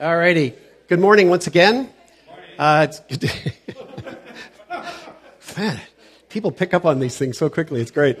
All 0.00 0.16
righty. 0.16 0.54
Good 0.86 1.00
morning 1.00 1.28
once 1.28 1.48
again. 1.48 1.90
Uh, 2.56 2.86
it's 2.88 3.00
good 3.00 3.20
to 3.22 3.52
Man, 5.58 5.80
people 6.28 6.52
pick 6.52 6.72
up 6.72 6.84
on 6.84 7.00
these 7.00 7.18
things 7.18 7.36
so 7.36 7.50
quickly. 7.50 7.80
It's 7.80 7.90
great. 7.90 8.16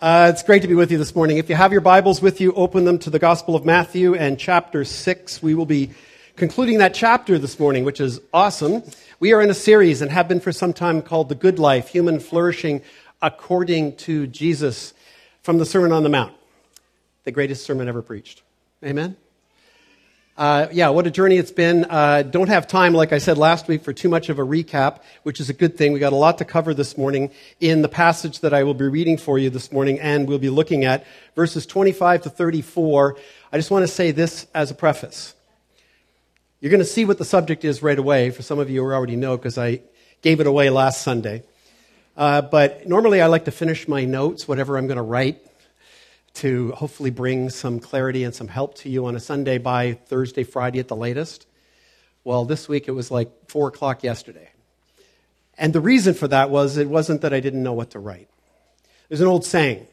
Uh, 0.00 0.32
it's 0.34 0.42
great 0.42 0.62
to 0.62 0.68
be 0.68 0.74
with 0.74 0.90
you 0.90 0.98
this 0.98 1.14
morning. 1.14 1.36
If 1.36 1.48
you 1.48 1.54
have 1.54 1.70
your 1.70 1.82
Bibles 1.82 2.20
with 2.20 2.40
you, 2.40 2.52
open 2.54 2.84
them 2.84 2.98
to 2.98 3.10
the 3.10 3.20
Gospel 3.20 3.54
of 3.54 3.64
Matthew 3.64 4.16
and 4.16 4.40
chapter 4.40 4.84
6. 4.84 5.40
We 5.40 5.54
will 5.54 5.66
be 5.66 5.92
concluding 6.34 6.78
that 6.78 6.94
chapter 6.94 7.38
this 7.38 7.60
morning, 7.60 7.84
which 7.84 8.00
is 8.00 8.20
awesome. 8.34 8.82
We 9.20 9.32
are 9.34 9.40
in 9.40 9.50
a 9.50 9.54
series 9.54 10.02
and 10.02 10.10
have 10.10 10.26
been 10.26 10.40
for 10.40 10.50
some 10.50 10.72
time 10.72 11.00
called 11.00 11.28
The 11.28 11.36
Good 11.36 11.60
Life 11.60 11.90
Human 11.90 12.18
Flourishing 12.18 12.82
According 13.24 13.98
to 13.98 14.26
Jesus 14.26 14.94
from 15.44 15.58
the 15.58 15.64
Sermon 15.64 15.92
on 15.92 16.02
the 16.02 16.08
Mount, 16.08 16.34
the 17.22 17.30
greatest 17.30 17.64
sermon 17.64 17.86
ever 17.86 18.02
preached. 18.02 18.42
Amen? 18.84 19.16
Uh, 20.42 20.66
yeah, 20.72 20.88
what 20.88 21.06
a 21.06 21.10
journey 21.12 21.36
it's 21.36 21.52
been. 21.52 21.86
Uh, 21.88 22.22
don't 22.22 22.48
have 22.48 22.66
time, 22.66 22.94
like 22.94 23.12
I 23.12 23.18
said 23.18 23.38
last 23.38 23.68
week, 23.68 23.84
for 23.84 23.92
too 23.92 24.08
much 24.08 24.28
of 24.28 24.40
a 24.40 24.42
recap, 24.42 24.98
which 25.22 25.38
is 25.38 25.48
a 25.48 25.52
good 25.52 25.78
thing. 25.78 25.92
We 25.92 26.00
got 26.00 26.12
a 26.12 26.16
lot 26.16 26.38
to 26.38 26.44
cover 26.44 26.74
this 26.74 26.98
morning 26.98 27.30
in 27.60 27.80
the 27.80 27.88
passage 27.88 28.40
that 28.40 28.52
I 28.52 28.64
will 28.64 28.74
be 28.74 28.88
reading 28.88 29.18
for 29.18 29.38
you 29.38 29.50
this 29.50 29.70
morning, 29.70 30.00
and 30.00 30.26
we'll 30.26 30.40
be 30.40 30.50
looking 30.50 30.84
at 30.84 31.06
verses 31.36 31.64
25 31.64 32.22
to 32.22 32.30
34. 32.30 33.16
I 33.52 33.56
just 33.56 33.70
want 33.70 33.84
to 33.84 33.86
say 33.86 34.10
this 34.10 34.48
as 34.52 34.72
a 34.72 34.74
preface. 34.74 35.36
You're 36.58 36.72
going 36.72 36.80
to 36.80 36.86
see 36.86 37.04
what 37.04 37.18
the 37.18 37.24
subject 37.24 37.64
is 37.64 37.80
right 37.80 37.96
away. 37.96 38.30
For 38.30 38.42
some 38.42 38.58
of 38.58 38.68
you 38.68 38.82
who 38.82 38.90
already 38.90 39.14
know, 39.14 39.36
because 39.36 39.58
I 39.58 39.82
gave 40.22 40.40
it 40.40 40.48
away 40.48 40.70
last 40.70 41.02
Sunday. 41.02 41.44
Uh, 42.16 42.42
but 42.42 42.88
normally 42.88 43.22
I 43.22 43.28
like 43.28 43.44
to 43.44 43.52
finish 43.52 43.86
my 43.86 44.06
notes, 44.06 44.48
whatever 44.48 44.76
I'm 44.76 44.88
going 44.88 44.96
to 44.96 45.02
write, 45.02 45.38
to 46.34 46.72
hopefully 46.72 47.10
bring 47.10 47.50
some 47.50 47.78
clarity 47.78 48.24
and 48.24 48.34
some 48.34 48.48
help 48.48 48.74
to 48.76 48.88
you 48.88 49.06
on 49.06 49.14
a 49.14 49.20
Sunday 49.20 49.58
by 49.58 49.92
Thursday, 49.92 50.44
Friday 50.44 50.78
at 50.78 50.88
the 50.88 50.96
latest. 50.96 51.46
Well, 52.24 52.44
this 52.44 52.68
week 52.68 52.88
it 52.88 52.92
was 52.92 53.10
like 53.10 53.30
4 53.48 53.68
o'clock 53.68 54.02
yesterday. 54.02 54.50
And 55.58 55.72
the 55.72 55.80
reason 55.80 56.14
for 56.14 56.28
that 56.28 56.50
was 56.50 56.76
it 56.76 56.88
wasn't 56.88 57.20
that 57.20 57.34
I 57.34 57.40
didn't 57.40 57.62
know 57.62 57.74
what 57.74 57.90
to 57.90 57.98
write. 57.98 58.28
There's 59.08 59.20
an 59.20 59.26
old 59.26 59.44
saying 59.44 59.86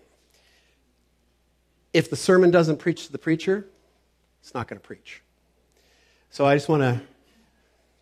if 1.92 2.10
the 2.10 2.16
sermon 2.16 2.52
doesn't 2.52 2.78
preach 2.78 3.08
to 3.08 3.12
the 3.12 3.18
preacher, 3.18 3.68
it's 4.42 4.54
not 4.54 4.68
going 4.68 4.80
to 4.80 4.86
preach. 4.86 5.22
So 6.30 6.46
I 6.46 6.56
just 6.56 6.70
want 6.70 6.84
to 6.84 7.02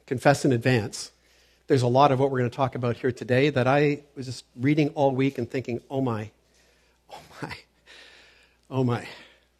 confess 0.06 0.45
in 0.45 0.52
advance. 0.52 1.12
There's 1.67 1.81
a 1.81 1.88
lot 1.88 2.12
of 2.12 2.19
what 2.19 2.31
we're 2.31 2.40
going 2.40 2.50
to 2.50 2.56
talk 2.56 2.75
about 2.75 2.97
here 2.97 3.12
today 3.12 3.50
that 3.50 3.67
I 3.67 4.03
was 4.16 4.25
just 4.25 4.45
reading 4.56 4.90
all 4.90 5.12
week 5.12 5.38
and 5.38 5.50
thinking, 5.50 5.81
oh 5.90 6.02
my, 6.02 6.31
oh 7.12 7.22
my. 7.42 7.53
Oh 8.70 8.84
my. 8.84 9.08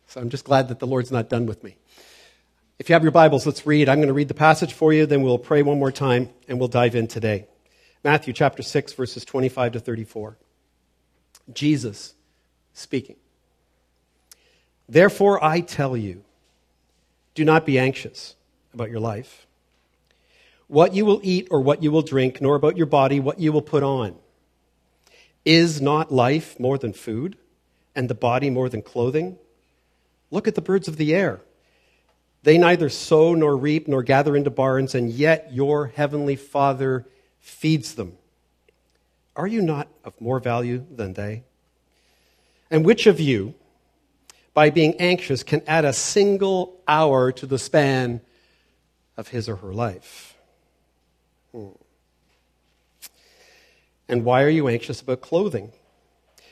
So 0.08 0.20
I'm 0.20 0.30
just 0.30 0.46
glad 0.46 0.68
that 0.70 0.80
the 0.80 0.88
Lord's 0.88 1.12
not 1.12 1.30
done 1.30 1.46
with 1.46 1.64
me. 1.64 1.78
If 2.80 2.90
you 2.90 2.94
have 2.94 3.04
your 3.04 3.12
Bibles, 3.12 3.46
let's 3.46 3.66
read. 3.66 3.90
I'm 3.90 3.98
going 3.98 4.08
to 4.08 4.14
read 4.14 4.28
the 4.28 4.34
passage 4.34 4.74
for 4.74 4.94
you, 4.94 5.06
then 5.06 5.22
we'll 5.22 5.40
pray 5.40 5.64
one 5.64 5.80
more 5.80 5.92
time, 5.92 6.30
and 6.48 6.60
we'll 6.60 6.68
dive 6.68 6.96
in 6.96 7.08
today. 7.08 7.48
Matthew 8.04 8.34
chapter 8.34 8.62
6, 8.62 8.94
verses 8.94 9.26
25 9.26 9.74
to 9.74 9.80
34. 9.80 10.38
Jesus 11.54 12.14
speaking. 12.74 13.16
Therefore, 14.88 15.44
I 15.44 15.62
tell 15.62 15.98
you, 15.98 16.24
do 17.34 17.44
not 17.44 17.66
be 17.66 17.80
anxious 17.80 18.36
about 18.74 18.90
your 18.90 19.00
life, 19.00 19.48
what 20.68 20.94
you 20.94 21.06
will 21.06 21.22
eat 21.24 21.48
or 21.50 21.62
what 21.62 21.82
you 21.82 21.92
will 21.92 22.02
drink, 22.02 22.42
nor 22.42 22.56
about 22.56 22.78
your 22.78 22.86
body 22.86 23.20
what 23.20 23.40
you 23.40 23.52
will 23.52 23.62
put 23.62 23.84
on. 23.84 24.16
Is 25.46 25.82
not 25.82 26.12
life 26.12 26.60
more 26.60 26.78
than 26.78 26.94
food? 26.94 27.38
And 27.98 28.08
the 28.10 28.16
body 28.16 28.50
more 28.50 28.70
than 28.70 28.82
clothing? 28.82 29.38
Look 30.32 30.48
at 30.48 30.56
the 30.56 30.62
birds 30.62 30.88
of 30.88 30.96
the 30.96 31.14
air. 31.14 31.42
They 32.44 32.58
neither 32.58 32.88
sow 32.88 33.34
nor 33.34 33.58
reap 33.58 33.90
nor 33.90 34.04
gather 34.04 34.38
into 34.38 34.50
barns, 34.50 34.96
and 34.96 35.10
yet 35.10 35.50
your 35.52 35.88
heavenly 35.88 36.38
Father 36.38 37.06
feeds 37.42 37.96
them. 37.96 38.18
Are 39.36 39.48
you 39.48 39.62
not 39.62 39.88
of 40.06 40.20
more 40.22 40.40
value 40.40 40.86
than 40.90 41.14
they? 41.14 41.44
And 42.70 42.86
which 42.86 43.08
of 43.08 43.20
you, 43.20 43.56
by 44.54 44.70
being 44.70 44.96
anxious, 45.00 45.44
can 45.44 45.62
add 45.68 45.84
a 45.84 45.94
single 45.94 46.80
hour 46.88 47.32
to 47.32 47.46
the 47.46 47.60
span 47.60 48.22
of 49.18 49.30
his 49.30 49.50
or 49.50 49.58
her 49.58 49.74
life? 49.74 50.38
Hmm. 51.52 51.70
And 54.08 54.24
why 54.24 54.44
are 54.44 54.50
you 54.50 54.68
anxious 54.68 55.02
about 55.02 55.22
clothing? 55.22 55.72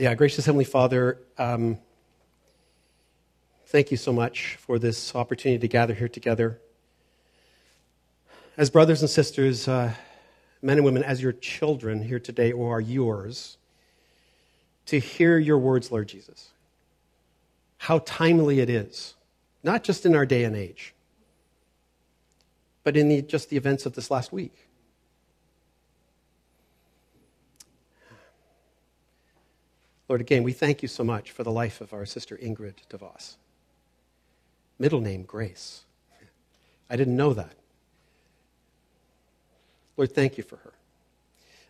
Yeah, 0.00 0.14
gracious 0.14 0.46
Heavenly 0.46 0.64
Father, 0.64 1.18
um, 1.38 1.76
thank 3.66 3.90
you 3.90 3.96
so 3.96 4.12
much 4.12 4.54
for 4.60 4.78
this 4.78 5.12
opportunity 5.12 5.58
to 5.58 5.66
gather 5.66 5.92
here 5.92 6.06
together. 6.06 6.60
As 8.56 8.70
brothers 8.70 9.00
and 9.00 9.10
sisters, 9.10 9.66
uh, 9.66 9.92
men 10.62 10.76
and 10.76 10.84
women, 10.84 11.02
as 11.02 11.20
your 11.20 11.32
children 11.32 12.00
here 12.00 12.20
today, 12.20 12.52
or 12.52 12.76
are 12.76 12.80
yours, 12.80 13.58
to 14.86 15.00
hear 15.00 15.36
your 15.36 15.58
words, 15.58 15.90
Lord 15.90 16.06
Jesus. 16.06 16.50
How 17.78 17.98
timely 17.98 18.60
it 18.60 18.70
is, 18.70 19.16
not 19.64 19.82
just 19.82 20.06
in 20.06 20.14
our 20.14 20.26
day 20.26 20.44
and 20.44 20.54
age, 20.54 20.94
but 22.84 22.96
in 22.96 23.08
the, 23.08 23.20
just 23.20 23.50
the 23.50 23.56
events 23.56 23.84
of 23.84 23.94
this 23.94 24.12
last 24.12 24.30
week. 24.30 24.67
Lord, 30.08 30.20
again, 30.22 30.42
we 30.42 30.52
thank 30.52 30.82
you 30.82 30.88
so 30.88 31.04
much 31.04 31.30
for 31.30 31.42
the 31.42 31.52
life 31.52 31.80
of 31.80 31.92
our 31.92 32.06
sister 32.06 32.36
Ingrid 32.36 32.76
DeVos. 32.88 33.36
Middle 34.78 35.00
name, 35.00 35.24
Grace. 35.24 35.84
I 36.88 36.96
didn't 36.96 37.16
know 37.16 37.34
that. 37.34 37.54
Lord, 39.96 40.14
thank 40.14 40.38
you 40.38 40.44
for 40.44 40.56
her. 40.56 40.72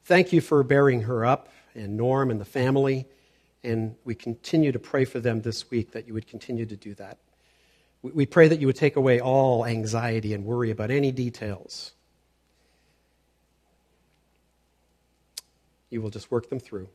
Thank 0.05 0.33
you 0.33 0.41
for 0.41 0.63
bearing 0.63 1.03
her 1.03 1.25
up 1.25 1.49
and 1.75 1.97
Norm 1.97 2.31
and 2.31 2.41
the 2.41 2.45
family. 2.45 3.07
And 3.65 3.97
we 4.05 4.15
continue 4.15 4.71
to 4.71 4.79
pray 4.79 5.05
for 5.05 5.19
them 5.19 5.43
this 5.43 5.71
week 5.71 5.91
that 5.93 6.07
you 6.07 6.15
would 6.15 6.29
continue 6.29 6.67
to 6.67 6.77
do 6.77 6.95
that. 6.95 7.19
We 8.03 8.27
pray 8.27 8.47
that 8.47 8.61
you 8.61 8.69
would 8.69 8.77
take 8.77 8.95
away 8.95 9.21
all 9.21 9.67
anxiety 9.67 10.33
and 10.33 10.45
worry 10.45 10.71
about 10.71 10.93
any 10.93 11.11
details. 11.11 11.93
You 15.91 16.01
will 16.01 16.11
just 16.11 16.31
work 16.31 16.49
them 16.49 16.61
through. 16.61 16.89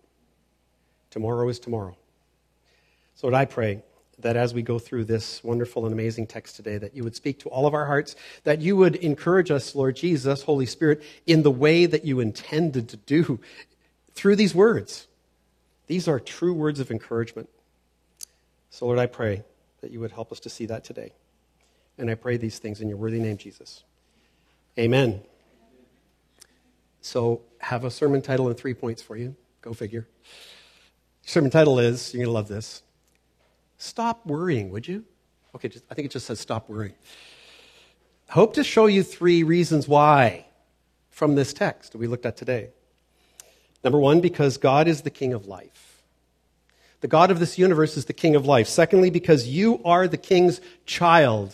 Tomorrow 1.14 1.48
is 1.48 1.60
tomorrow. 1.60 1.96
So, 3.14 3.28
Lord, 3.28 3.36
I 3.36 3.46
pray 3.46 3.84
that 4.18 4.36
as 4.36 4.52
we 4.52 4.64
go 4.64 4.80
through 4.80 5.04
this 5.06 5.44
wonderful 5.44 5.86
and 5.86 5.94
amazing 5.94 6.26
text 6.26 6.56
today, 6.56 6.80
that 6.80 6.96
you 6.96 7.04
would 7.04 7.16
speak 7.16 7.38
to 7.42 7.50
all 7.50 7.68
of 7.68 7.76
our 7.76 7.86
hearts, 7.86 8.16
that 8.46 8.62
you 8.62 8.76
would 8.78 8.96
encourage 8.96 9.52
us, 9.52 9.76
Lord 9.76 9.96
Jesus, 9.96 10.42
Holy 10.42 10.66
Spirit, 10.66 11.04
in 11.28 11.44
the 11.44 11.52
way 11.52 11.86
that 11.86 12.04
you 12.04 12.20
intended 12.20 12.90
to 12.90 12.98
do 12.98 13.40
through 14.16 14.38
these 14.38 14.56
words. 14.56 15.06
These 15.86 16.08
are 16.08 16.20
true 16.20 16.52
words 16.52 16.80
of 16.80 16.90
encouragement. 16.90 17.48
So, 18.72 18.88
Lord, 18.88 18.98
I 18.98 19.06
pray 19.06 19.44
that 19.82 19.92
you 19.92 20.00
would 20.00 20.14
help 20.14 20.32
us 20.32 20.40
to 20.40 20.50
see 20.50 20.66
that 20.66 20.84
today. 20.84 21.14
And 22.00 22.10
I 22.10 22.16
pray 22.16 22.38
these 22.38 22.58
things 22.58 22.82
in 22.82 22.90
your 22.90 22.98
worthy 22.98 23.20
name, 23.20 23.38
Jesus. 23.38 23.84
Amen. 24.80 25.22
So, 27.02 27.42
have 27.60 27.86
a 27.86 27.92
sermon 27.92 28.24
title 28.24 28.48
and 28.48 28.58
three 28.58 28.74
points 28.74 29.04
for 29.04 29.16
you. 29.16 29.36
Go 29.62 29.74
figure. 29.74 30.08
Sermon 31.26 31.50
title 31.50 31.80
is, 31.80 32.14
you're 32.14 32.20
going 32.20 32.30
to 32.30 32.34
love 32.34 32.48
this 32.48 32.84
Stop 33.78 34.26
Worrying, 34.26 34.70
would 34.70 34.88
you? 34.88 35.06
Okay, 35.56 35.70
just, 35.70 35.86
I 35.90 35.94
think 35.94 36.08
it 36.08 36.12
just 36.12 36.26
says 36.26 36.40
Stop 36.40 36.70
Worrying. 36.70 36.96
I 38.30 38.34
hope 38.34 38.56
to 38.56 38.64
show 38.64 38.86
you 38.88 39.04
three 39.04 39.44
reasons 39.44 39.88
why 39.88 40.46
from 41.10 41.36
this 41.36 41.54
text 41.54 41.96
we 41.96 42.08
looked 42.08 42.26
at 42.26 42.38
today. 42.38 42.70
Number 43.84 44.00
one, 44.00 44.22
because 44.22 44.58
God 44.58 44.88
is 44.88 45.02
the 45.02 45.10
king 45.10 45.34
of 45.34 45.46
life. 45.46 46.04
The 47.02 47.08
God 47.08 47.32
of 47.32 47.40
this 47.40 47.58
universe 47.58 47.98
is 47.98 48.06
the 48.06 48.14
king 48.14 48.36
of 48.36 48.46
life. 48.46 48.68
Secondly, 48.68 49.10
because 49.10 49.48
you 49.48 49.82
are 49.84 50.08
the 50.08 50.18
king's 50.18 50.62
child 50.86 51.54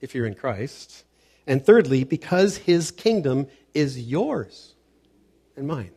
if 0.00 0.14
you're 0.14 0.26
in 0.26 0.34
Christ. 0.34 1.04
And 1.46 1.64
thirdly, 1.64 2.04
because 2.04 2.56
his 2.56 2.90
kingdom 2.92 3.48
is 3.74 4.00
yours 4.00 4.74
and 5.56 5.66
mine. 5.66 5.90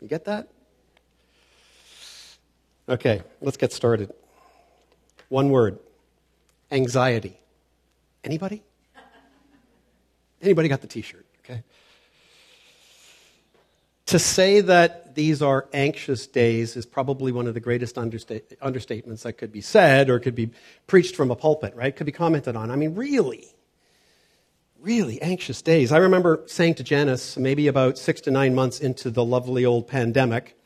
You 0.00 0.08
get 0.08 0.26
that? 0.26 0.48
Okay, 2.88 3.22
let's 3.40 3.56
get 3.56 3.72
started. 3.72 4.12
One 5.28 5.48
word 5.48 5.78
anxiety. 6.70 7.38
Anybody? 8.22 8.62
Anybody 10.42 10.68
got 10.68 10.82
the 10.82 10.86
t 10.86 11.00
shirt? 11.00 11.24
Okay. 11.44 11.62
To 14.06 14.18
say 14.18 14.60
that 14.60 15.14
these 15.14 15.40
are 15.40 15.66
anxious 15.72 16.26
days 16.26 16.76
is 16.76 16.84
probably 16.84 17.32
one 17.32 17.46
of 17.46 17.54
the 17.54 17.60
greatest 17.60 17.96
understate- 17.96 18.58
understatements 18.60 19.22
that 19.22 19.34
could 19.34 19.52
be 19.52 19.62
said 19.62 20.10
or 20.10 20.18
could 20.18 20.34
be 20.34 20.50
preached 20.86 21.16
from 21.16 21.30
a 21.30 21.36
pulpit, 21.36 21.74
right? 21.74 21.94
Could 21.94 22.06
be 22.06 22.12
commented 22.12 22.54
on. 22.56 22.70
I 22.70 22.76
mean, 22.76 22.94
really, 22.94 23.48
really 24.78 25.22
anxious 25.22 25.62
days. 25.62 25.90
I 25.90 25.98
remember 25.98 26.42
saying 26.46 26.74
to 26.74 26.82
Janice, 26.82 27.38
maybe 27.38 27.66
about 27.66 27.96
six 27.96 28.20
to 28.22 28.30
nine 28.30 28.54
months 28.54 28.80
into 28.80 29.10
the 29.10 29.24
lovely 29.24 29.64
old 29.64 29.88
pandemic, 29.88 30.58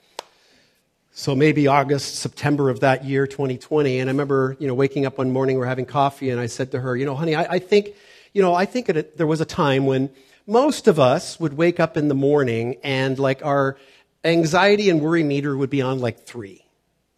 so 1.19 1.35
maybe 1.35 1.67
August, 1.67 2.21
September 2.21 2.71
of 2.71 2.79
that 2.79 3.05
year, 3.05 3.27
2020. 3.27 3.99
And 3.99 4.09
I 4.09 4.13
remember, 4.13 4.57
you 4.61 4.69
know, 4.69 4.75
waking 4.75 5.05
up 5.05 5.19
one 5.19 5.33
morning, 5.33 5.59
we're 5.59 5.67
having 5.67 5.85
coffee, 5.85 6.31
and 6.31 6.39
I 6.39 6.47
said 6.47 6.71
to 6.71 6.81
her, 6.81 6.97
you 6.97 7.05
know, 7.05 7.17
honey, 7.17 7.35
I, 7.35 7.55
I 7.55 7.59
think, 7.59 7.89
you 8.33 8.41
know, 8.41 8.55
I 8.55 8.67
think 8.67 8.89
it, 8.89 9.17
there 9.17 9.27
was 9.27 9.41
a 9.41 9.45
time 9.45 9.85
when 9.85 10.11
most 10.47 10.87
of 10.87 11.01
us 11.01 11.41
would 11.41 11.55
wake 11.55 11.81
up 11.81 11.97
in 11.97 12.07
the 12.07 12.15
morning 12.15 12.77
and 12.85 13.19
like 13.19 13.45
our 13.45 13.77
anxiety 14.23 14.91
and 14.91 15.01
worry 15.01 15.25
meter 15.25 15.57
would 15.57 15.71
be 15.71 15.83
on 15.83 15.99
like 15.99 16.25
three. 16.25 16.65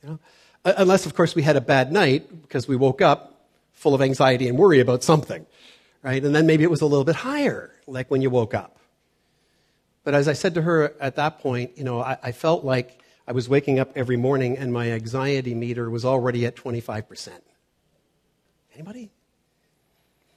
You 0.03 0.09
know? 0.09 0.19
Uh, 0.65 0.73
unless, 0.79 1.05
of 1.05 1.15
course, 1.15 1.35
we 1.35 1.43
had 1.43 1.57
a 1.57 1.61
bad 1.61 1.93
night 1.93 2.41
because 2.41 2.67
we 2.67 2.77
woke 2.77 3.03
up 3.03 3.51
full 3.75 3.95
of 3.95 4.01
anxiety 4.01 4.49
and 4.49 4.57
worry 4.57 4.81
about 4.81 5.05
something, 5.05 5.45
right? 6.03 6.25
And 6.25 6.35
then 6.35 6.47
maybe 6.47 6.65
it 6.65 6.71
was 6.71 6.81
a 6.81 6.87
little 6.87 7.05
bit 7.05 7.17
higher, 7.17 7.71
like 7.87 8.11
when 8.11 8.23
you 8.23 8.31
woke 8.31 8.55
up. 8.55 8.79
But 10.05 10.15
as 10.15 10.27
I 10.27 10.33
said 10.33 10.55
to 10.55 10.63
her 10.63 10.95
at 11.03 11.17
that 11.17 11.41
point, 11.41 11.77
you 11.77 11.85
know, 11.85 12.01
I, 12.01 12.17
I 12.23 12.33
felt 12.33 12.65
like 12.65 13.00
I 13.27 13.33
was 13.33 13.49
waking 13.49 13.79
up 13.79 13.93
every 13.97 14.17
morning 14.17 14.59
and 14.59 14.73
my 14.73 14.91
anxiety 14.91 15.55
meter 15.55 15.89
was 15.89 16.05
already 16.05 16.47
at 16.47 16.57
25%. 16.57 17.31
Anybody? 18.75 19.11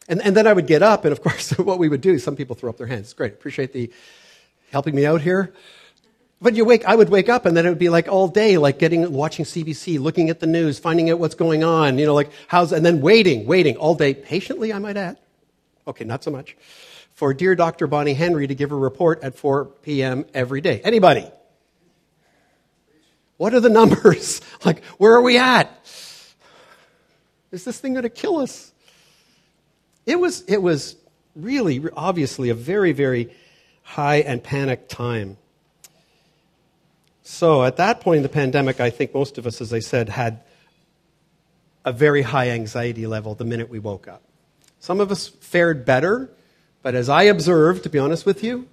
And, 0.08 0.22
and 0.22 0.36
then 0.36 0.48
I 0.48 0.54
would 0.54 0.68
get 0.68 0.84
up, 0.84 1.06
and 1.06 1.12
of 1.12 1.22
course, 1.22 1.52
what 1.58 1.80
we 1.80 1.90
would 1.90 2.02
do, 2.02 2.20
some 2.20 2.36
people 2.36 2.56
throw 2.56 2.70
up 2.70 2.78
their 2.78 2.88
hands. 2.88 3.14
Great. 3.14 3.34
Appreciate 3.34 3.74
the 3.74 3.92
helping 4.72 4.96
me 4.96 5.06
out 5.06 5.22
here. 5.22 5.54
But 6.42 6.56
you 6.56 6.66
wake, 6.66 6.84
I 6.84 6.96
would 6.96 7.10
wake 7.10 7.30
up, 7.30 7.46
and 7.46 7.56
then 7.56 7.66
it 7.66 7.70
would 7.70 7.80
be 7.80 7.88
like 7.88 8.10
all 8.10 8.28
day, 8.28 8.58
like 8.58 8.80
getting, 8.80 9.14
watching 9.14 9.46
CBC, 9.46 9.98
looking 9.98 10.30
at 10.30 10.42
the 10.42 10.48
news, 10.48 10.78
finding 10.78 11.10
out 11.10 11.20
what's 11.20 11.36
going 11.36 11.64
on, 11.64 11.98
you 11.98 12.06
know, 12.06 12.14
like 12.14 12.32
how's, 12.48 12.74
and 12.74 12.86
then 12.86 13.00
waiting, 13.00 13.46
waiting 13.46 13.78
all 13.78 13.96
day, 13.96 14.14
patiently, 14.14 14.74
I 14.74 14.80
might 14.80 14.98
add. 14.98 15.18
Okay, 15.88 16.04
not 16.04 16.22
so 16.22 16.32
much. 16.32 16.58
For 17.14 17.34
dear 17.34 17.56
Dr. 17.56 17.88
Bonnie 17.88 18.14
Henry 18.14 18.48
to 18.48 18.56
give 18.56 18.74
a 18.74 18.76
report 18.76 19.24
at 19.24 19.38
4 19.38 19.66
p.m. 19.84 20.26
every 20.34 20.60
day. 20.60 20.82
Anybody? 20.84 21.32
What 23.38 23.54
are 23.54 23.60
the 23.60 23.70
numbers? 23.70 24.42
like, 24.66 24.84
where 24.98 25.14
are 25.14 25.22
we 25.22 25.38
at? 25.38 25.70
Is 27.52 27.64
this 27.66 27.80
thing 27.80 27.94
going 27.94 28.04
to 28.04 28.10
kill 28.10 28.38
us? 28.38 28.72
It 30.06 30.20
was, 30.20 30.42
it 30.42 30.62
was 30.62 30.96
really, 31.36 31.84
obviously, 31.96 32.50
a 32.50 32.56
very, 32.56 32.92
very 32.92 33.34
high 33.84 34.18
and 34.18 34.44
panicked 34.44 34.90
time. 34.90 35.38
So, 37.22 37.64
at 37.64 37.78
that 37.78 38.02
point 38.02 38.18
in 38.18 38.24
the 38.24 38.30
pandemic, 38.30 38.80
I 38.80 38.90
think 38.90 39.14
most 39.14 39.38
of 39.38 39.48
us, 39.48 39.62
as 39.62 39.74
I 39.74 39.80
said, 39.80 40.10
had 40.10 40.42
a 41.86 41.92
very 41.92 42.22
high 42.22 42.50
anxiety 42.50 43.08
level 43.08 43.36
the 43.36 43.46
minute 43.46 43.70
we 43.70 43.80
woke 43.80 44.08
up. 44.08 44.22
Some 44.80 45.00
of 45.00 45.12
us 45.12 45.28
fared 45.28 45.86
better, 45.86 46.30
but 46.82 46.96
as 46.96 47.08
I 47.08 47.24
observed, 47.24 47.84
to 47.84 47.90
be 47.90 48.00
honest 48.00 48.26
with 48.26 48.44
you, 48.44 48.68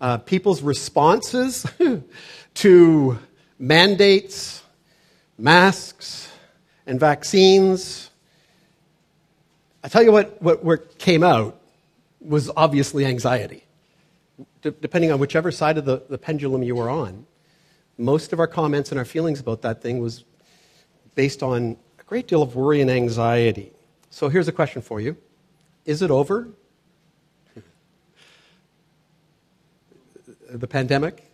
uh, 0.00 0.18
people's 0.18 0.62
responses 0.62 1.66
to 2.54 3.18
mandates, 3.58 4.62
masks, 5.38 6.30
and 6.86 6.98
vaccines. 6.98 8.10
I 9.82 9.88
tell 9.88 10.02
you 10.02 10.12
what, 10.12 10.40
what, 10.42 10.64
what 10.64 10.98
came 10.98 11.22
out 11.22 11.60
was 12.20 12.50
obviously 12.56 13.04
anxiety. 13.04 13.64
D- 14.62 14.72
depending 14.80 15.12
on 15.12 15.18
whichever 15.18 15.50
side 15.50 15.78
of 15.78 15.84
the, 15.84 16.02
the 16.08 16.18
pendulum 16.18 16.62
you 16.62 16.74
were 16.74 16.88
on, 16.88 17.26
most 17.98 18.32
of 18.32 18.40
our 18.40 18.46
comments 18.46 18.90
and 18.90 18.98
our 18.98 19.04
feelings 19.04 19.40
about 19.40 19.62
that 19.62 19.82
thing 19.82 20.00
was 20.00 20.24
based 21.14 21.42
on 21.42 21.76
a 21.98 22.02
great 22.04 22.26
deal 22.26 22.42
of 22.42 22.56
worry 22.56 22.80
and 22.80 22.90
anxiety. 22.90 23.72
So 24.10 24.28
here's 24.28 24.48
a 24.48 24.52
question 24.52 24.82
for 24.82 25.00
you 25.00 25.16
Is 25.84 26.02
it 26.02 26.10
over? 26.10 26.48
The 30.50 30.68
pandemic? 30.68 31.30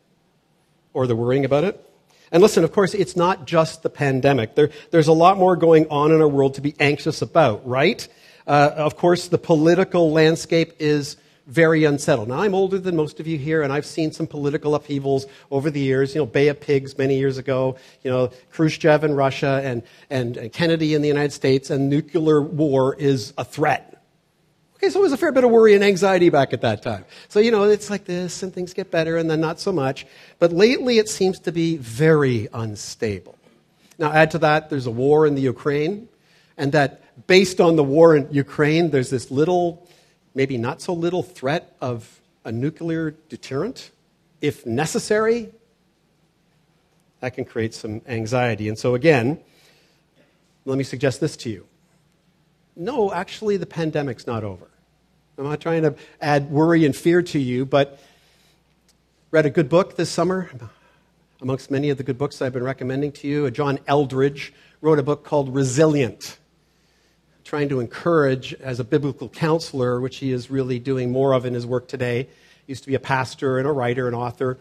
Or 0.92 1.06
the 1.06 1.14
worrying 1.14 1.44
about 1.44 1.64
it? 1.64 1.89
And 2.32 2.42
listen, 2.42 2.62
of 2.62 2.72
course, 2.72 2.94
it's 2.94 3.16
not 3.16 3.46
just 3.46 3.82
the 3.82 3.90
pandemic. 3.90 4.54
There, 4.54 4.70
there's 4.90 5.08
a 5.08 5.12
lot 5.12 5.36
more 5.36 5.56
going 5.56 5.88
on 5.88 6.12
in 6.12 6.20
our 6.20 6.28
world 6.28 6.54
to 6.54 6.60
be 6.60 6.74
anxious 6.78 7.22
about, 7.22 7.66
right? 7.66 8.06
Uh, 8.46 8.70
of 8.76 8.96
course, 8.96 9.28
the 9.28 9.38
political 9.38 10.12
landscape 10.12 10.74
is 10.78 11.16
very 11.46 11.84
unsettled. 11.84 12.28
Now, 12.28 12.40
I'm 12.40 12.54
older 12.54 12.78
than 12.78 12.94
most 12.94 13.18
of 13.18 13.26
you 13.26 13.36
here, 13.36 13.62
and 13.62 13.72
I've 13.72 13.84
seen 13.84 14.12
some 14.12 14.28
political 14.28 14.76
upheavals 14.76 15.26
over 15.50 15.68
the 15.70 15.80
years. 15.80 16.14
You 16.14 16.20
know, 16.20 16.26
Bay 16.26 16.46
of 16.46 16.60
Pigs 16.60 16.96
many 16.96 17.18
years 17.18 17.38
ago, 17.38 17.76
you 18.04 18.10
know, 18.10 18.30
Khrushchev 18.52 19.02
in 19.02 19.14
Russia, 19.14 19.60
and, 19.64 19.82
and, 20.08 20.36
and 20.36 20.52
Kennedy 20.52 20.94
in 20.94 21.02
the 21.02 21.08
United 21.08 21.32
States, 21.32 21.70
and 21.70 21.90
nuclear 21.90 22.40
war 22.40 22.94
is 22.94 23.34
a 23.36 23.44
threat. 23.44 23.89
Okay, 24.80 24.88
so 24.88 25.00
it 25.00 25.02
was 25.02 25.12
a 25.12 25.18
fair 25.18 25.30
bit 25.30 25.44
of 25.44 25.50
worry 25.50 25.74
and 25.74 25.84
anxiety 25.84 26.30
back 26.30 26.54
at 26.54 26.62
that 26.62 26.80
time. 26.82 27.04
So, 27.28 27.38
you 27.38 27.50
know, 27.50 27.64
it's 27.64 27.90
like 27.90 28.06
this, 28.06 28.42
and 28.42 28.50
things 28.50 28.72
get 28.72 28.90
better, 28.90 29.18
and 29.18 29.30
then 29.30 29.38
not 29.38 29.60
so 29.60 29.72
much. 29.72 30.06
But 30.38 30.52
lately, 30.52 30.96
it 30.96 31.06
seems 31.06 31.38
to 31.40 31.52
be 31.52 31.76
very 31.76 32.48
unstable. 32.54 33.36
Now, 33.98 34.10
add 34.10 34.30
to 34.30 34.38
that, 34.38 34.70
there's 34.70 34.86
a 34.86 34.90
war 34.90 35.26
in 35.26 35.34
the 35.34 35.42
Ukraine, 35.42 36.08
and 36.56 36.72
that 36.72 37.26
based 37.26 37.60
on 37.60 37.76
the 37.76 37.84
war 37.84 38.16
in 38.16 38.26
Ukraine, 38.32 38.88
there's 38.88 39.10
this 39.10 39.30
little, 39.30 39.86
maybe 40.34 40.56
not 40.56 40.80
so 40.80 40.94
little 40.94 41.22
threat 41.22 41.76
of 41.82 42.18
a 42.46 42.50
nuclear 42.50 43.10
deterrent, 43.28 43.90
if 44.40 44.64
necessary. 44.64 45.50
That 47.20 47.34
can 47.34 47.44
create 47.44 47.74
some 47.74 48.00
anxiety. 48.08 48.66
And 48.66 48.78
so, 48.78 48.94
again, 48.94 49.40
let 50.64 50.78
me 50.78 50.84
suggest 50.84 51.20
this 51.20 51.36
to 51.36 51.50
you. 51.50 51.66
No, 52.80 53.12
actually, 53.12 53.58
the 53.58 53.66
pandemic's 53.66 54.26
not 54.26 54.42
over. 54.42 54.66
I'm 55.36 55.44
not 55.44 55.60
trying 55.60 55.82
to 55.82 55.94
add 56.18 56.50
worry 56.50 56.86
and 56.86 56.96
fear 56.96 57.20
to 57.20 57.38
you, 57.38 57.66
but 57.66 58.00
read 59.30 59.44
a 59.44 59.50
good 59.50 59.68
book 59.68 59.96
this 59.96 60.08
summer. 60.08 60.50
Amongst 61.42 61.70
many 61.70 61.90
of 61.90 61.98
the 61.98 62.04
good 62.04 62.16
books 62.16 62.40
I've 62.40 62.54
been 62.54 62.64
recommending 62.64 63.12
to 63.12 63.28
you, 63.28 63.44
uh, 63.44 63.50
John 63.50 63.80
Eldredge 63.86 64.52
wrote 64.80 64.98
a 64.98 65.02
book 65.02 65.24
called 65.24 65.54
Resilient, 65.54 66.38
trying 67.44 67.68
to 67.68 67.80
encourage 67.80 68.54
as 68.54 68.80
a 68.80 68.84
biblical 68.84 69.28
counselor, 69.28 70.00
which 70.00 70.16
he 70.16 70.32
is 70.32 70.50
really 70.50 70.78
doing 70.78 71.12
more 71.12 71.34
of 71.34 71.44
in 71.44 71.52
his 71.52 71.66
work 71.66 71.86
today. 71.86 72.28
He 72.66 72.70
used 72.70 72.84
to 72.84 72.88
be 72.88 72.94
a 72.94 73.00
pastor 73.00 73.58
and 73.58 73.68
a 73.68 73.72
writer 73.72 74.06
and 74.06 74.16
author, 74.16 74.56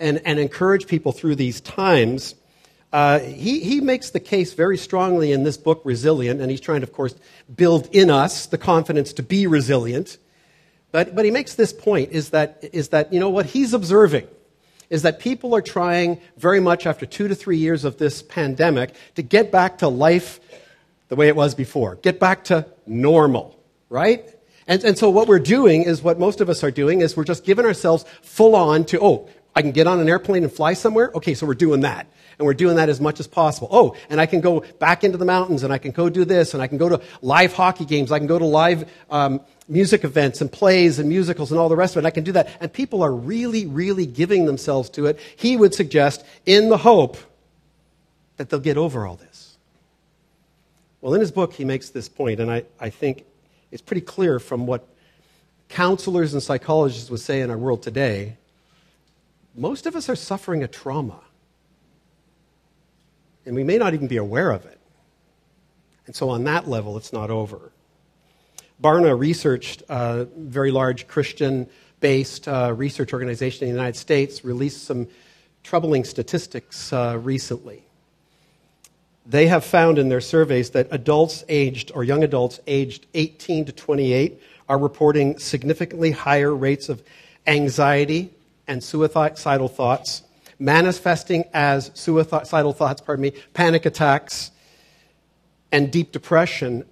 and, 0.00 0.20
and 0.24 0.40
encourage 0.40 0.88
people 0.88 1.12
through 1.12 1.36
these 1.36 1.60
times. 1.60 2.34
Uh, 2.92 3.20
he, 3.20 3.60
he 3.60 3.80
makes 3.80 4.10
the 4.10 4.20
case 4.20 4.52
very 4.54 4.76
strongly 4.76 5.30
in 5.30 5.44
this 5.44 5.56
book, 5.56 5.80
Resilient, 5.84 6.40
and 6.40 6.50
he's 6.50 6.60
trying 6.60 6.80
to, 6.80 6.86
of 6.86 6.92
course, 6.92 7.14
build 7.54 7.88
in 7.92 8.10
us 8.10 8.46
the 8.46 8.58
confidence 8.58 9.12
to 9.12 9.22
be 9.22 9.46
resilient. 9.46 10.18
But, 10.90 11.14
but 11.14 11.24
he 11.24 11.30
makes 11.30 11.54
this 11.54 11.72
point 11.72 12.10
is 12.10 12.30
that, 12.30 12.64
is 12.72 12.88
that, 12.88 13.12
you 13.12 13.20
know, 13.20 13.30
what 13.30 13.46
he's 13.46 13.74
observing 13.74 14.26
is 14.88 15.02
that 15.02 15.20
people 15.20 15.54
are 15.54 15.62
trying 15.62 16.20
very 16.36 16.58
much 16.58 16.84
after 16.84 17.06
two 17.06 17.28
to 17.28 17.34
three 17.36 17.58
years 17.58 17.84
of 17.84 17.98
this 17.98 18.22
pandemic 18.22 18.92
to 19.14 19.22
get 19.22 19.52
back 19.52 19.78
to 19.78 19.88
life 19.88 20.40
the 21.08 21.14
way 21.14 21.28
it 21.28 21.36
was 21.36 21.54
before, 21.54 21.94
get 21.96 22.18
back 22.18 22.42
to 22.44 22.66
normal, 22.86 23.56
right? 23.88 24.28
And, 24.66 24.82
and 24.82 24.98
so 24.98 25.10
what 25.10 25.28
we're 25.28 25.38
doing 25.38 25.84
is 25.84 26.02
what 26.02 26.18
most 26.18 26.40
of 26.40 26.48
us 26.48 26.64
are 26.64 26.72
doing 26.72 27.02
is 27.02 27.16
we're 27.16 27.22
just 27.22 27.44
giving 27.44 27.64
ourselves 27.64 28.04
full 28.22 28.56
on 28.56 28.84
to, 28.86 29.00
oh, 29.00 29.28
I 29.54 29.62
can 29.62 29.70
get 29.70 29.86
on 29.86 30.00
an 30.00 30.08
airplane 30.08 30.42
and 30.42 30.52
fly 30.52 30.74
somewhere? 30.74 31.12
Okay, 31.14 31.34
so 31.34 31.46
we're 31.46 31.54
doing 31.54 31.80
that 31.82 32.08
and 32.40 32.46
we're 32.46 32.54
doing 32.54 32.76
that 32.76 32.88
as 32.88 33.02
much 33.02 33.20
as 33.20 33.26
possible. 33.26 33.68
Oh, 33.70 33.94
and 34.08 34.18
I 34.18 34.24
can 34.24 34.40
go 34.40 34.60
back 34.78 35.04
into 35.04 35.18
the 35.18 35.26
mountains, 35.26 35.62
and 35.62 35.70
I 35.70 35.76
can 35.76 35.90
go 35.90 36.08
do 36.08 36.24
this, 36.24 36.54
and 36.54 36.62
I 36.62 36.68
can 36.68 36.78
go 36.78 36.88
to 36.88 37.02
live 37.20 37.52
hockey 37.52 37.84
games, 37.84 38.10
I 38.10 38.18
can 38.18 38.26
go 38.26 38.38
to 38.38 38.46
live 38.46 38.90
um, 39.10 39.42
music 39.68 40.04
events 40.04 40.40
and 40.40 40.50
plays 40.50 40.98
and 40.98 41.06
musicals 41.06 41.50
and 41.52 41.60
all 41.60 41.68
the 41.68 41.76
rest 41.76 41.96
of 41.96 42.02
it. 42.02 42.06
I 42.06 42.10
can 42.10 42.24
do 42.24 42.32
that. 42.32 42.48
And 42.58 42.72
people 42.72 43.02
are 43.02 43.12
really, 43.12 43.66
really 43.66 44.06
giving 44.06 44.46
themselves 44.46 44.88
to 44.90 45.04
it. 45.04 45.20
He 45.36 45.58
would 45.58 45.74
suggest 45.74 46.24
in 46.46 46.70
the 46.70 46.78
hope 46.78 47.18
that 48.38 48.48
they'll 48.48 48.58
get 48.58 48.78
over 48.78 49.06
all 49.06 49.16
this. 49.16 49.58
Well, 51.02 51.12
in 51.12 51.20
his 51.20 51.30
book, 51.30 51.52
he 51.52 51.66
makes 51.66 51.90
this 51.90 52.08
point, 52.08 52.40
and 52.40 52.50
I, 52.50 52.64
I 52.80 52.88
think 52.88 53.26
it's 53.70 53.82
pretty 53.82 54.00
clear 54.00 54.38
from 54.38 54.66
what 54.66 54.88
counselors 55.68 56.32
and 56.32 56.42
psychologists 56.42 57.10
would 57.10 57.20
say 57.20 57.42
in 57.42 57.50
our 57.50 57.58
world 57.58 57.82
today 57.82 58.38
most 59.54 59.84
of 59.84 59.96
us 59.96 60.08
are 60.08 60.16
suffering 60.16 60.62
a 60.62 60.68
trauma. 60.68 61.20
And 63.46 63.54
we 63.54 63.64
may 63.64 63.78
not 63.78 63.94
even 63.94 64.06
be 64.06 64.16
aware 64.16 64.50
of 64.50 64.64
it. 64.66 64.78
And 66.06 66.14
so, 66.14 66.28
on 66.30 66.44
that 66.44 66.68
level, 66.68 66.96
it's 66.96 67.12
not 67.12 67.30
over. 67.30 67.72
Barna 68.82 69.18
researched 69.18 69.82
a 69.88 70.24
very 70.24 70.70
large 70.70 71.06
Christian 71.06 71.68
based 72.00 72.48
uh, 72.48 72.72
research 72.74 73.12
organization 73.12 73.64
in 73.64 73.74
the 73.74 73.78
United 73.78 73.96
States, 73.96 74.44
released 74.44 74.84
some 74.84 75.06
troubling 75.62 76.04
statistics 76.04 76.92
uh, 76.92 77.18
recently. 77.22 77.82
They 79.26 79.46
have 79.48 79.64
found 79.64 79.98
in 79.98 80.08
their 80.08 80.20
surveys 80.20 80.70
that 80.70 80.88
adults 80.90 81.44
aged, 81.48 81.92
or 81.94 82.02
young 82.02 82.24
adults 82.24 82.58
aged 82.66 83.06
18 83.14 83.66
to 83.66 83.72
28, 83.72 84.40
are 84.68 84.78
reporting 84.78 85.38
significantly 85.38 86.10
higher 86.10 86.54
rates 86.54 86.88
of 86.88 87.02
anxiety 87.46 88.30
and 88.66 88.82
suicidal 88.82 89.68
thoughts, 89.68 90.22
manifesting 90.60 91.44
as 91.52 91.90
suicidal 91.94 92.72
thoughts, 92.72 93.00
pardon 93.00 93.22
me, 93.22 93.32
panic 93.54 93.86
attacks, 93.86 94.52
and 95.72 95.90
deep 95.90 96.12
depression 96.12 96.84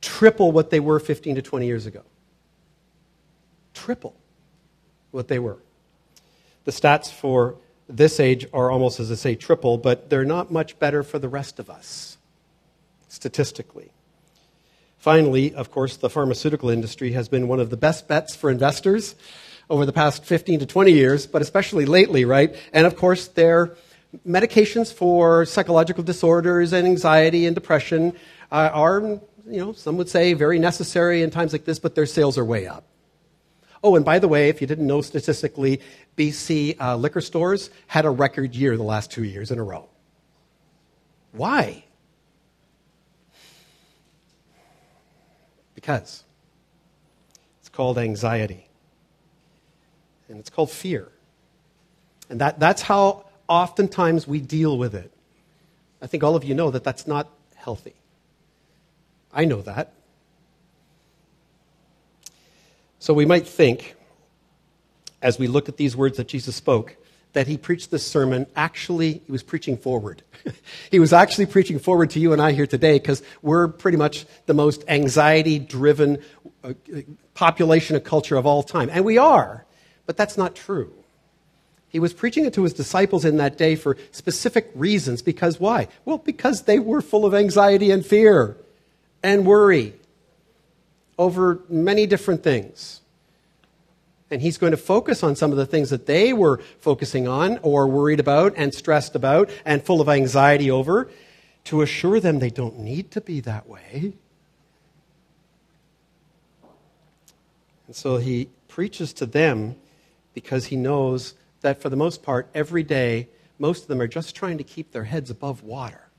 triple 0.00 0.52
what 0.52 0.70
they 0.70 0.78
were 0.78 1.00
15 1.00 1.36
to 1.36 1.42
20 1.42 1.66
years 1.66 1.86
ago. 1.86 2.02
Triple 3.74 4.14
what 5.10 5.28
they 5.28 5.38
were. 5.38 5.58
The 6.64 6.70
stats 6.70 7.10
for 7.10 7.56
this 7.88 8.20
age 8.20 8.46
are 8.52 8.70
almost, 8.70 9.00
as 9.00 9.10
I 9.10 9.14
say, 9.14 9.34
triple, 9.34 9.78
but 9.78 10.10
they're 10.10 10.24
not 10.24 10.52
much 10.52 10.78
better 10.78 11.02
for 11.02 11.18
the 11.18 11.28
rest 11.28 11.58
of 11.58 11.70
us, 11.70 12.18
statistically. 13.08 13.90
Finally, 14.98 15.54
of 15.54 15.70
course, 15.70 15.96
the 15.96 16.10
pharmaceutical 16.10 16.68
industry 16.68 17.12
has 17.12 17.28
been 17.28 17.48
one 17.48 17.60
of 17.60 17.70
the 17.70 17.76
best 17.76 18.08
bets 18.08 18.34
for 18.34 18.50
investors 18.50 19.14
over 19.68 19.84
the 19.84 19.92
past 19.92 20.24
15 20.24 20.60
to 20.60 20.66
20 20.66 20.92
years, 20.92 21.26
but 21.26 21.42
especially 21.42 21.86
lately, 21.86 22.24
right? 22.24 22.54
And 22.72 22.86
of 22.86 22.96
course, 22.96 23.28
their 23.28 23.76
medications 24.26 24.92
for 24.92 25.44
psychological 25.44 26.04
disorders 26.04 26.72
and 26.72 26.86
anxiety 26.86 27.46
and 27.46 27.54
depression 27.54 28.12
uh, 28.52 28.70
are, 28.72 29.00
you 29.00 29.60
know, 29.60 29.72
some 29.72 29.96
would 29.96 30.08
say 30.08 30.32
very 30.34 30.58
necessary 30.58 31.22
in 31.22 31.30
times 31.30 31.52
like 31.52 31.64
this, 31.64 31.78
but 31.78 31.94
their 31.94 32.06
sales 32.06 32.38
are 32.38 32.44
way 32.44 32.66
up. 32.66 32.84
Oh, 33.82 33.94
and 33.94 34.04
by 34.04 34.18
the 34.18 34.28
way, 34.28 34.48
if 34.48 34.60
you 34.60 34.66
didn't 34.66 34.86
know 34.86 35.00
statistically, 35.00 35.80
BC 36.16 36.80
uh, 36.80 36.96
liquor 36.96 37.20
stores 37.20 37.70
had 37.86 38.04
a 38.04 38.10
record 38.10 38.54
year 38.54 38.76
the 38.76 38.82
last 38.82 39.10
two 39.10 39.24
years 39.24 39.50
in 39.50 39.58
a 39.58 39.62
row. 39.62 39.88
Why? 41.32 41.84
Because 45.74 46.24
it's 47.60 47.68
called 47.68 47.98
anxiety, 47.98 48.65
and 50.28 50.38
it's 50.38 50.50
called 50.50 50.70
fear. 50.70 51.08
And 52.28 52.40
that, 52.40 52.58
that's 52.58 52.82
how 52.82 53.26
oftentimes 53.48 54.26
we 54.26 54.40
deal 54.40 54.76
with 54.76 54.94
it. 54.94 55.12
I 56.02 56.06
think 56.06 56.24
all 56.24 56.36
of 56.36 56.44
you 56.44 56.54
know 56.54 56.70
that 56.70 56.84
that's 56.84 57.06
not 57.06 57.28
healthy. 57.54 57.94
I 59.32 59.44
know 59.44 59.62
that. 59.62 59.92
So 62.98 63.14
we 63.14 63.26
might 63.26 63.46
think, 63.46 63.94
as 65.22 65.38
we 65.38 65.46
look 65.46 65.68
at 65.68 65.76
these 65.76 65.96
words 65.96 66.16
that 66.16 66.26
Jesus 66.26 66.56
spoke, 66.56 66.96
that 67.34 67.46
he 67.46 67.58
preached 67.58 67.90
this 67.90 68.06
sermon, 68.06 68.46
actually, 68.56 69.20
he 69.26 69.30
was 69.30 69.42
preaching 69.42 69.76
forward. 69.76 70.22
he 70.90 70.98
was 70.98 71.12
actually 71.12 71.44
preaching 71.44 71.78
forward 71.78 72.08
to 72.10 72.18
you 72.18 72.32
and 72.32 72.40
I 72.40 72.52
here 72.52 72.66
today 72.66 72.94
because 72.94 73.22
we're 73.42 73.68
pretty 73.68 73.98
much 73.98 74.24
the 74.46 74.54
most 74.54 74.82
anxiety 74.88 75.58
driven 75.58 76.22
uh, 76.64 76.72
population 77.34 77.94
of 77.94 78.04
culture 78.04 78.36
of 78.36 78.46
all 78.46 78.62
time. 78.62 78.88
And 78.90 79.04
we 79.04 79.18
are, 79.18 79.65
but 80.06 80.16
that's 80.16 80.38
not 80.38 80.54
true. 80.54 80.92
He 81.88 81.98
was 81.98 82.12
preaching 82.12 82.44
it 82.44 82.54
to 82.54 82.62
his 82.62 82.72
disciples 82.72 83.24
in 83.24 83.36
that 83.38 83.56
day 83.56 83.74
for 83.76 83.96
specific 84.10 84.70
reasons. 84.74 85.22
Because 85.22 85.60
why? 85.60 85.88
Well, 86.04 86.18
because 86.18 86.62
they 86.62 86.78
were 86.78 87.00
full 87.00 87.24
of 87.24 87.34
anxiety 87.34 87.90
and 87.90 88.04
fear 88.04 88.56
and 89.22 89.46
worry 89.46 89.94
over 91.18 91.60
many 91.68 92.06
different 92.06 92.42
things. 92.42 93.00
And 94.30 94.42
he's 94.42 94.58
going 94.58 94.72
to 94.72 94.76
focus 94.76 95.22
on 95.22 95.36
some 95.36 95.52
of 95.52 95.56
the 95.56 95.66
things 95.66 95.90
that 95.90 96.06
they 96.06 96.32
were 96.32 96.60
focusing 96.80 97.28
on 97.28 97.58
or 97.62 97.86
worried 97.86 98.20
about 98.20 98.54
and 98.56 98.74
stressed 98.74 99.14
about 99.14 99.48
and 99.64 99.82
full 99.82 100.00
of 100.00 100.08
anxiety 100.08 100.70
over 100.70 101.08
to 101.64 101.80
assure 101.82 102.20
them 102.20 102.40
they 102.40 102.50
don't 102.50 102.78
need 102.78 103.10
to 103.12 103.20
be 103.20 103.40
that 103.40 103.68
way. 103.68 104.12
And 107.86 107.94
so 107.94 108.16
he 108.16 108.48
preaches 108.68 109.12
to 109.14 109.26
them 109.26 109.76
because 110.36 110.66
he 110.66 110.76
knows 110.76 111.32
that 111.62 111.80
for 111.80 111.88
the 111.88 111.96
most 111.96 112.22
part, 112.22 112.46
every 112.54 112.82
day, 112.82 113.26
most 113.58 113.82
of 113.82 113.88
them 113.88 114.02
are 114.02 114.06
just 114.06 114.36
trying 114.36 114.58
to 114.58 114.64
keep 114.64 114.92
their 114.92 115.04
heads 115.04 115.30
above 115.30 115.62
water. 115.62 116.10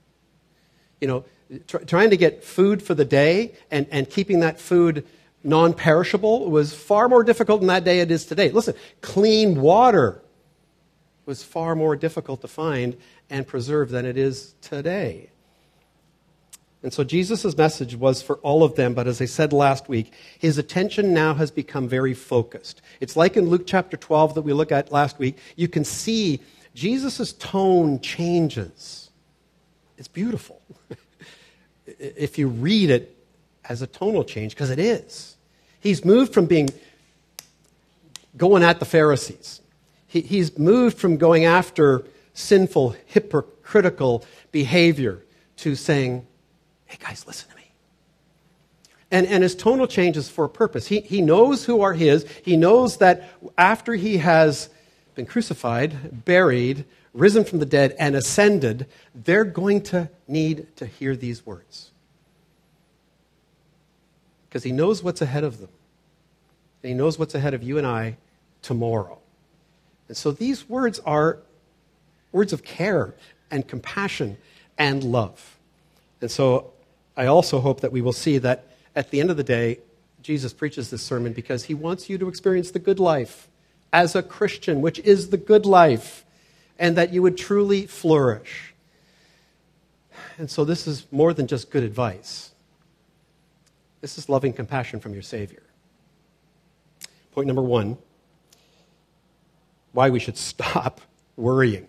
You 0.99 1.07
know, 1.07 1.25
tr- 1.67 1.85
trying 1.85 2.09
to 2.09 2.17
get 2.17 2.43
food 2.43 2.81
for 2.81 2.95
the 2.95 3.05
day 3.05 3.53
and, 3.69 3.85
and 3.91 4.09
keeping 4.09 4.39
that 4.39 4.59
food 4.59 5.05
non 5.43 5.71
perishable 5.71 6.49
was 6.49 6.73
far 6.73 7.07
more 7.07 7.23
difficult 7.23 7.61
in 7.61 7.67
that 7.67 7.83
day 7.83 7.99
it 7.99 8.09
is 8.09 8.25
today. 8.25 8.49
Listen, 8.49 8.73
clean 9.01 9.61
water 9.61 10.19
was 11.27 11.43
far 11.43 11.75
more 11.75 11.95
difficult 11.95 12.41
to 12.41 12.47
find 12.47 12.97
and 13.29 13.45
preserve 13.45 13.91
than 13.91 14.03
it 14.03 14.17
is 14.17 14.55
today. 14.61 15.29
And 16.87 16.93
so 16.93 17.03
Jesus' 17.03 17.57
message 17.57 17.97
was 17.97 18.21
for 18.21 18.37
all 18.37 18.63
of 18.63 18.75
them, 18.75 18.93
but 18.93 19.07
as 19.07 19.19
I 19.19 19.25
said 19.25 19.51
last 19.51 19.89
week, 19.89 20.13
his 20.39 20.57
attention 20.57 21.13
now 21.13 21.33
has 21.33 21.51
become 21.51 21.89
very 21.89 22.13
focused. 22.13 22.81
It's 23.01 23.17
like 23.17 23.35
in 23.35 23.49
Luke 23.49 23.63
chapter 23.67 23.97
12 23.97 24.35
that 24.35 24.43
we 24.43 24.53
looked 24.53 24.71
at 24.71 24.89
last 24.89 25.19
week. 25.19 25.37
You 25.57 25.67
can 25.67 25.83
see 25.83 26.39
Jesus' 26.73 27.33
tone 27.33 27.99
changes. 27.99 29.09
It's 29.97 30.07
beautiful. 30.07 30.61
if 31.99 32.37
you 32.37 32.47
read 32.47 32.89
it 32.89 33.17
as 33.65 33.81
a 33.81 33.87
tonal 33.87 34.23
change, 34.23 34.53
because 34.53 34.69
it 34.69 34.79
is. 34.79 35.35
He's 35.81 36.05
moved 36.05 36.33
from 36.33 36.45
being 36.45 36.69
going 38.37 38.63
at 38.63 38.79
the 38.79 38.85
Pharisees. 38.85 39.59
He, 40.07 40.21
he's 40.21 40.57
moved 40.57 40.97
from 40.97 41.17
going 41.17 41.43
after 41.43 42.05
sinful, 42.33 42.95
hypocritical 43.07 44.23
behavior 44.53 45.25
to 45.57 45.75
saying, 45.75 46.25
hey 46.87 46.97
guys, 46.99 47.25
listen 47.27 47.49
to 47.49 47.55
me. 47.55 47.63
And, 49.09 49.25
and 49.27 49.43
his 49.43 49.55
tonal 49.55 49.87
changes 49.87 50.29
for 50.29 50.45
a 50.45 50.49
purpose. 50.49 50.87
He, 50.87 51.01
he 51.01 51.21
knows 51.21 51.65
who 51.65 51.81
are 51.81 51.93
his. 51.93 52.25
He 52.43 52.57
knows 52.57 52.97
that 52.97 53.29
after 53.57 53.93
he 53.93 54.17
has 54.17 54.69
been 55.15 55.25
crucified, 55.25 56.25
buried, 56.25 56.85
risen 57.13 57.45
from 57.45 57.59
the 57.59 57.65
dead, 57.65 57.95
and 57.99 58.15
ascended, 58.15 58.85
they're 59.15 59.45
going 59.45 59.81
to 59.81 60.09
need 60.27 60.75
to 60.77 60.85
hear 60.85 61.15
these 61.15 61.45
words. 61.45 61.91
Because 64.49 64.63
he 64.63 64.71
knows 64.71 65.03
what's 65.03 65.21
ahead 65.21 65.43
of 65.43 65.59
them. 65.59 65.69
And 66.83 66.89
he 66.89 66.93
knows 66.93 67.17
what's 67.17 67.35
ahead 67.35 67.53
of 67.53 67.63
you 67.63 67.77
and 67.77 67.87
I 67.87 68.17
tomorrow. 68.61 69.19
And 70.07 70.17
so 70.17 70.31
these 70.31 70.69
words 70.69 70.99
are 71.05 71.39
words 72.31 72.53
of 72.53 72.63
care 72.63 73.13
and 73.49 73.67
compassion 73.67 74.37
and 74.77 75.03
love. 75.03 75.57
And 76.21 76.29
so 76.29 76.73
I 77.17 77.25
also 77.25 77.59
hope 77.59 77.81
that 77.81 77.91
we 77.91 78.01
will 78.01 78.13
see 78.13 78.37
that 78.37 78.67
at 78.95 79.09
the 79.09 79.19
end 79.19 79.31
of 79.31 79.37
the 79.37 79.43
day, 79.43 79.79
Jesus 80.21 80.53
preaches 80.53 80.91
this 80.91 81.01
sermon 81.01 81.33
because 81.33 81.65
he 81.65 81.73
wants 81.73 82.09
you 82.09 82.17
to 82.19 82.29
experience 82.29 82.71
the 82.71 82.79
good 82.79 82.99
life 82.99 83.49
as 83.91 84.15
a 84.15 84.21
Christian, 84.21 84.81
which 84.81 84.99
is 84.99 85.29
the 85.29 85.37
good 85.37 85.65
life 85.65 86.23
and 86.77 86.95
that 86.95 87.11
you 87.11 87.23
would 87.23 87.37
truly 87.37 87.87
flourish. 87.87 88.73
And 90.37 90.49
so, 90.49 90.63
this 90.63 90.85
is 90.85 91.07
more 91.11 91.33
than 91.33 91.47
just 91.47 91.71
good 91.71 91.83
advice. 91.83 92.51
This 94.01 94.19
is 94.19 94.29
loving 94.29 94.53
compassion 94.53 94.99
from 94.99 95.13
your 95.13 95.23
Savior. 95.23 95.63
Point 97.31 97.47
number 97.47 97.61
one 97.61 97.97
why 99.93 100.11
we 100.11 100.19
should 100.19 100.37
stop 100.37 101.01
worrying 101.35 101.87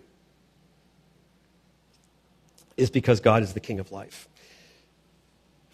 is 2.78 2.88
because 2.90 3.20
God 3.20 3.42
is 3.42 3.52
the 3.52 3.60
King 3.60 3.80
of 3.80 3.92
life. 3.92 4.28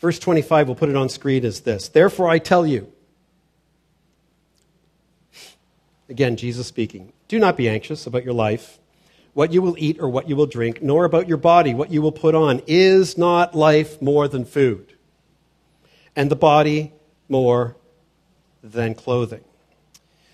Verse 0.05 0.19
25, 0.19 0.69
we'll 0.69 0.75
put 0.75 0.91
it 0.91 0.97
on 0.97 1.09
screen, 1.09 1.45
is 1.45 1.63
this 1.63 1.89
Therefore 1.89 2.29
I 2.29 2.39
tell 2.39 2.67
you, 2.67 2.93
again, 6.11 6.37
Jesus 6.37 6.67
speaking, 6.67 7.15
do 7.27 7.39
not 7.39 7.57
be 7.57 7.71
anxious 7.71 8.07
about 8.07 8.23
your 8.23 8.35
life 8.35 8.79
what 9.33 9.51
you 9.51 9.63
will 9.63 9.77
eat 9.79 9.99
or 9.99 10.11
what 10.11 10.29
you 10.29 10.37
will 10.37 10.45
drink, 10.45 10.83
nor 10.83 11.07
about 11.07 11.27
your 11.27 11.39
body, 11.39 11.73
what 11.73 11.91
you 11.91 12.03
will 12.03 12.13
put 12.13 12.35
on. 12.35 12.61
Is 12.67 13.17
not 13.17 13.55
life 13.55 14.03
more 14.03 14.29
than 14.29 14.45
food? 14.45 14.93
And 16.15 16.31
the 16.31 16.37
body 16.37 16.93
more 17.31 17.75
than 18.63 18.95
clothing. 18.95 19.43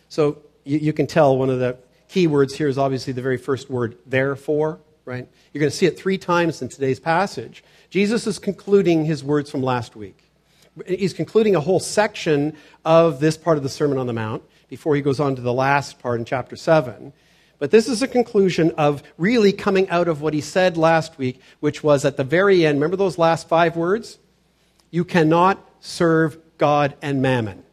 So 0.08 0.42
you, 0.64 0.78
you 0.78 0.92
can 0.92 1.06
tell 1.06 1.38
one 1.38 1.48
of 1.48 1.60
the 1.60 1.78
key 2.08 2.26
words 2.26 2.56
here 2.56 2.66
is 2.66 2.76
obviously 2.76 3.12
the 3.12 3.22
very 3.22 3.38
first 3.38 3.70
word, 3.70 3.96
therefore, 4.04 4.80
right? 5.04 5.28
You're 5.52 5.60
going 5.60 5.70
to 5.70 5.76
see 5.76 5.86
it 5.86 5.96
three 5.96 6.18
times 6.18 6.60
in 6.60 6.68
today's 6.68 6.98
passage. 6.98 7.62
Jesus 7.90 8.28
is 8.28 8.38
concluding 8.38 9.04
his 9.04 9.22
words 9.22 9.50
from 9.50 9.62
last 9.62 9.96
week. 9.96 10.16
he's 10.86 11.12
concluding 11.12 11.56
a 11.56 11.60
whole 11.60 11.80
section 11.80 12.56
of 12.84 13.18
this 13.18 13.36
part 13.36 13.56
of 13.56 13.64
the 13.64 13.68
Sermon 13.68 13.98
on 13.98 14.06
the 14.06 14.12
Mount 14.12 14.42
before 14.68 14.94
he 14.94 15.02
goes 15.02 15.18
on 15.18 15.34
to 15.34 15.42
the 15.42 15.52
last 15.52 15.98
part 15.98 16.20
in 16.20 16.24
chapter 16.24 16.54
7. 16.54 17.12
But 17.58 17.72
this 17.72 17.88
is 17.88 18.00
a 18.00 18.08
conclusion 18.08 18.70
of 18.78 19.02
really 19.18 19.52
coming 19.52 19.90
out 19.90 20.06
of 20.06 20.22
what 20.22 20.32
he 20.32 20.40
said 20.40 20.76
last 20.76 21.18
week, 21.18 21.40
which 21.58 21.82
was 21.82 22.04
at 22.04 22.16
the 22.16 22.24
very 22.24 22.64
end. 22.64 22.76
Remember 22.76 22.96
those 22.96 23.18
last 23.18 23.48
five 23.48 23.76
words? 23.76 24.18
You 24.90 25.04
cannot 25.04 25.58
serve 25.80 26.38
God 26.56 26.94
and 27.02 27.20
mammon. 27.20 27.64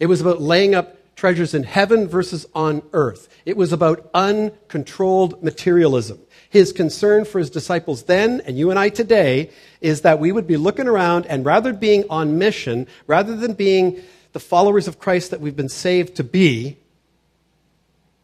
It 0.00 0.06
was 0.06 0.22
about 0.22 0.40
laying 0.40 0.74
up 0.74 0.96
treasures 1.20 1.52
in 1.52 1.64
heaven 1.64 2.08
versus 2.08 2.46
on 2.54 2.80
earth. 2.94 3.28
It 3.44 3.54
was 3.54 3.74
about 3.74 4.08
uncontrolled 4.14 5.42
materialism. 5.42 6.18
His 6.48 6.72
concern 6.72 7.26
for 7.26 7.38
his 7.38 7.50
disciples 7.50 8.04
then, 8.04 8.40
and 8.46 8.56
you 8.56 8.70
and 8.70 8.78
I 8.78 8.88
today, 8.88 9.50
is 9.82 10.00
that 10.00 10.18
we 10.18 10.32
would 10.32 10.46
be 10.46 10.56
looking 10.56 10.88
around 10.88 11.26
and 11.26 11.44
rather 11.44 11.74
being 11.74 12.04
on 12.08 12.38
mission, 12.38 12.86
rather 13.06 13.36
than 13.36 13.52
being 13.52 14.02
the 14.32 14.40
followers 14.40 14.88
of 14.88 14.98
Christ 14.98 15.30
that 15.30 15.42
we've 15.42 15.54
been 15.54 15.68
saved 15.68 16.16
to 16.16 16.24
be, 16.24 16.78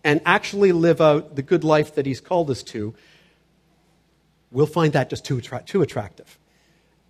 and 0.02 0.22
actually 0.24 0.72
live 0.72 1.02
out 1.02 1.36
the 1.36 1.42
good 1.42 1.64
life 1.64 1.96
that 1.96 2.06
He's 2.06 2.22
called 2.22 2.50
us 2.50 2.62
to, 2.62 2.94
we'll 4.50 4.64
find 4.64 4.94
that 4.94 5.10
just 5.10 5.22
too, 5.22 5.42
too 5.42 5.82
attractive. 5.82 6.38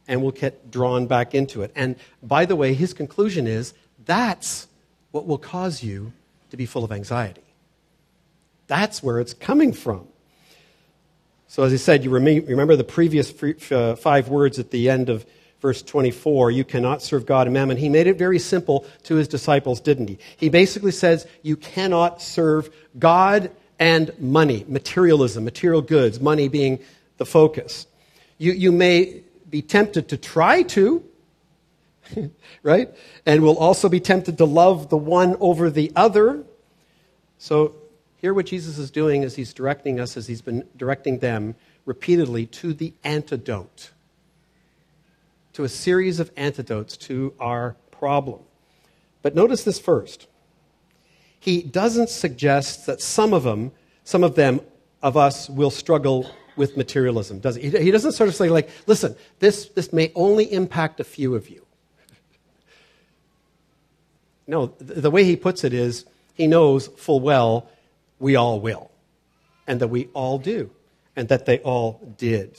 And 0.09 0.21
we'll 0.21 0.33
get 0.33 0.69
drawn 0.69 1.07
back 1.07 1.33
into 1.33 1.63
it. 1.63 1.71
And 1.77 1.95
by 2.25 2.45
the 2.45 2.57
way, 2.57 2.75
his 2.75 2.93
conclusion 2.93 3.47
is 3.47 3.73
that's 4.05 4.67
what 5.17 5.27
will 5.27 5.39
cause 5.39 5.83
you 5.83 6.13
to 6.51 6.59
be 6.59 6.67
full 6.67 6.85
of 6.85 6.93
anxiety. 6.93 7.43
That's 8.67 9.03
where 9.03 9.19
it's 9.19 9.33
coming 9.33 9.73
from. 9.73 10.07
So, 11.49 11.63
as 11.63 11.73
I 11.73 11.77
said, 11.77 12.05
you 12.05 12.11
remember 12.11 12.77
the 12.77 12.85
previous 12.85 13.33
uh, 13.73 13.97
five 13.97 14.29
words 14.29 14.59
at 14.59 14.71
the 14.71 14.91
end 14.91 15.09
of 15.09 15.25
verse 15.63 15.81
24, 15.81 16.51
you 16.51 16.65
cannot 16.65 17.03
serve 17.03 17.25
God 17.25 17.47
and 17.47 17.55
mammon. 17.55 17.79
He 17.79 17.89
made 17.89 18.07
it 18.07 18.19
very 18.19 18.39
simple 18.39 18.85
to 19.05 19.15
his 19.15 19.27
disciples, 19.27 19.81
didn't 19.81 20.09
he? 20.09 20.19
He 20.37 20.51
basically 20.51 20.93
says 20.93 21.27
you 21.43 21.57
cannot 21.57 22.21
serve 22.21 22.69
God 22.99 23.51
and 23.79 24.13
money, 24.21 24.67
materialism, 24.69 25.45
material 25.45 25.81
goods, 25.81 26.21
money 26.21 26.49
being 26.49 26.79
the 27.17 27.25
focus. 27.25 27.87
You, 28.37 28.53
you 28.53 28.71
may 28.71 29.23
be 29.49 29.63
tempted 29.63 30.11
to 30.11 30.19
try 30.19 30.63
to, 30.63 31.03
right? 32.63 32.95
And 33.25 33.43
we'll 33.43 33.59
also 33.59 33.89
be 33.89 34.01
tempted 34.01 34.39
to 34.39 34.45
love 34.45 34.89
the 34.89 34.97
one 34.97 35.37
over 35.41 35.71
the 35.71 35.93
other. 35.97 36.45
So, 37.39 37.75
here 38.19 38.33
what 38.33 38.47
Jesus 38.47 38.79
is 38.79 38.91
doing 38.91 39.23
is 39.23 39.37
he's 39.37 39.53
directing 39.53 40.01
us, 40.01 40.17
as 40.17 40.27
he's 40.27 40.43
been 40.43 40.65
directing 40.77 41.19
them 41.19 41.55
repeatedly, 41.85 42.47
to 42.47 42.73
the 42.73 42.93
antidote 43.05 43.91
to 45.57 45.65
a 45.65 45.69
series 45.71 46.21
of 46.21 46.31
antidotes 46.37 46.99
to 46.99 47.33
our 47.41 47.77
problem. 47.91 48.41
But 49.23 49.35
notice 49.35 49.65
this 49.65 49.79
first. 49.79 50.27
He 51.41 51.63
doesn't 51.63 52.11
suggest 52.11 52.85
that 52.85 53.01
some 53.01 53.33
of 53.33 53.45
them, 53.45 53.73
some 54.05 54.23
of 54.23 54.35
them, 54.35 54.61
of 55.01 55.17
us 55.17 55.49
will 55.49 55.71
struggle 55.71 56.31
with 56.57 56.77
materialism, 56.77 57.39
does 57.39 57.57
he? 57.57 57.71
He 57.71 57.91
doesn't 57.91 58.13
sort 58.13 58.29
of 58.29 58.35
say, 58.35 58.51
like, 58.51 58.69
listen, 58.87 59.17
this, 59.39 59.69
this 59.71 59.95
may 59.95 60.13
only 60.15 60.53
impact 60.53 61.01
a 61.01 61.05
few 61.05 61.35
of 61.35 61.49
you. 61.49 61.66
No, 64.47 64.67
the 64.79 65.11
way 65.11 65.25
he 65.25 65.37
puts 65.37 65.65
it 65.65 65.73
is 65.73 66.05
he 66.35 66.47
knows 66.47 66.87
full 66.87 67.21
well 67.21 67.69
we 68.19 68.37
all 68.37 68.61
will, 68.61 68.91
and 69.67 69.81
that 69.81 69.89
we 69.89 70.07
all 70.15 70.39
do, 70.39 70.71
and 71.15 71.29
that 71.29 71.47
they 71.47 71.59
all 71.59 72.01
did. 72.17 72.59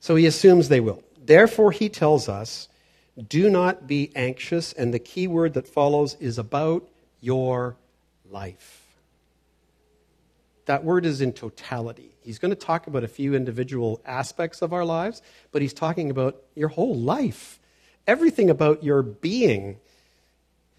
So 0.00 0.16
he 0.16 0.26
assumes 0.26 0.68
they 0.68 0.80
will. 0.80 1.02
Therefore, 1.22 1.70
he 1.70 1.88
tells 1.88 2.28
us, 2.28 2.68
do 3.28 3.50
not 3.50 3.86
be 3.86 4.10
anxious, 4.16 4.72
and 4.72 4.94
the 4.94 4.98
key 4.98 5.26
word 5.26 5.54
that 5.54 5.68
follows 5.68 6.16
is 6.20 6.38
about 6.38 6.88
your 7.20 7.76
life. 8.30 8.86
That 10.64 10.84
word 10.84 11.04
is 11.04 11.20
in 11.20 11.32
totality. 11.32 12.14
He's 12.22 12.38
going 12.38 12.50
to 12.50 12.56
talk 12.56 12.86
about 12.86 13.04
a 13.04 13.08
few 13.08 13.34
individual 13.34 14.00
aspects 14.06 14.62
of 14.62 14.72
our 14.72 14.84
lives, 14.84 15.20
but 15.52 15.62
he's 15.62 15.74
talking 15.74 16.10
about 16.10 16.42
your 16.54 16.68
whole 16.68 16.96
life. 16.96 17.58
Everything 18.06 18.48
about 18.48 18.82
your 18.82 19.02
being 19.02 19.78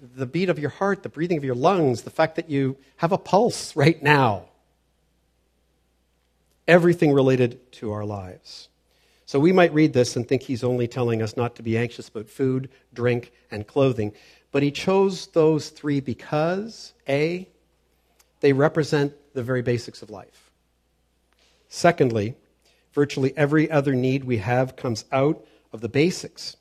the 0.01 0.25
beat 0.25 0.49
of 0.49 0.57
your 0.57 0.71
heart, 0.71 1.03
the 1.03 1.09
breathing 1.09 1.37
of 1.37 1.43
your 1.43 1.55
lungs, 1.55 2.01
the 2.01 2.09
fact 2.09 2.35
that 2.35 2.49
you 2.49 2.75
have 2.97 3.11
a 3.11 3.17
pulse 3.17 3.75
right 3.75 4.01
now. 4.01 4.45
Everything 6.67 7.11
related 7.11 7.71
to 7.73 7.91
our 7.91 8.03
lives. 8.03 8.69
So 9.25 9.39
we 9.39 9.51
might 9.51 9.73
read 9.73 9.93
this 9.93 10.15
and 10.15 10.27
think 10.27 10.41
he's 10.41 10.63
only 10.63 10.87
telling 10.87 11.21
us 11.21 11.37
not 11.37 11.55
to 11.55 11.63
be 11.63 11.77
anxious 11.77 12.09
about 12.09 12.29
food, 12.29 12.69
drink, 12.93 13.31
and 13.51 13.65
clothing. 13.67 14.13
But 14.51 14.63
he 14.63 14.71
chose 14.71 15.27
those 15.27 15.69
three 15.69 15.99
because, 15.99 16.93
A, 17.07 17.47
they 18.41 18.53
represent 18.53 19.13
the 19.33 19.43
very 19.43 19.61
basics 19.61 20.01
of 20.01 20.09
life. 20.09 20.51
Secondly, 21.69 22.35
virtually 22.91 23.33
every 23.37 23.69
other 23.71 23.93
need 23.93 24.23
we 24.23 24.37
have 24.37 24.75
comes 24.75 25.05
out 25.11 25.45
of 25.71 25.81
the 25.81 25.89
basics. 25.89 26.57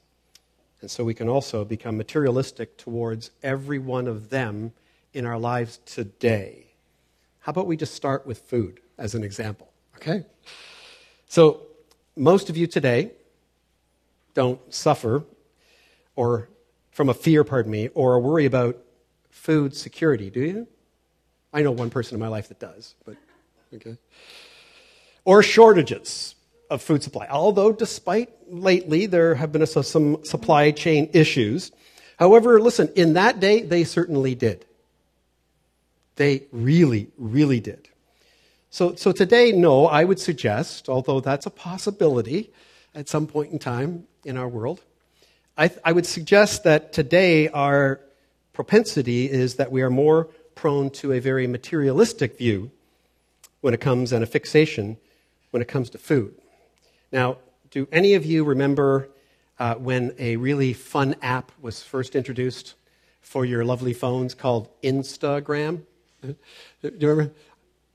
And 0.81 0.91
so 0.91 1.05
we 1.05 1.15
can 1.15 1.29
also 1.29 1.65
become 1.65 1.97
materialistic 1.97 2.77
towards 2.77 3.31
every 3.43 3.79
one 3.79 4.07
of 4.07 4.31
them 4.31 4.73
in 5.13 5.27
our 5.27 5.39
lives 5.39 5.79
today. 5.85 6.67
How 7.41 7.51
about 7.51 7.67
we 7.67 7.77
just 7.77 7.95
start 7.95 8.27
with 8.27 8.39
food 8.39 8.81
as 8.99 9.15
an 9.15 9.25
example? 9.25 9.71
Okay? 9.97 10.25
So 11.29 11.63
most 12.17 12.49
of 12.49 12.57
you 12.57 12.67
today 12.67 13.13
don't 14.35 14.61
suffer 14.73 15.25
or 16.17 16.49
from 16.91 17.09
a 17.09 17.15
fear, 17.15 17.45
pardon 17.45 17.71
me, 17.71 17.89
or 17.95 18.15
a 18.15 18.19
worry 18.19 18.45
about 18.47 18.77
food 19.31 19.75
security, 19.77 20.29
do 20.31 20.41
you? 20.41 20.69
I 21.53 21.63
know 21.63 21.71
one 21.71 21.91
person 21.91 22.15
in 22.15 22.21
my 22.21 22.29
life 22.29 22.49
that 22.49 22.59
does, 22.59 22.95
but 23.05 23.17
okay. 23.75 23.97
Or 25.25 25.43
shortages 25.43 26.35
of 26.71 26.81
food 26.81 27.03
supply. 27.03 27.27
Although, 27.29 27.73
despite 27.73 28.31
lately 28.49 29.07
there 29.07 29.35
have 29.35 29.53
been 29.53 29.67
some 29.67 30.25
supply 30.25 30.71
chain 30.71 31.11
issues. 31.13 31.73
However, 32.19 32.61
listen, 32.61 32.91
in 32.97 33.15
that 33.15 33.41
day, 33.41 33.63
they 33.63 33.85
certainly 33.85 34.35
did. 34.35 34.65
They 36.17 36.47
really, 36.53 37.09
really 37.19 37.61
did. 37.61 37.89
So, 38.71 38.95
so 38.95 39.11
today, 39.11 39.53
no, 39.53 39.87
I 39.87 40.05
would 40.05 40.21
suggest, 40.21 40.89
although 40.89 41.21
that's 41.21 41.47
a 41.47 41.51
possibility 41.51 42.53
at 42.95 43.09
some 43.09 43.27
point 43.27 43.53
in 43.53 43.59
time 43.59 44.05
in 44.25 44.37
our 44.37 44.49
world, 44.49 44.83
I, 45.59 45.71
I 45.85 45.93
would 45.93 46.07
suggest 46.07 46.65
that 46.65 46.93
today 46.93 47.49
our 47.49 48.01
propensity 48.53 49.31
is 49.31 49.57
that 49.57 49.73
we 49.73 49.83
are 49.83 49.91
more 49.91 50.29
prone 50.55 50.91
to 50.91 51.13
a 51.13 51.21
very 51.21 51.47
materialistic 51.47 52.39
view 52.39 52.71
when 53.61 53.75
it 53.75 53.81
comes 53.81 54.13
and 54.13 54.23
a 54.23 54.27
fixation 54.27 54.99
when 55.51 55.63
it 55.63 55.69
comes 55.69 55.91
to 55.91 55.99
food. 55.99 56.40
Now, 57.13 57.39
do 57.71 57.89
any 57.91 58.15
of 58.15 58.25
you 58.25 58.45
remember 58.45 59.09
uh, 59.59 59.75
when 59.75 60.15
a 60.19 60.37
really 60.37 60.73
fun 60.73 61.17
app 61.23 61.53
was 61.61 61.83
first 61.83 62.15
introduced 62.15 62.75
for 63.21 63.45
your 63.45 63.65
lovely 63.65 63.93
phones 63.93 64.35
called 64.35 64.69
Instagram? 64.83 65.83
Do 66.23 66.37
you 66.83 67.09
remember? 67.09 67.35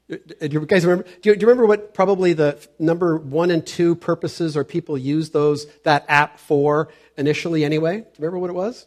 Do 0.07 0.19
you 0.39 0.65
guys 0.65 0.85
remember? 0.85 1.03
Do 1.21 1.29
you, 1.29 1.35
do 1.35 1.41
you, 1.41 1.47
remember 1.47 1.65
what 1.65 1.93
probably 1.93 2.33
the 2.33 2.65
number 2.77 3.17
one 3.17 3.49
and 3.49 3.65
two 3.65 3.95
purposes 3.95 4.55
or 4.55 4.63
people 4.63 4.97
use 4.97 5.31
those 5.31 5.65
that 5.83 6.05
app 6.07 6.37
for 6.37 6.89
initially? 7.17 7.65
Anyway, 7.65 7.97
do 7.97 8.01
you 8.01 8.13
remember 8.19 8.37
what 8.37 8.49
it 8.51 8.53
was? 8.53 8.85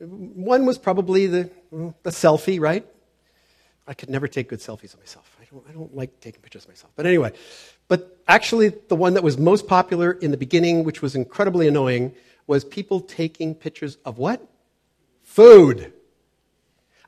One 0.00 0.66
was 0.66 0.76
probably 0.76 1.26
the 1.26 1.50
the 1.70 2.10
selfie, 2.10 2.60
right? 2.60 2.86
I 3.86 3.94
could 3.94 4.10
never 4.10 4.28
take 4.28 4.50
good 4.50 4.58
selfies 4.60 4.92
of 4.92 5.00
myself. 5.00 5.34
I 5.40 5.46
don't, 5.50 5.64
I 5.66 5.72
don't 5.72 5.96
like 5.96 6.20
taking 6.20 6.42
pictures 6.42 6.64
of 6.64 6.68
myself. 6.68 6.92
But 6.94 7.06
anyway, 7.06 7.32
but 7.88 8.18
actually, 8.28 8.68
the 8.68 8.96
one 8.96 9.14
that 9.14 9.22
was 9.22 9.38
most 9.38 9.66
popular 9.66 10.12
in 10.12 10.30
the 10.30 10.36
beginning, 10.36 10.84
which 10.84 11.02
was 11.02 11.14
incredibly 11.14 11.66
annoying, 11.66 12.14
was 12.46 12.64
people 12.64 13.00
taking 13.00 13.54
pictures 13.54 13.98
of 14.04 14.18
what? 14.18 14.46
Food. 15.22 15.92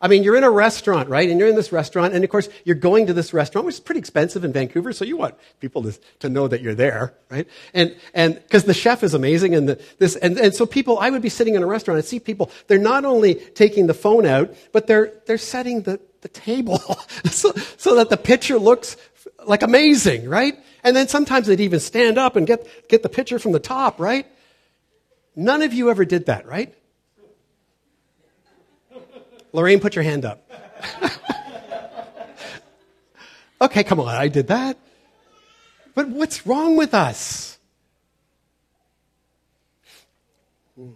I 0.02 0.08
mean, 0.08 0.22
you're 0.22 0.36
in 0.36 0.44
a 0.44 0.50
restaurant, 0.50 1.10
right? 1.10 1.28
And 1.28 1.38
you're 1.38 1.48
in 1.48 1.56
this 1.56 1.72
restaurant, 1.72 2.14
and 2.14 2.24
of 2.24 2.30
course, 2.30 2.48
you're 2.64 2.76
going 2.76 3.08
to 3.08 3.12
this 3.12 3.34
restaurant, 3.34 3.66
which 3.66 3.74
is 3.74 3.80
pretty 3.80 3.98
expensive 3.98 4.44
in 4.44 4.52
Vancouver, 4.52 4.94
so 4.94 5.04
you 5.04 5.18
want 5.18 5.34
people 5.60 5.82
to, 5.82 5.98
to 6.20 6.30
know 6.30 6.48
that 6.48 6.62
you're 6.62 6.74
there, 6.74 7.12
right? 7.28 7.46
And, 7.74 7.94
and, 8.14 8.36
because 8.36 8.64
the 8.64 8.72
chef 8.72 9.02
is 9.02 9.12
amazing, 9.12 9.54
and 9.54 9.68
the, 9.68 9.82
this, 9.98 10.16
and, 10.16 10.38
and 10.38 10.54
so 10.54 10.64
people, 10.64 10.98
I 10.98 11.10
would 11.10 11.20
be 11.20 11.28
sitting 11.28 11.54
in 11.54 11.62
a 11.62 11.66
restaurant 11.66 11.98
and 11.98 12.06
see 12.06 12.18
people, 12.18 12.50
they're 12.66 12.78
not 12.78 13.04
only 13.04 13.34
taking 13.34 13.88
the 13.88 13.94
phone 13.94 14.24
out, 14.24 14.54
but 14.72 14.86
they're, 14.86 15.12
they're 15.26 15.36
setting 15.36 15.82
the, 15.82 16.00
the 16.22 16.28
table 16.28 16.78
so, 17.30 17.52
so 17.76 17.96
that 17.96 18.08
the 18.08 18.16
picture 18.16 18.58
looks 18.58 18.96
like 19.44 19.62
amazing, 19.62 20.28
right? 20.28 20.58
And 20.82 20.96
then 20.96 21.08
sometimes 21.08 21.46
they'd 21.46 21.60
even 21.60 21.80
stand 21.80 22.18
up 22.18 22.36
and 22.36 22.46
get, 22.46 22.66
get 22.88 23.02
the 23.02 23.08
picture 23.08 23.38
from 23.38 23.52
the 23.52 23.60
top, 23.60 24.00
right? 24.00 24.26
None 25.36 25.62
of 25.62 25.72
you 25.72 25.90
ever 25.90 26.04
did 26.04 26.26
that, 26.26 26.46
right? 26.46 26.74
Lorraine, 29.52 29.80
put 29.80 29.94
your 29.94 30.04
hand 30.04 30.24
up. 30.24 30.48
okay, 33.60 33.84
come 33.84 34.00
on, 34.00 34.08
I 34.08 34.28
did 34.28 34.48
that. 34.48 34.78
But 35.94 36.08
what's 36.08 36.46
wrong 36.46 36.76
with 36.76 36.94
us? 36.94 37.58
Hmm. 40.76 40.90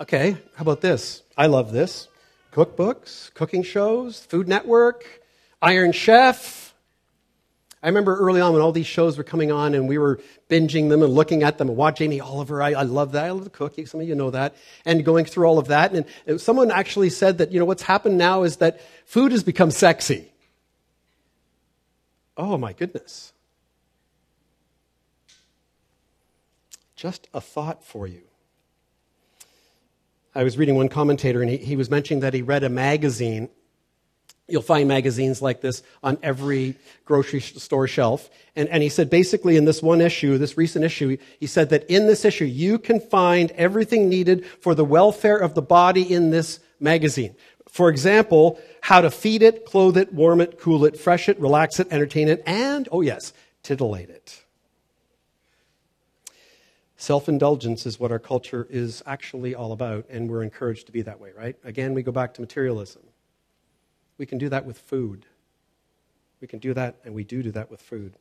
Okay, 0.00 0.36
how 0.54 0.62
about 0.62 0.80
this? 0.80 1.22
I 1.36 1.46
love 1.46 1.72
this. 1.72 2.08
Cookbooks, 2.52 3.34
cooking 3.34 3.62
shows, 3.62 4.20
Food 4.20 4.48
Network, 4.48 5.04
Iron 5.60 5.92
Chef. 5.92 6.67
I 7.82 7.86
remember 7.86 8.16
early 8.16 8.40
on 8.40 8.52
when 8.52 8.62
all 8.62 8.72
these 8.72 8.86
shows 8.86 9.16
were 9.16 9.24
coming 9.24 9.52
on 9.52 9.74
and 9.74 9.88
we 9.88 9.98
were 9.98 10.20
binging 10.48 10.88
them 10.88 11.02
and 11.02 11.12
looking 11.12 11.44
at 11.44 11.58
them 11.58 11.68
and 11.68 11.76
watch 11.76 11.98
Jamie 11.98 12.20
Oliver. 12.20 12.60
I, 12.60 12.72
I 12.72 12.82
love 12.82 13.12
that. 13.12 13.26
I 13.26 13.30
love 13.30 13.44
the 13.44 13.50
cooking. 13.50 13.86
Some 13.86 14.00
of 14.00 14.08
you 14.08 14.16
know 14.16 14.30
that. 14.30 14.56
And 14.84 15.04
going 15.04 15.26
through 15.26 15.46
all 15.46 15.58
of 15.58 15.68
that. 15.68 15.92
And 15.92 16.40
someone 16.40 16.72
actually 16.72 17.10
said 17.10 17.38
that, 17.38 17.52
you 17.52 17.60
know, 17.60 17.64
what's 17.64 17.82
happened 17.82 18.18
now 18.18 18.42
is 18.42 18.56
that 18.56 18.80
food 19.04 19.30
has 19.30 19.44
become 19.44 19.70
sexy. 19.70 20.32
Oh 22.36 22.58
my 22.58 22.72
goodness. 22.72 23.32
Just 26.96 27.28
a 27.32 27.40
thought 27.40 27.84
for 27.84 28.08
you. 28.08 28.22
I 30.34 30.42
was 30.42 30.58
reading 30.58 30.74
one 30.74 30.88
commentator, 30.88 31.42
and 31.42 31.50
he, 31.50 31.56
he 31.56 31.76
was 31.76 31.90
mentioning 31.90 32.20
that 32.20 32.34
he 32.34 32.42
read 32.42 32.64
a 32.64 32.68
magazine. 32.68 33.48
You'll 34.48 34.62
find 34.62 34.88
magazines 34.88 35.42
like 35.42 35.60
this 35.60 35.82
on 36.02 36.18
every 36.22 36.74
grocery 37.04 37.40
store 37.40 37.86
shelf. 37.86 38.30
And, 38.56 38.66
and 38.70 38.82
he 38.82 38.88
said 38.88 39.10
basically 39.10 39.56
in 39.56 39.66
this 39.66 39.82
one 39.82 40.00
issue, 40.00 40.38
this 40.38 40.56
recent 40.56 40.86
issue, 40.86 41.18
he 41.38 41.46
said 41.46 41.68
that 41.68 41.84
in 41.90 42.06
this 42.06 42.24
issue, 42.24 42.46
you 42.46 42.78
can 42.78 42.98
find 42.98 43.50
everything 43.52 44.08
needed 44.08 44.46
for 44.46 44.74
the 44.74 44.86
welfare 44.86 45.36
of 45.36 45.54
the 45.54 45.60
body 45.60 46.02
in 46.02 46.30
this 46.30 46.60
magazine. 46.80 47.34
For 47.68 47.90
example, 47.90 48.58
how 48.80 49.02
to 49.02 49.10
feed 49.10 49.42
it, 49.42 49.66
clothe 49.66 49.98
it, 49.98 50.14
warm 50.14 50.40
it, 50.40 50.58
cool 50.58 50.86
it, 50.86 50.98
fresh 50.98 51.28
it, 51.28 51.38
relax 51.38 51.78
it, 51.78 51.88
entertain 51.90 52.28
it, 52.28 52.42
and, 52.46 52.88
oh 52.90 53.02
yes, 53.02 53.34
titillate 53.62 54.08
it. 54.08 54.44
Self 56.96 57.28
indulgence 57.28 57.84
is 57.84 58.00
what 58.00 58.10
our 58.10 58.18
culture 58.18 58.66
is 58.70 59.02
actually 59.04 59.54
all 59.54 59.72
about, 59.72 60.06
and 60.08 60.30
we're 60.30 60.42
encouraged 60.42 60.86
to 60.86 60.92
be 60.92 61.02
that 61.02 61.20
way, 61.20 61.32
right? 61.36 61.54
Again, 61.62 61.92
we 61.92 62.02
go 62.02 62.10
back 62.10 62.32
to 62.34 62.40
materialism. 62.40 63.02
We 64.18 64.26
can 64.26 64.38
do 64.38 64.48
that 64.48 64.66
with 64.66 64.78
food. 64.78 65.24
We 66.40 66.48
can 66.48 66.58
do 66.58 66.74
that, 66.74 66.96
and 67.04 67.14
we 67.14 67.24
do 67.24 67.42
do 67.42 67.52
that 67.52 67.70
with 67.70 67.80
food. 67.80 68.14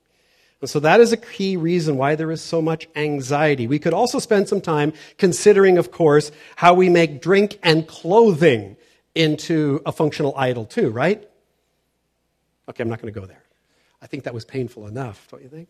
And 0.62 0.70
so 0.70 0.80
that 0.80 1.00
is 1.00 1.12
a 1.12 1.18
key 1.18 1.58
reason 1.58 1.98
why 1.98 2.16
there 2.16 2.32
is 2.32 2.42
so 2.42 2.62
much 2.62 2.88
anxiety. 2.96 3.68
We 3.68 3.78
could 3.78 3.94
also 3.94 4.18
spend 4.18 4.48
some 4.50 4.62
time 4.62 4.94
considering, 5.18 5.78
of 5.78 5.92
course, 5.92 6.32
how 6.56 6.74
we 6.74 6.90
make 6.90 7.22
drink 7.22 7.60
and 7.62 7.88
clothing 7.88 8.76
into 9.14 9.82
a 9.86 9.92
functional 9.92 10.34
idol, 10.36 10.66
too, 10.66 10.90
right? 10.90 11.28
Okay, 12.70 12.82
I'm 12.82 12.90
not 12.90 13.02
going 13.02 13.14
to 13.14 13.20
go 13.20 13.26
there. 13.26 13.44
I 14.02 14.08
think 14.08 14.24
that 14.24 14.34
was 14.34 14.46
painful 14.46 14.88
enough, 14.88 15.28
don't 15.30 15.44
you 15.44 15.50
think? 15.50 15.70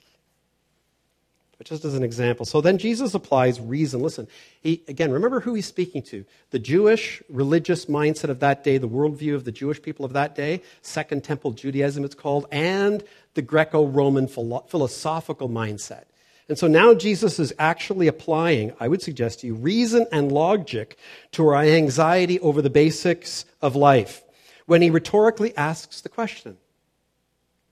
But 1.58 1.66
just 1.66 1.86
as 1.86 1.96
an 1.96 2.04
example. 2.04 2.46
So 2.46 2.62
then 2.62 2.78
Jesus 2.78 3.16
applies 3.16 3.60
reason. 3.60 4.00
Listen, 4.00 4.28
he, 4.62 4.84
again, 4.88 5.12
remember 5.12 5.40
who 5.40 5.56
he's 5.56 5.66
speaking 5.66 6.04
to. 6.04 6.24
The 6.52 6.60
Jewish 6.60 7.24
religious 7.30 7.86
mindset 7.86 8.30
of 8.30 8.40
that 8.42 8.64
day, 8.64 8.78
the 8.78 8.88
worldview 8.88 9.34
of 9.34 9.44
the 9.44 9.52
Jewish 9.52 9.82
people 9.82 10.06
of 10.06 10.14
that 10.14 10.36
day, 10.36 10.62
Second 10.84 11.24
Temple 11.24 11.52
Judaism 11.52 12.04
it's 12.04 12.14
called, 12.14 12.46
and 12.52 13.04
the 13.34 13.42
Greco 13.42 13.88
Roman 13.88 14.28
philosophical 14.28 15.50
mindset. 15.50 16.04
And 16.50 16.58
so 16.58 16.68
now 16.68 16.94
Jesus 16.94 17.40
is 17.40 17.54
actually 17.60 18.08
applying, 18.08 18.74
I 18.80 18.88
would 18.88 19.02
suggest 19.02 19.42
to 19.42 19.48
you, 19.48 19.56
reason 19.56 20.06
and 20.12 20.32
logic 20.32 20.98
to 21.34 21.48
our 21.48 21.64
anxiety 21.64 22.40
over 22.40 22.62
the 22.62 22.70
basics 22.70 23.46
of 23.62 23.76
life 23.76 24.24
when 24.66 24.82
he 24.82 24.90
rhetorically 24.90 25.58
asks 25.58 26.02
the 26.02 26.10
question 26.10 26.58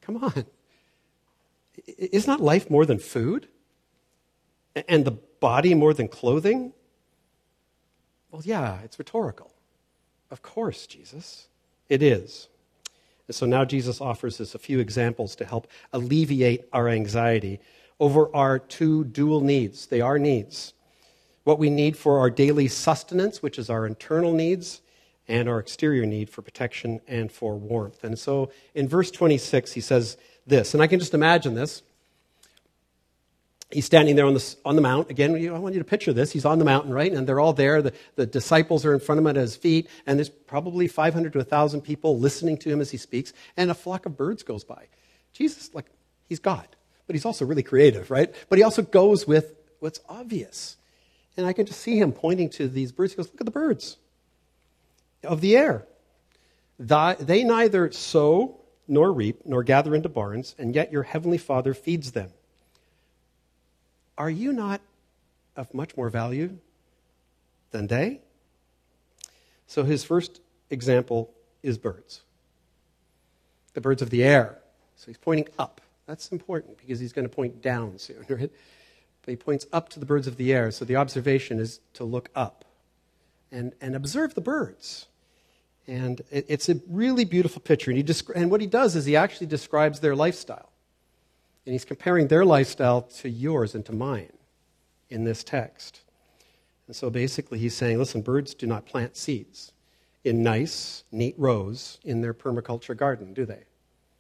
Come 0.02 0.24
on, 0.24 0.46
is 1.98 2.28
not 2.28 2.42
life 2.42 2.70
more 2.70 2.86
than 2.86 3.00
food? 3.00 3.48
And 4.88 5.06
the 5.06 5.12
body 5.12 5.74
more 5.74 5.94
than 5.94 6.08
clothing? 6.08 6.74
Well, 8.32 8.42
yeah, 8.44 8.80
it's 8.84 9.00
rhetorical. 9.00 9.54
Of 10.32 10.42
course, 10.42 10.86
Jesus. 10.88 11.48
It 11.88 12.04
is. 12.04 12.50
And 13.28 13.36
so 13.36 13.46
now 13.46 13.66
Jesus 13.66 14.02
offers 14.02 14.42
us 14.42 14.54
a 14.54 14.60
few 14.60 14.80
examples 14.80 15.36
to 15.38 15.46
help 15.46 15.68
alleviate 15.94 16.66
our 16.74 16.90
anxiety 16.90 17.60
over 18.00 18.34
our 18.36 18.60
two 18.60 19.06
dual 19.06 19.42
needs. 19.42 19.88
They 19.88 20.02
are 20.02 20.20
needs. 20.20 20.74
What 21.44 21.60
we 21.60 21.70
need 21.70 21.96
for 21.96 22.20
our 22.20 22.30
daily 22.30 22.68
sustenance, 22.68 23.42
which 23.42 23.58
is 23.58 23.70
our 23.70 23.86
internal 23.86 24.34
needs, 24.34 24.82
and 25.28 25.48
our 25.48 25.60
exterior 25.60 26.06
need 26.06 26.30
for 26.30 26.42
protection 26.42 27.02
and 27.08 27.32
for 27.32 27.56
warmth. 27.56 28.04
And 28.04 28.18
so 28.18 28.52
in 28.74 28.88
verse 28.88 29.12
26, 29.12 29.72
he 29.72 29.82
says 29.82 30.18
this, 30.46 30.74
and 30.74 30.84
I 30.84 30.88
can 30.88 31.00
just 31.00 31.14
imagine 31.14 31.56
this 31.56 31.82
he's 33.72 33.86
standing 33.86 34.16
there 34.16 34.26
on 34.26 34.34
the, 34.34 34.56
on 34.64 34.76
the 34.76 34.82
mount. 34.82 35.10
Again, 35.10 35.36
I 35.36 35.58
want 35.58 35.76
you 35.76 35.80
to 35.80 35.86
picture 35.86 36.14
this. 36.14 36.32
He's 36.32 36.46
on 36.46 36.60
the 36.60 36.66
mountain, 36.66 36.94
right? 36.94 37.12
And 37.12 37.28
they're 37.28 37.40
all 37.40 37.54
there. 37.54 37.82
The, 37.82 37.94
the 38.16 38.26
disciples 38.26 38.86
are 38.86 38.94
in 38.94 39.00
front 39.00 39.20
of 39.20 39.24
him 39.24 39.28
at 39.28 39.36
his 39.36 39.56
feet. 39.56 39.90
And 40.06 40.18
there's 40.18 40.30
probably 40.30 40.88
500 40.88 41.34
to 41.34 41.40
1,000 41.40 41.82
people 41.82 42.20
listening 42.20 42.58
to 42.60 42.70
him 42.70 42.82
as 42.82 42.92
he 42.92 42.98
speaks. 42.98 43.34
And 43.58 43.72
a 43.72 43.74
flock 43.74 44.06
of 44.06 44.18
birds 44.18 44.44
goes 44.44 44.64
by. 44.64 44.88
Jesus, 45.34 45.74
like, 45.74 45.86
he's 46.28 46.40
God. 46.40 46.68
But 47.08 47.16
he's 47.16 47.26
also 47.26 47.46
really 47.46 47.64
creative, 47.64 48.10
right? 48.10 48.34
But 48.50 48.58
he 48.58 48.64
also 48.64 48.82
goes 48.82 49.28
with 49.28 49.54
what's 49.80 50.00
obvious. 50.10 50.78
And 51.38 51.46
I 51.46 51.54
can 51.54 51.66
just 51.66 51.82
see 51.82 52.00
him 52.00 52.12
pointing 52.12 52.50
to 52.52 52.68
these 52.68 52.92
birds. 52.92 53.14
He 53.14 53.18
goes, 53.18 53.28
Look 53.28 53.42
at 53.42 53.46
the 53.46 53.52
birds 53.52 53.98
of 55.24 55.42
the 55.42 55.58
air. 55.58 55.86
They 56.80 57.44
neither 57.44 57.92
sow 57.92 58.62
nor 58.88 59.12
reap 59.12 59.42
nor 59.46 59.64
gather 59.64 59.96
into 59.96 60.10
barns, 60.10 60.56
and 60.58 60.76
yet 60.76 60.92
your 60.92 61.04
heavenly 61.04 61.38
Father 61.38 61.74
feeds 61.74 62.12
them. 62.12 62.32
Are 64.18 64.30
you 64.30 64.54
not 64.54 64.82
of 65.56 65.74
much 65.74 65.96
more 65.98 66.10
value 66.10 66.58
than 67.72 67.88
they? 67.88 68.22
So 69.68 69.84
his 69.84 70.04
first 70.04 70.42
example 70.70 71.34
is 71.64 71.78
birds, 71.78 72.22
the 73.74 73.82
birds 73.82 74.02
of 74.02 74.10
the 74.10 74.24
air. 74.24 74.60
So 74.96 75.08
he's 75.08 75.18
pointing 75.18 75.48
up. 75.60 75.82
That's 76.06 76.30
important 76.30 76.78
because 76.78 77.00
he's 77.00 77.12
going 77.12 77.28
to 77.28 77.34
point 77.34 77.62
down 77.62 77.98
soon, 77.98 78.26
right? 78.30 78.52
But 79.22 79.32
he 79.32 79.36
points 79.36 79.66
up 79.74 79.90
to 79.90 80.00
the 80.00 80.06
birds 80.06 80.28
of 80.28 80.38
the 80.38 80.54
air. 80.54 80.72
So 80.72 80.86
the 80.86 80.96
observation 80.96 81.60
is 81.60 81.80
to 81.94 82.04
look 82.04 82.30
up 82.36 82.64
and, 83.52 83.74
and 83.82 83.96
observe 83.96 84.36
the 84.36 84.42
birds. 84.42 85.08
And 85.88 86.22
it, 86.32 86.46
it's 86.48 86.70
a 86.70 86.80
really 86.88 87.26
beautiful 87.26 87.62
picture. 87.62 87.92
And, 87.92 87.98
he 87.98 88.04
descri- 88.04 88.36
and 88.36 88.52
what 88.52 88.62
he 88.62 88.68
does 88.68 88.96
is 88.96 89.06
he 89.06 89.16
actually 89.16 89.48
describes 89.48 90.00
their 90.00 90.16
lifestyle. 90.16 90.70
And 91.66 91.74
he's 91.74 91.86
comparing 91.86 92.28
their 92.28 92.46
lifestyle 92.46 93.02
to 93.02 93.30
yours 93.30 93.74
and 93.76 93.86
to 93.86 93.92
mine 93.92 94.34
in 95.10 95.24
this 95.24 95.44
text. 95.44 96.02
And 96.88 96.96
so 96.96 97.10
basically, 97.10 97.58
he's 97.58 97.76
saying, 97.76 97.98
listen, 97.98 98.22
birds 98.22 98.54
do 98.54 98.68
not 98.68 98.86
plant 98.86 99.18
seeds 99.18 99.72
in 100.24 100.44
nice, 100.44 101.04
neat 101.12 101.36
rows 101.38 102.00
in 102.04 102.22
their 102.22 102.34
permaculture 102.34 102.96
garden, 102.96 103.34
do 103.34 103.46
they? 103.46 103.64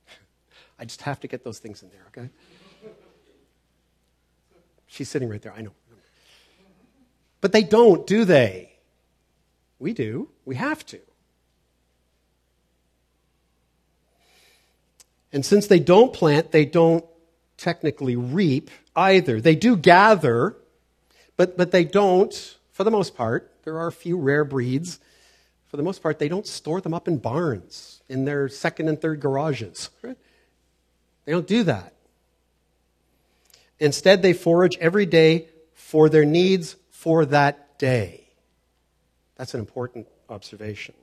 I 0.80 0.86
just 0.86 1.02
have 1.02 1.20
to 1.22 1.28
get 1.28 1.44
those 1.44 1.60
things 1.60 1.84
in 1.84 1.90
there, 1.90 2.06
okay? 2.08 2.30
She's 4.88 5.10
sitting 5.10 5.30
right 5.30 5.42
there, 5.42 5.54
I 5.54 5.62
know. 5.62 5.74
But 7.42 7.52
they 7.52 7.64
don't, 7.64 8.08
do 8.08 8.26
they? 8.26 8.72
We 9.78 9.94
do. 9.94 10.30
We 10.46 10.56
have 10.56 10.86
to. 10.88 11.00
And 15.32 15.46
since 15.46 15.68
they 15.68 15.80
don't 15.80 16.14
plant, 16.14 16.52
they 16.52 16.66
don't 16.66 17.04
technically 17.58 18.16
reap 18.16 18.70
either. 18.96 19.42
They 19.42 19.56
do 19.56 19.76
gather, 19.76 20.56
but, 21.38 21.58
but 21.58 21.72
they 21.72 21.84
don't, 21.84 22.58
for 22.72 22.84
the 22.84 22.92
most 22.92 23.16
part. 23.16 23.52
There 23.64 23.78
are 23.80 23.88
a 23.88 23.92
few 23.92 24.18
rare 24.18 24.46
breeds. 24.46 25.00
For 25.68 25.78
the 25.78 25.84
most 25.84 26.02
part, 26.02 26.20
they 26.20 26.30
don't 26.30 26.46
store 26.48 26.82
them 26.82 26.94
up 26.94 27.08
in 27.08 27.18
barns, 27.18 28.02
in 28.08 28.26
their 28.26 28.48
second 28.48 28.88
and 28.88 29.02
third 29.02 29.20
garages. 29.20 29.90
Right? 30.02 30.18
They 31.26 31.32
don't 31.32 31.48
do 31.48 31.64
that. 31.64 31.94
Instead, 33.80 34.22
they 34.22 34.34
forage 34.34 34.78
every 34.78 35.06
day 35.06 35.48
for 35.74 36.08
their 36.08 36.26
needs 36.26 36.78
for 36.92 37.26
that 37.26 37.78
day. 37.78 38.30
That's 39.36 39.54
an 39.54 39.60
important 39.60 40.08
observation. 40.30 40.96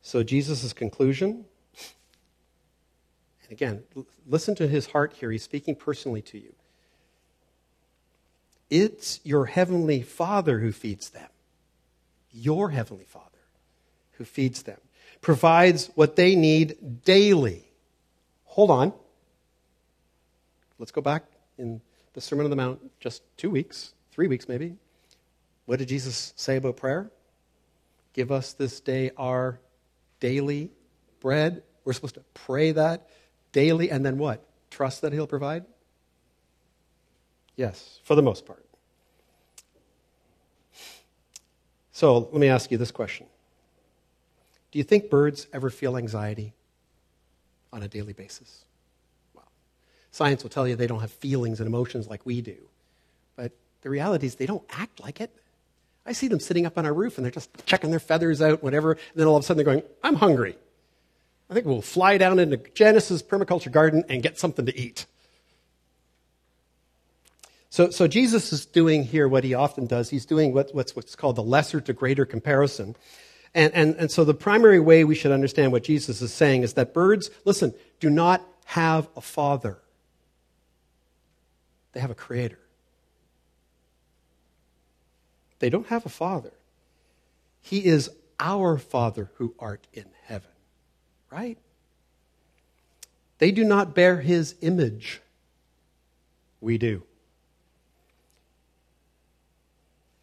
So, 0.00 0.22
Jesus' 0.22 0.72
conclusion 0.72 1.44
again, 3.50 3.82
listen 4.26 4.54
to 4.56 4.68
his 4.68 4.86
heart 4.86 5.14
here. 5.14 5.30
He's 5.30 5.42
speaking 5.42 5.74
personally 5.74 6.22
to 6.22 6.38
you. 6.38 6.54
It's 8.70 9.20
your 9.24 9.46
heavenly 9.46 10.02
Father 10.02 10.58
who 10.58 10.72
feeds 10.72 11.10
them. 11.10 11.28
Your 12.30 12.70
heavenly 12.70 13.04
Father 13.04 13.24
who 14.12 14.24
feeds 14.24 14.62
them, 14.62 14.78
provides 15.20 15.90
what 15.94 16.16
they 16.16 16.34
need 16.34 17.04
daily. 17.04 17.64
Hold 18.44 18.70
on. 18.70 18.92
Let's 20.78 20.92
go 20.92 21.00
back 21.00 21.24
in 21.56 21.80
the 22.14 22.20
Sermon 22.20 22.44
on 22.44 22.50
the 22.50 22.56
Mount 22.56 22.80
just 23.00 23.22
two 23.36 23.48
weeks, 23.48 23.94
three 24.12 24.26
weeks 24.26 24.48
maybe. 24.48 24.76
What 25.66 25.78
did 25.78 25.88
Jesus 25.88 26.32
say 26.36 26.56
about 26.56 26.76
prayer? 26.76 27.10
Give 28.12 28.32
us 28.32 28.52
this 28.52 28.80
day 28.80 29.12
our 29.16 29.60
daily 30.18 30.70
bread. 31.20 31.62
We're 31.84 31.92
supposed 31.92 32.16
to 32.16 32.24
pray 32.34 32.72
that 32.72 33.08
daily, 33.52 33.90
and 33.90 34.04
then 34.04 34.18
what? 34.18 34.44
Trust 34.70 35.02
that 35.02 35.12
He'll 35.12 35.26
provide? 35.26 35.64
Yes, 37.56 38.00
for 38.04 38.14
the 38.14 38.22
most 38.22 38.46
part. 38.46 38.64
So 41.92 42.18
let 42.18 42.34
me 42.34 42.46
ask 42.46 42.70
you 42.70 42.78
this 42.78 42.92
question 42.92 43.26
Do 44.70 44.78
you 44.78 44.84
think 44.84 45.10
birds 45.10 45.48
ever 45.52 45.68
feel 45.68 45.96
anxiety 45.96 46.52
on 47.72 47.82
a 47.82 47.88
daily 47.88 48.12
basis? 48.12 48.64
Well, 49.34 49.50
science 50.12 50.44
will 50.44 50.50
tell 50.50 50.68
you 50.68 50.76
they 50.76 50.86
don't 50.86 51.00
have 51.00 51.10
feelings 51.10 51.58
and 51.58 51.66
emotions 51.66 52.06
like 52.06 52.24
we 52.24 52.40
do. 52.40 52.56
But 53.34 53.50
the 53.82 53.90
reality 53.90 54.28
is 54.28 54.36
they 54.36 54.46
don't 54.46 54.64
act 54.70 55.00
like 55.00 55.20
it. 55.20 55.34
I 56.06 56.12
see 56.12 56.28
them 56.28 56.38
sitting 56.38 56.64
up 56.64 56.78
on 56.78 56.86
our 56.86 56.94
roof 56.94 57.18
and 57.18 57.24
they're 57.24 57.32
just 57.32 57.50
checking 57.66 57.90
their 57.90 57.98
feathers 57.98 58.40
out, 58.40 58.62
whatever, 58.62 58.92
and 58.92 59.00
then 59.16 59.26
all 59.26 59.36
of 59.36 59.42
a 59.42 59.46
sudden 59.46 59.62
they're 59.62 59.74
going, 59.74 59.84
I'm 60.04 60.14
hungry. 60.14 60.56
I 61.50 61.54
think 61.54 61.66
we'll 61.66 61.82
fly 61.82 62.18
down 62.18 62.38
into 62.38 62.58
Janice's 62.74 63.22
permaculture 63.22 63.72
garden 63.72 64.04
and 64.08 64.22
get 64.22 64.38
something 64.38 64.66
to 64.66 64.78
eat. 64.78 65.06
So, 67.70 67.90
so 67.90 68.06
Jesus 68.06 68.52
is 68.52 68.66
doing 68.66 69.04
here 69.04 69.28
what 69.28 69.44
he 69.44 69.54
often 69.54 69.86
does. 69.86 70.10
He's 70.10 70.26
doing 70.26 70.52
what, 70.52 70.74
what's, 70.74 70.96
what's 70.96 71.14
called 71.14 71.36
the 71.36 71.42
lesser 71.42 71.80
to 71.82 71.92
greater 71.92 72.24
comparison. 72.24 72.96
And, 73.54 73.72
and, 73.74 73.94
and 73.96 74.10
so 74.10 74.24
the 74.24 74.34
primary 74.34 74.80
way 74.80 75.04
we 75.04 75.14
should 75.14 75.32
understand 75.32 75.72
what 75.72 75.84
Jesus 75.84 76.20
is 76.20 76.32
saying 76.32 76.62
is 76.62 76.74
that 76.74 76.92
birds, 76.92 77.30
listen, 77.44 77.74
do 78.00 78.10
not 78.10 78.42
have 78.66 79.08
a 79.16 79.20
father. 79.20 79.78
They 81.92 82.00
have 82.00 82.10
a 82.10 82.14
creator. 82.14 82.58
They 85.58 85.70
don't 85.70 85.86
have 85.88 86.06
a 86.06 86.10
father. 86.10 86.52
He 87.60 87.84
is 87.84 88.10
our 88.40 88.78
Father 88.78 89.30
who 89.34 89.54
art 89.58 89.86
in 89.92 90.04
right? 91.30 91.58
They 93.38 93.50
do 93.52 93.64
not 93.64 93.94
bear 93.94 94.20
his 94.20 94.54
image. 94.60 95.20
We 96.60 96.78
do. 96.78 97.02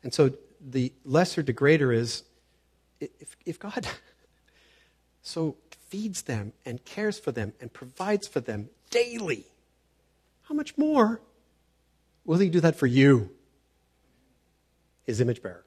And 0.04 0.14
so 0.14 0.32
the 0.60 0.92
lesser 1.04 1.42
to 1.44 1.54
greater 1.54 1.92
is 1.92 2.24
if, 3.00 3.36
if 3.46 3.60
God 3.60 3.88
so 5.22 5.56
feeds 5.90 6.24
them 6.24 6.54
and 6.66 6.84
cares 6.84 7.18
for 7.18 7.32
them 7.32 7.54
and 7.62 7.72
provides 7.72 8.28
for 8.28 8.40
them 8.40 8.70
daily, 8.92 9.46
how 10.44 10.56
much 10.56 10.78
more 10.78 11.22
will 12.26 12.40
he 12.40 12.50
do 12.50 12.60
that 12.60 12.76
for 12.76 12.88
you? 12.88 13.30
his 15.06 15.22
image 15.22 15.42
bearer. 15.42 15.64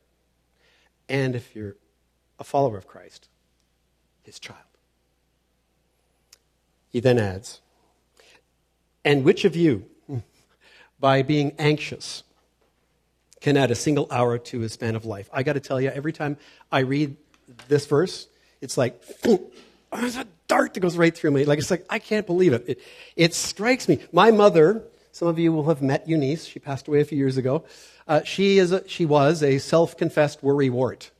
And 1.08 1.34
if 1.34 1.54
you're 1.54 1.76
a 2.38 2.44
follower 2.44 2.76
of 2.76 2.86
Christ, 2.86 3.28
his 4.22 4.38
child. 4.38 4.60
He 6.90 7.00
then 7.00 7.18
adds, 7.18 7.60
And 9.04 9.24
which 9.24 9.44
of 9.44 9.56
you, 9.56 9.84
by 11.00 11.22
being 11.22 11.52
anxious, 11.58 12.22
can 13.40 13.56
add 13.56 13.70
a 13.70 13.74
single 13.74 14.08
hour 14.10 14.38
to 14.38 14.60
his 14.60 14.72
span 14.72 14.96
of 14.96 15.04
life? 15.04 15.28
I 15.32 15.42
got 15.42 15.54
to 15.54 15.60
tell 15.60 15.80
you, 15.80 15.90
every 15.90 16.12
time 16.12 16.36
I 16.72 16.80
read 16.80 17.16
this 17.68 17.86
verse, 17.86 18.28
it's 18.60 18.76
like, 18.76 19.00
there's 19.92 20.16
a 20.16 20.26
dart 20.48 20.74
that 20.74 20.80
goes 20.80 20.96
right 20.96 21.14
through 21.14 21.30
me. 21.30 21.44
Like, 21.44 21.58
it's 21.58 21.70
like, 21.70 21.84
I 21.88 21.98
can't 21.98 22.26
believe 22.26 22.52
it. 22.52 22.64
It, 22.66 22.80
it 23.16 23.34
strikes 23.34 23.88
me. 23.88 24.00
My 24.12 24.30
mother, 24.30 24.82
some 25.12 25.28
of 25.28 25.38
you 25.38 25.52
will 25.52 25.64
have 25.68 25.82
met 25.82 26.08
Eunice. 26.08 26.44
She 26.44 26.58
passed 26.58 26.88
away 26.88 27.00
a 27.00 27.04
few 27.04 27.18
years 27.18 27.36
ago. 27.36 27.64
Uh, 28.06 28.22
she, 28.24 28.58
is 28.58 28.72
a, 28.72 28.86
she 28.88 29.04
was 29.04 29.42
a 29.42 29.58
self-confessed 29.58 30.42
worry 30.42 30.70
wart. 30.70 31.10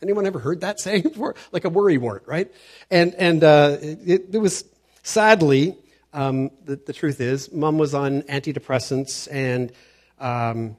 Anyone 0.00 0.26
ever 0.26 0.38
heard 0.38 0.60
that 0.62 0.80
saying 0.80 1.02
before? 1.02 1.34
Like 1.52 1.64
a 1.64 1.70
worrywart, 1.70 2.26
right? 2.26 2.52
And, 2.90 3.14
and 3.14 3.44
uh, 3.44 3.76
it, 3.80 4.34
it, 4.34 4.38
was, 4.38 4.64
sadly, 5.08 5.74
um, 6.12 6.50
the, 6.64 6.76
the, 6.76 6.92
truth 6.92 7.20
is, 7.20 7.50
mom 7.50 7.78
was 7.78 7.94
on 7.94 8.22
antidepressants 8.22 9.26
and, 9.30 9.72
um, 10.20 10.76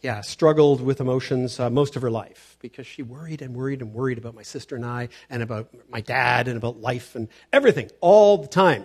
yeah, 0.00 0.20
struggled 0.22 0.80
with 0.80 1.00
emotions 1.00 1.60
uh, 1.60 1.70
most 1.70 1.94
of 1.96 2.02
her 2.02 2.10
life 2.10 2.56
because 2.60 2.86
she 2.86 3.02
worried 3.02 3.42
and 3.42 3.54
worried 3.54 3.80
and 3.80 3.92
worried 3.92 4.18
about 4.18 4.34
my 4.34 4.42
sister 4.42 4.74
and 4.74 4.84
I 4.84 5.08
and 5.28 5.42
about 5.42 5.68
my 5.88 6.00
dad 6.00 6.48
and 6.48 6.56
about 6.56 6.80
life 6.80 7.14
and 7.14 7.28
everything 7.52 7.90
all 8.00 8.38
the 8.38 8.48
time. 8.48 8.84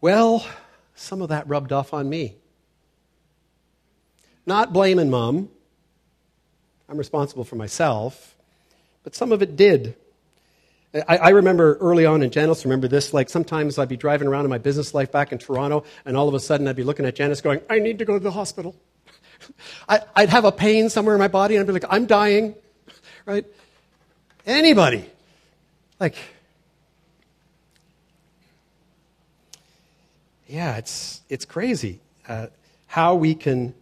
Well, 0.00 0.46
some 0.94 1.22
of 1.22 1.30
that 1.30 1.48
rubbed 1.48 1.72
off 1.72 1.94
on 1.94 2.08
me. 2.08 2.36
Not 4.44 4.72
blaming 4.72 5.10
mom. 5.10 5.48
I'm 6.88 6.98
responsible 6.98 7.44
for 7.44 7.56
myself. 7.56 8.36
But 9.02 9.14
some 9.14 9.32
of 9.32 9.42
it 9.42 9.56
did. 9.56 9.96
I, 11.06 11.16
I, 11.16 11.28
remember 11.30 11.76
early 11.76 12.06
on 12.06 12.22
in 12.22 12.30
Janice, 12.30 12.64
remember 12.64 12.88
this, 12.88 13.12
like 13.12 13.28
sometimes 13.28 13.78
I'd 13.78 13.88
be 13.88 13.96
driving 13.96 14.26
around 14.26 14.44
in 14.44 14.50
my 14.50 14.58
business 14.58 14.94
life 14.94 15.12
back 15.12 15.32
in 15.32 15.38
Toronto, 15.38 15.84
and 16.04 16.16
all 16.16 16.28
of 16.28 16.34
a 16.34 16.40
sudden 16.40 16.66
I'd 16.66 16.76
be 16.76 16.84
looking 16.84 17.04
at 17.04 17.14
Janice 17.14 17.40
going, 17.40 17.60
I 17.68 17.78
need 17.78 17.98
to 17.98 18.04
go 18.04 18.14
to 18.14 18.22
the 18.22 18.30
hospital. 18.30 18.74
I, 19.88 20.00
I'd 20.16 20.30
have 20.30 20.44
a 20.44 20.52
pain 20.52 20.88
somewhere 20.88 21.14
in 21.14 21.18
my 21.18 21.28
body, 21.28 21.56
and 21.56 21.62
I'd 21.62 21.66
be 21.66 21.72
like, 21.72 21.84
I'm 21.90 22.06
dying, 22.06 22.54
right? 23.26 23.44
Anybody. 24.46 25.04
Like, 26.00 26.16
yeah, 30.46 30.76
it's, 30.76 31.20
it's 31.28 31.44
crazy 31.44 32.00
uh, 32.28 32.46
how 32.86 33.14
we 33.14 33.34
can 33.34 33.74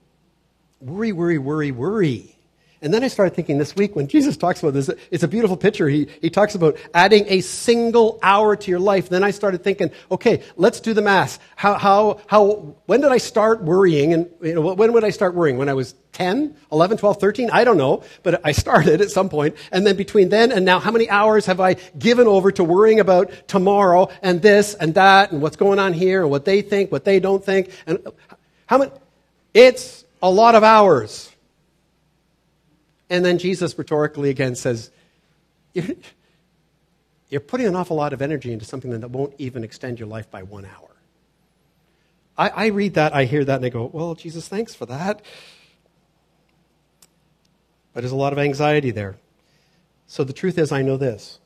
worry, 0.80 1.12
worry, 1.12 1.38
worry, 1.38 1.72
worry. 1.72 2.35
And 2.82 2.92
then 2.92 3.02
I 3.02 3.08
started 3.08 3.34
thinking 3.34 3.56
this 3.56 3.74
week 3.74 3.96
when 3.96 4.06
Jesus 4.06 4.36
talks 4.36 4.62
about 4.62 4.74
this, 4.74 4.90
it's 5.10 5.22
a 5.22 5.28
beautiful 5.28 5.56
picture. 5.56 5.88
He, 5.88 6.08
he 6.20 6.28
talks 6.28 6.54
about 6.54 6.76
adding 6.92 7.24
a 7.28 7.40
single 7.40 8.18
hour 8.22 8.54
to 8.54 8.70
your 8.70 8.80
life. 8.80 9.08
Then 9.08 9.24
I 9.24 9.30
started 9.30 9.64
thinking, 9.64 9.90
okay, 10.10 10.42
let's 10.56 10.80
do 10.80 10.92
the 10.92 11.00
math. 11.00 11.38
How, 11.56 11.74
how, 11.74 12.20
how, 12.26 12.76
when 12.84 13.00
did 13.00 13.10
I 13.10 13.18
start 13.18 13.62
worrying? 13.62 14.12
And 14.12 14.28
you 14.42 14.54
know, 14.54 14.74
when 14.74 14.92
would 14.92 15.04
I 15.04 15.10
start 15.10 15.34
worrying? 15.34 15.56
When 15.56 15.70
I 15.70 15.74
was 15.74 15.94
10, 16.12 16.54
11, 16.70 16.98
12, 16.98 17.18
13? 17.18 17.50
I 17.50 17.64
don't 17.64 17.78
know, 17.78 18.02
but 18.22 18.40
I 18.44 18.52
started 18.52 19.00
at 19.00 19.10
some 19.10 19.30
point. 19.30 19.56
And 19.72 19.86
then 19.86 19.96
between 19.96 20.28
then 20.28 20.52
and 20.52 20.64
now, 20.66 20.78
how 20.78 20.90
many 20.90 21.08
hours 21.08 21.46
have 21.46 21.60
I 21.60 21.74
given 21.98 22.26
over 22.26 22.52
to 22.52 22.64
worrying 22.64 23.00
about 23.00 23.32
tomorrow 23.48 24.08
and 24.22 24.42
this 24.42 24.74
and 24.74 24.94
that 24.94 25.32
and 25.32 25.40
what's 25.40 25.56
going 25.56 25.78
on 25.78 25.94
here 25.94 26.22
and 26.22 26.30
what 26.30 26.44
they 26.44 26.60
think, 26.60 26.92
what 26.92 27.04
they 27.04 27.20
don't 27.20 27.44
think? 27.44 27.70
And 27.86 28.06
how 28.66 28.78
many? 28.78 28.90
It's 29.54 30.04
a 30.22 30.30
lot 30.30 30.54
of 30.54 30.62
hours. 30.62 31.32
And 33.08 33.24
then 33.24 33.38
Jesus 33.38 33.76
rhetorically 33.78 34.30
again 34.30 34.54
says, 34.54 34.90
You're, 35.72 35.86
you're 37.28 37.40
putting 37.40 37.66
an 37.66 37.76
awful 37.76 37.96
lot 37.96 38.12
of 38.12 38.22
energy 38.22 38.52
into 38.52 38.64
something 38.64 38.90
that 38.98 39.10
won't 39.10 39.34
even 39.38 39.64
extend 39.64 39.98
your 39.98 40.08
life 40.08 40.30
by 40.30 40.42
one 40.42 40.64
hour. 40.64 40.90
I, 42.38 42.48
I 42.48 42.66
read 42.66 42.94
that, 42.94 43.14
I 43.14 43.24
hear 43.24 43.44
that, 43.44 43.56
and 43.56 43.64
I 43.64 43.68
go, 43.68 43.90
Well, 43.92 44.14
Jesus, 44.14 44.48
thanks 44.48 44.74
for 44.74 44.86
that. 44.86 45.22
But 47.92 48.00
there's 48.02 48.12
a 48.12 48.16
lot 48.16 48.32
of 48.32 48.38
anxiety 48.38 48.90
there. 48.90 49.16
So 50.06 50.22
the 50.22 50.32
truth 50.32 50.58
is, 50.58 50.70
I 50.70 50.82
know 50.82 50.96
this. 50.96 51.38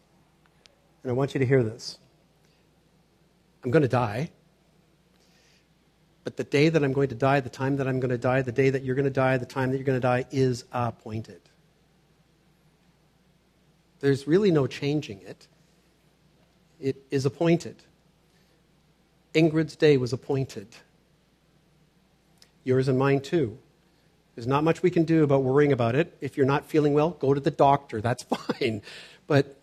And 1.03 1.11
I 1.11 1.15
want 1.15 1.35
you 1.35 1.39
to 1.39 1.47
hear 1.47 1.63
this. 1.63 1.99
I'm 3.65 3.71
going 3.71 3.83
to 3.83 3.89
die. 3.89 4.31
But 6.25 6.37
the 6.37 6.45
day 6.45 6.69
that 6.69 6.85
I'm 6.85 6.93
going 6.93 7.09
to 7.09 7.15
die, 7.15 7.41
the 7.41 7.51
time 7.51 7.77
that 7.77 7.89
I'm 7.89 8.01
going 8.01 8.11
to 8.11 8.19
die, 8.19 8.43
the 8.43 8.53
day 8.53 8.71
that 8.71 8.83
you're 8.83 8.95
going 8.95 9.05
to 9.05 9.11
die, 9.11 9.37
the 9.39 9.47
time 9.47 9.71
that 9.71 9.79
you're 9.79 9.87
going 9.87 10.01
to 10.01 10.07
die 10.07 10.27
is 10.31 10.65
appointed. 10.73 11.41
There's 14.01 14.27
really 14.27 14.51
no 14.51 14.67
changing 14.67 15.21
it. 15.23 15.47
It 16.81 16.97
is 17.11 17.27
appointed. 17.27 17.77
Ingrid's 19.35 19.77
day 19.77 19.97
was 19.97 20.13
appointed. 20.13 20.69
Yours 22.65 22.89
and 22.89 22.99
mine 22.99 23.21
too. 23.21 23.59
There's 24.35 24.47
not 24.47 24.65
much 24.65 24.83
we 24.83 24.91
can 24.91 25.05
do 25.05 25.23
about 25.23 25.43
worrying 25.43 25.73
about 25.73 25.95
it. 25.95 26.17
If 26.21 26.37
you're 26.37 26.47
not 26.47 26.65
feeling 26.65 26.95
well, 26.95 27.11
go 27.11 27.35
to 27.35 27.41
the 27.41 27.51
doctor. 27.51 28.01
That's 28.03 28.23
fine. 28.23 28.83
But 29.27 29.57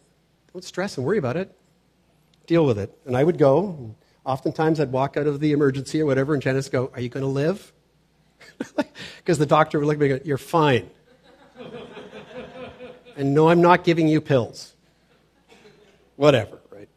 don't 0.53 0.63
stress 0.63 0.97
and 0.97 1.05
worry 1.05 1.17
about 1.17 1.37
it. 1.37 1.55
Deal 2.45 2.65
with 2.65 2.79
it. 2.79 2.95
And 3.05 3.17
I 3.17 3.23
would 3.23 3.37
go. 3.37 3.95
Oftentimes 4.25 4.79
I'd 4.79 4.91
walk 4.91 5.17
out 5.17 5.25
of 5.25 5.39
the 5.39 5.51
emergency 5.51 6.01
or 6.01 6.05
whatever, 6.05 6.33
and 6.33 6.41
Janice 6.43 6.69
go, 6.69 6.91
Are 6.93 6.99
you 6.99 7.09
going 7.09 7.23
to 7.23 7.29
live? 7.29 7.73
Because 9.17 9.39
the 9.39 9.45
doctor 9.45 9.77
would 9.77 9.87
look 9.87 9.95
at 9.95 9.99
me 9.99 10.11
and 10.11 10.19
go, 10.19 10.25
You're 10.25 10.37
fine. 10.37 10.89
And 13.17 13.33
no, 13.33 13.49
I'm 13.49 13.61
not 13.61 13.83
giving 13.83 14.07
you 14.07 14.21
pills. 14.21 14.73
Whatever, 16.15 16.59
right? 16.71 16.87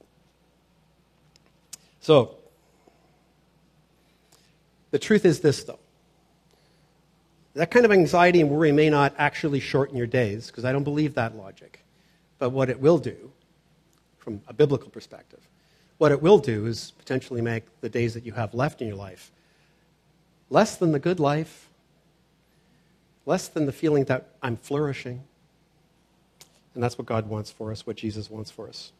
So, 2.00 2.36
the 4.90 4.98
truth 4.98 5.24
is 5.24 5.40
this, 5.40 5.64
though. 5.64 5.78
That 7.54 7.70
kind 7.70 7.84
of 7.84 7.90
anxiety 7.90 8.40
and 8.40 8.50
worry 8.50 8.70
may 8.70 8.90
not 8.90 9.14
actually 9.18 9.58
shorten 9.58 9.96
your 9.96 10.06
days, 10.06 10.46
because 10.46 10.64
I 10.64 10.70
don't 10.70 10.84
believe 10.84 11.14
that 11.14 11.36
logic. 11.36 11.84
But 12.38 12.50
what 12.50 12.70
it 12.70 12.78
will 12.78 12.98
do, 12.98 13.32
from 14.18 14.40
a 14.46 14.52
biblical 14.52 14.90
perspective, 14.90 15.40
what 15.98 16.12
it 16.12 16.22
will 16.22 16.38
do 16.38 16.66
is 16.66 16.92
potentially 16.92 17.40
make 17.40 17.64
the 17.80 17.88
days 17.88 18.14
that 18.14 18.24
you 18.24 18.32
have 18.32 18.54
left 18.54 18.80
in 18.80 18.88
your 18.88 18.96
life 18.96 19.32
less 20.50 20.76
than 20.76 20.92
the 20.92 20.98
good 20.98 21.20
life, 21.20 21.68
less 23.24 23.48
than 23.48 23.66
the 23.66 23.72
feeling 23.72 24.04
that 24.04 24.34
I'm 24.42 24.56
flourishing. 24.56 25.22
And 26.74 26.82
that's 26.82 26.98
what 26.98 27.06
God 27.06 27.28
wants 27.28 27.50
for 27.50 27.72
us, 27.72 27.86
what 27.86 27.96
Jesus 27.96 28.30
wants 28.30 28.50
for 28.50 28.68
us. 28.68 28.92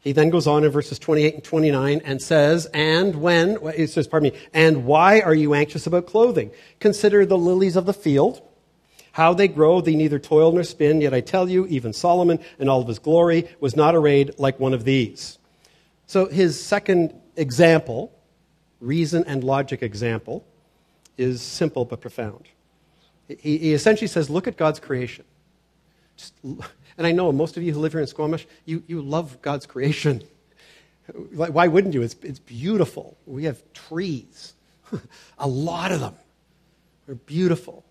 He 0.00 0.12
then 0.12 0.30
goes 0.30 0.48
on 0.48 0.64
in 0.64 0.70
verses 0.70 0.98
28 0.98 1.34
and 1.34 1.44
29 1.44 2.02
and 2.04 2.20
says, 2.20 2.66
And 2.74 3.16
when, 3.16 3.58
he 3.76 3.86
says, 3.86 4.08
pardon 4.08 4.32
me, 4.32 4.38
and 4.52 4.84
why 4.84 5.20
are 5.20 5.34
you 5.34 5.54
anxious 5.54 5.86
about 5.86 6.06
clothing? 6.06 6.50
Consider 6.80 7.24
the 7.24 7.38
lilies 7.38 7.76
of 7.76 7.86
the 7.86 7.92
field 7.92 8.42
How 9.12 9.34
they 9.34 9.46
grow, 9.46 9.80
they 9.80 9.94
neither 9.94 10.18
toil 10.18 10.52
nor 10.52 10.64
spin, 10.64 11.02
yet 11.02 11.12
I 11.12 11.20
tell 11.20 11.48
you, 11.48 11.66
even 11.66 11.92
Solomon 11.92 12.40
in 12.58 12.68
all 12.68 12.80
of 12.80 12.88
his 12.88 12.98
glory 12.98 13.48
was 13.60 13.76
not 13.76 13.94
arrayed 13.94 14.34
like 14.38 14.58
one 14.58 14.72
of 14.72 14.84
these. 14.84 15.38
So 16.06 16.26
his 16.26 16.60
second 16.62 17.14
example, 17.36 18.10
reason 18.80 19.22
and 19.26 19.44
logic 19.44 19.82
example, 19.82 20.44
is 21.18 21.42
simple 21.42 21.84
but 21.84 22.00
profound. 22.00 22.48
He, 23.28 23.72
essentially 23.74 24.08
says, 24.08 24.30
Look 24.30 24.48
at 24.48 24.56
God's 24.56 24.80
creation. 24.80 25.24
Just, 26.16 26.34
and 27.02 27.08
I 27.08 27.10
know 27.10 27.32
most 27.32 27.56
of 27.56 27.64
you 27.64 27.72
who 27.72 27.80
live 27.80 27.90
here 27.90 28.00
in 28.00 28.06
Squamish, 28.06 28.46
you, 28.64 28.84
you 28.86 29.02
love 29.02 29.42
God's 29.42 29.66
creation. 29.66 30.22
Why 31.34 31.66
wouldn't 31.66 31.94
you? 31.94 32.02
It's, 32.02 32.14
it's 32.22 32.38
beautiful. 32.38 33.16
We 33.26 33.42
have 33.42 33.60
trees, 33.72 34.54
a 35.38 35.48
lot 35.48 35.90
of 35.90 35.98
them. 35.98 36.14
They're 37.06 37.16
beautiful. 37.16 37.84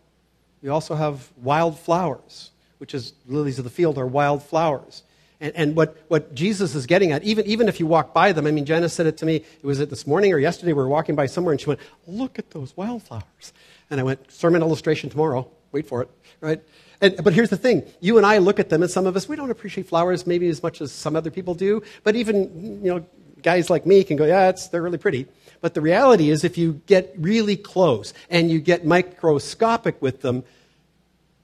We 0.62 0.70
also 0.70 0.96
have 0.96 1.30
wildflowers, 1.36 2.52
which 2.78 2.94
is 2.94 3.12
lilies 3.28 3.58
of 3.58 3.66
the 3.66 3.70
field 3.70 3.98
are 3.98 4.08
wildflowers. 4.08 5.04
And, 5.42 5.54
and 5.58 5.76
what, 5.76 5.98
what 6.08 6.34
Jesus 6.34 6.74
is 6.74 6.86
getting 6.86 7.12
at, 7.12 7.22
even, 7.26 7.46
even 7.48 7.68
if 7.68 7.82
you 7.82 7.88
walk 7.88 8.14
by 8.14 8.32
them, 8.32 8.48
I 8.48 8.52
mean, 8.52 8.64
Janice 8.64 8.94
said 8.94 9.08
it 9.08 9.18
to 9.18 9.26
me, 9.26 9.36
it 9.36 9.66
was 9.66 9.82
it 9.82 9.90
this 9.90 10.08
morning 10.08 10.32
or 10.32 10.40
yesterday, 10.40 10.72
we 10.72 10.78
were 10.78 10.88
walking 10.88 11.16
by 11.16 11.26
somewhere, 11.26 11.52
and 11.52 11.60
she 11.60 11.68
went, 11.68 11.82
Look 12.08 12.40
at 12.40 12.52
those 12.52 12.78
wildflowers. 12.78 13.52
And 13.90 14.00
I 14.00 14.04
went, 14.04 14.32
Sermon 14.32 14.62
illustration 14.62 15.10
tomorrow. 15.10 15.52
Wait 15.74 15.86
for 15.86 16.02
it, 16.02 16.10
right? 16.40 16.62
And, 17.02 17.22
but 17.24 17.34
here's 17.34 17.50
the 17.50 17.58
thing 17.58 17.84
you 18.00 18.18
and 18.18 18.26
I 18.26 18.38
look 18.38 18.60
at 18.60 18.70
them, 18.70 18.84
and 18.84 18.92
some 18.92 19.08
of 19.08 19.16
us, 19.16 19.28
we 19.28 19.36
don't 19.36 19.50
appreciate 19.50 19.88
flowers 19.88 20.28
maybe 20.28 20.48
as 20.48 20.62
much 20.62 20.82
as 20.82 20.92
some 20.92 21.16
other 21.16 21.32
people 21.32 21.56
do. 21.56 21.82
But 22.04 22.16
even, 22.16 22.84
you 22.84 22.94
know, 22.94 23.06
guys 23.42 23.70
like 23.70 23.86
me 23.86 24.04
can 24.04 24.18
go, 24.18 24.26
yeah, 24.26 24.50
it's, 24.50 24.68
they're 24.68 24.84
really 24.84 25.00
pretty. 25.00 25.28
But 25.62 25.74
the 25.74 25.82
reality 25.82 26.30
is, 26.30 26.44
if 26.44 26.58
you 26.58 26.82
get 26.86 27.14
really 27.18 27.58
close 27.58 28.14
and 28.30 28.50
you 28.50 28.60
get 28.60 28.86
microscopic 28.86 30.02
with 30.02 30.22
them, 30.22 30.44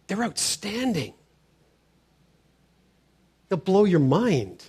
they're 0.08 0.24
outstanding. 0.24 1.14
They'll 3.50 3.60
blow 3.60 3.86
your 3.86 4.00
mind. 4.00 4.64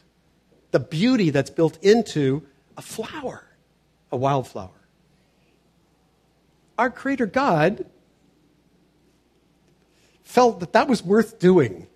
The 0.70 0.80
beauty 0.80 1.30
that's 1.30 1.50
built 1.50 1.82
into 1.82 2.46
a 2.76 2.82
flower, 2.82 3.44
a 4.12 4.16
wildflower. 4.16 4.70
Our 6.78 6.90
Creator 6.90 7.26
God 7.26 7.86
felt 10.28 10.60
that 10.60 10.74
that 10.74 10.86
was 10.86 11.02
worth 11.02 11.38
doing. 11.38 11.86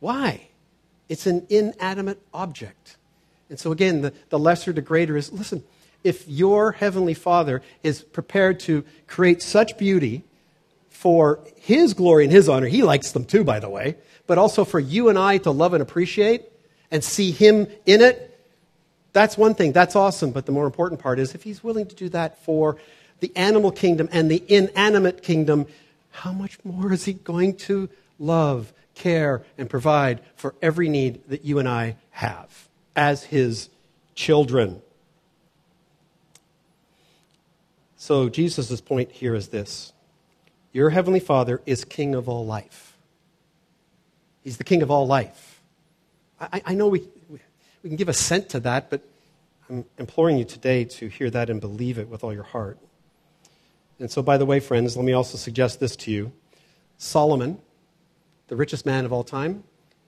Why? 0.00 0.48
It's 1.08 1.26
an 1.26 1.46
inanimate 1.48 2.20
object. 2.34 2.98
And 3.48 3.58
so, 3.58 3.72
again, 3.72 4.02
the, 4.02 4.12
the 4.28 4.38
lesser 4.38 4.74
to 4.74 4.82
greater 4.82 5.16
is 5.16 5.32
listen, 5.32 5.64
if 6.04 6.28
your 6.28 6.72
Heavenly 6.72 7.14
Father 7.14 7.62
is 7.82 8.02
prepared 8.02 8.60
to 8.60 8.84
create 9.06 9.40
such 9.40 9.78
beauty 9.78 10.24
for 10.90 11.40
His 11.56 11.94
glory 11.94 12.24
and 12.24 12.32
His 12.32 12.50
honor, 12.50 12.66
He 12.66 12.82
likes 12.82 13.12
them 13.12 13.24
too, 13.24 13.44
by 13.44 13.60
the 13.60 13.70
way, 13.70 13.96
but 14.26 14.36
also 14.36 14.66
for 14.66 14.78
you 14.78 15.08
and 15.08 15.18
I 15.18 15.38
to 15.38 15.50
love 15.50 15.72
and 15.72 15.82
appreciate 15.82 16.42
and 16.90 17.02
see 17.02 17.30
Him 17.30 17.66
in 17.86 18.02
it, 18.02 18.38
that's 19.14 19.38
one 19.38 19.54
thing. 19.54 19.72
That's 19.72 19.96
awesome. 19.96 20.32
But 20.32 20.44
the 20.44 20.52
more 20.52 20.66
important 20.66 21.00
part 21.00 21.18
is 21.18 21.34
if 21.34 21.44
He's 21.44 21.64
willing 21.64 21.86
to 21.86 21.94
do 21.94 22.10
that 22.10 22.44
for 22.44 22.76
the 23.20 23.32
animal 23.34 23.72
kingdom 23.72 24.10
and 24.12 24.30
the 24.30 24.44
inanimate 24.48 25.22
kingdom, 25.22 25.66
how 26.16 26.32
much 26.32 26.58
more 26.64 26.92
is 26.92 27.04
He 27.04 27.12
going 27.12 27.56
to 27.56 27.88
love, 28.18 28.72
care, 28.94 29.44
and 29.58 29.68
provide 29.68 30.20
for 30.34 30.54
every 30.62 30.88
need 30.88 31.22
that 31.28 31.44
you 31.44 31.58
and 31.58 31.68
I 31.68 31.96
have 32.10 32.68
as 32.94 33.24
His 33.24 33.68
children? 34.14 34.80
So, 37.98 38.28
Jesus' 38.28 38.80
point 38.80 39.12
here 39.12 39.34
is 39.34 39.48
this 39.48 39.92
Your 40.72 40.90
Heavenly 40.90 41.20
Father 41.20 41.60
is 41.66 41.84
King 41.84 42.14
of 42.14 42.28
all 42.28 42.46
life, 42.46 42.96
He's 44.42 44.56
the 44.56 44.64
King 44.64 44.82
of 44.82 44.90
all 44.90 45.06
life. 45.06 45.60
I, 46.40 46.62
I 46.66 46.74
know 46.74 46.88
we, 46.88 47.06
we 47.82 47.88
can 47.88 47.96
give 47.96 48.08
assent 48.08 48.50
to 48.50 48.60
that, 48.60 48.90
but 48.90 49.02
I'm 49.68 49.84
imploring 49.98 50.38
you 50.38 50.44
today 50.44 50.84
to 50.84 51.08
hear 51.08 51.30
that 51.30 51.50
and 51.50 51.60
believe 51.60 51.98
it 51.98 52.08
with 52.08 52.24
all 52.24 52.32
your 52.32 52.42
heart. 52.42 52.78
And 53.98 54.10
so, 54.10 54.22
by 54.22 54.36
the 54.36 54.46
way, 54.46 54.60
friends, 54.60 54.96
let 54.96 55.04
me 55.04 55.12
also 55.12 55.38
suggest 55.38 55.80
this 55.80 55.96
to 55.96 56.10
you. 56.10 56.32
Solomon, 56.98 57.58
the 58.48 58.56
richest 58.56 58.84
man 58.84 59.04
of 59.04 59.12
all 59.12 59.24
time, 59.24 59.64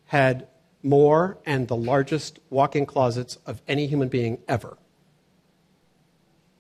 had 0.06 0.46
more 0.82 1.38
and 1.46 1.68
the 1.68 1.76
largest 1.76 2.38
walk 2.50 2.76
in 2.76 2.86
closets 2.86 3.36
of 3.46 3.62
any 3.66 3.86
human 3.86 4.08
being 4.08 4.38
ever. 4.46 4.76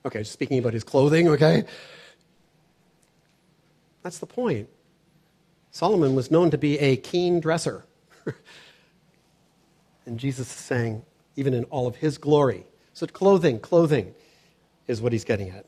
Okay, 0.04 0.22
speaking 0.22 0.58
about 0.58 0.72
his 0.72 0.84
clothing, 0.84 1.28
okay? 1.28 1.64
That's 4.02 4.18
the 4.18 4.26
point. 4.26 4.68
Solomon 5.70 6.14
was 6.14 6.30
known 6.30 6.50
to 6.50 6.58
be 6.58 6.78
a 6.78 6.96
keen 6.96 7.40
dresser. 7.40 7.84
and 10.06 10.18
Jesus 10.18 10.48
is 10.48 10.56
saying, 10.56 11.02
even 11.36 11.52
in 11.52 11.64
all 11.64 11.86
of 11.86 11.96
his 11.96 12.16
glory. 12.18 12.64
So, 12.94 13.06
clothing, 13.06 13.60
clothing 13.60 14.14
is 14.86 15.00
what 15.00 15.12
he's 15.12 15.24
getting 15.24 15.50
at. 15.50 15.66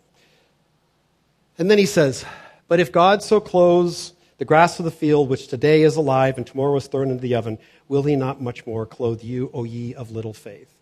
And 1.58 1.70
then 1.70 1.78
he 1.78 1.86
says, 1.86 2.24
But 2.68 2.80
if 2.80 2.92
God 2.92 3.22
so 3.22 3.40
clothes 3.40 4.12
the 4.38 4.44
grass 4.44 4.78
of 4.78 4.84
the 4.84 4.90
field, 4.90 5.28
which 5.28 5.48
today 5.48 5.82
is 5.82 5.96
alive 5.96 6.38
and 6.38 6.46
tomorrow 6.46 6.76
is 6.76 6.86
thrown 6.86 7.10
into 7.10 7.22
the 7.22 7.34
oven, 7.34 7.58
will 7.88 8.02
he 8.02 8.16
not 8.16 8.40
much 8.40 8.66
more 8.66 8.86
clothe 8.86 9.22
you, 9.22 9.50
O 9.52 9.64
ye 9.64 9.94
of 9.94 10.10
little 10.10 10.32
faith? 10.32 10.74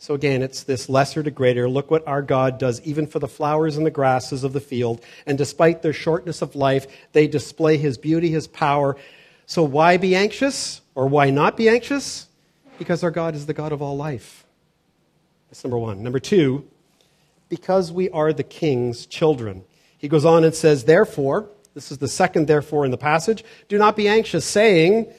So 0.00 0.14
again, 0.14 0.40
it's 0.40 0.62
this 0.62 0.88
lesser 0.88 1.22
to 1.22 1.30
greater. 1.30 1.68
Look 1.68 1.90
what 1.90 2.08
our 2.08 2.22
God 2.22 2.58
does 2.58 2.80
even 2.82 3.06
for 3.06 3.18
the 3.18 3.28
flowers 3.28 3.76
and 3.76 3.84
the 3.84 3.90
grasses 3.90 4.44
of 4.44 4.54
the 4.54 4.60
field. 4.60 5.02
And 5.26 5.36
despite 5.36 5.82
their 5.82 5.92
shortness 5.92 6.40
of 6.40 6.56
life, 6.56 6.86
they 7.12 7.26
display 7.26 7.76
his 7.76 7.98
beauty, 7.98 8.30
his 8.30 8.46
power. 8.46 8.96
So 9.44 9.62
why 9.62 9.98
be 9.98 10.16
anxious? 10.16 10.80
Or 10.94 11.06
why 11.06 11.28
not 11.28 11.54
be 11.54 11.68
anxious? 11.68 12.28
Because 12.78 13.04
our 13.04 13.10
God 13.10 13.34
is 13.34 13.44
the 13.44 13.52
God 13.52 13.72
of 13.72 13.82
all 13.82 13.94
life. 13.94 14.46
That's 15.50 15.62
number 15.64 15.78
one. 15.78 16.02
Number 16.02 16.18
two, 16.18 16.66
because 17.50 17.92
we 17.92 18.08
are 18.08 18.32
the 18.32 18.42
king's 18.42 19.04
children. 19.04 19.64
He 20.00 20.08
goes 20.08 20.24
on 20.24 20.44
and 20.44 20.54
says, 20.54 20.84
Therefore, 20.84 21.50
this 21.74 21.92
is 21.92 21.98
the 21.98 22.08
second 22.08 22.46
therefore 22.46 22.86
in 22.86 22.90
the 22.90 22.96
passage, 22.96 23.44
do 23.68 23.76
not 23.76 23.96
be 23.96 24.08
anxious, 24.08 24.46
saying, 24.46 25.12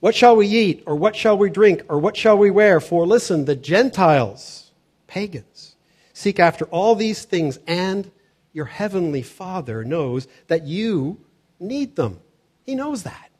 What 0.00 0.16
shall 0.16 0.34
we 0.34 0.48
eat, 0.48 0.82
or 0.84 0.96
what 0.96 1.14
shall 1.14 1.38
we 1.38 1.48
drink, 1.48 1.82
or 1.88 2.00
what 2.00 2.16
shall 2.16 2.36
we 2.36 2.50
wear? 2.50 2.80
For 2.80 3.06
listen, 3.06 3.44
the 3.44 3.54
Gentiles, 3.54 4.72
pagans, 5.06 5.76
seek 6.12 6.40
after 6.40 6.64
all 6.66 6.96
these 6.96 7.24
things, 7.24 7.60
and 7.68 8.10
your 8.52 8.64
heavenly 8.64 9.22
Father 9.22 9.84
knows 9.84 10.26
that 10.48 10.66
you 10.66 11.20
need 11.60 11.94
them. 11.94 12.18
He 12.64 12.74
knows 12.74 13.04
that. 13.04 13.30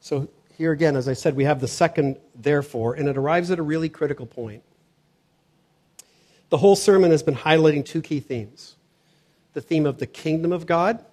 So, 0.00 0.30
here 0.56 0.72
again, 0.72 0.96
as 0.96 1.06
I 1.06 1.12
said, 1.12 1.36
we 1.36 1.44
have 1.44 1.60
the 1.60 1.68
second 1.68 2.16
therefore, 2.34 2.94
and 2.94 3.10
it 3.10 3.18
arrives 3.18 3.50
at 3.50 3.58
a 3.58 3.62
really 3.62 3.90
critical 3.90 4.24
point. 4.24 4.62
The 6.48 6.56
whole 6.56 6.76
sermon 6.76 7.10
has 7.10 7.22
been 7.22 7.36
highlighting 7.36 7.84
two 7.84 8.00
key 8.00 8.20
themes 8.20 8.76
the 9.52 9.60
theme 9.60 9.86
of 9.86 9.98
the 9.98 10.06
kingdom 10.06 10.52
of 10.52 10.66
God 10.66 11.04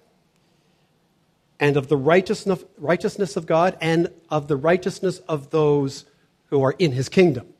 and 1.60 1.76
of 1.76 1.88
the 1.88 1.96
righteousness, 1.96 3.36
of 3.36 3.46
God 3.46 3.76
and 3.80 4.10
of 4.30 4.48
the 4.48 4.56
righteousness 4.56 5.18
of 5.28 5.50
those 5.50 6.04
who 6.46 6.62
are 6.62 6.74
in 6.78 6.92
his 6.92 7.08
kingdom. 7.08 7.52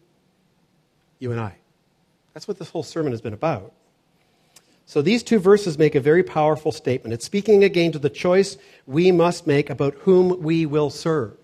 You 1.18 1.32
and 1.32 1.40
I. 1.40 1.56
That's 2.32 2.46
what 2.46 2.58
this 2.58 2.70
whole 2.70 2.84
sermon 2.84 3.12
has 3.12 3.20
been 3.20 3.32
about. 3.32 3.72
So 4.86 5.02
these 5.02 5.22
two 5.22 5.38
verses 5.38 5.76
make 5.76 5.94
a 5.94 6.00
very 6.00 6.22
powerful 6.22 6.72
statement. 6.72 7.12
It's 7.12 7.24
speaking 7.24 7.64
again 7.64 7.92
to 7.92 7.98
the 7.98 8.08
choice 8.08 8.56
we 8.86 9.12
must 9.12 9.46
make 9.46 9.68
about 9.68 9.94
whom 9.94 10.40
we 10.40 10.64
will 10.64 10.90
serve. 10.90 11.36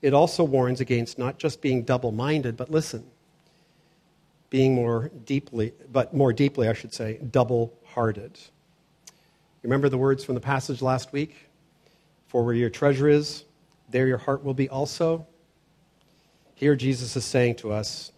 It 0.00 0.14
also 0.14 0.42
warns 0.44 0.80
against 0.80 1.18
not 1.18 1.38
just 1.38 1.60
being 1.60 1.82
double 1.82 2.10
minded, 2.12 2.56
but 2.56 2.70
listen, 2.70 3.04
being 4.50 4.74
more 4.74 5.10
deeply, 5.24 5.72
but 5.90 6.14
more 6.14 6.32
deeply, 6.32 6.68
I 6.68 6.72
should 6.72 6.94
say, 6.94 7.18
double 7.18 7.74
hearted. 7.84 8.38
Remember 9.62 9.88
the 9.88 9.98
words 9.98 10.24
from 10.24 10.34
the 10.34 10.40
passage 10.40 10.80
last 10.80 11.12
week? 11.12 11.34
For 12.28 12.44
where 12.44 12.54
your 12.54 12.70
treasure 12.70 13.08
is, 13.08 13.44
there 13.88 14.06
your 14.06 14.18
heart 14.18 14.44
will 14.44 14.54
be 14.54 14.68
also. 14.68 15.26
Here, 16.54 16.76
Jesus 16.76 17.16
is 17.16 17.24
saying 17.24 17.56
to 17.56 17.72
us 17.72 18.12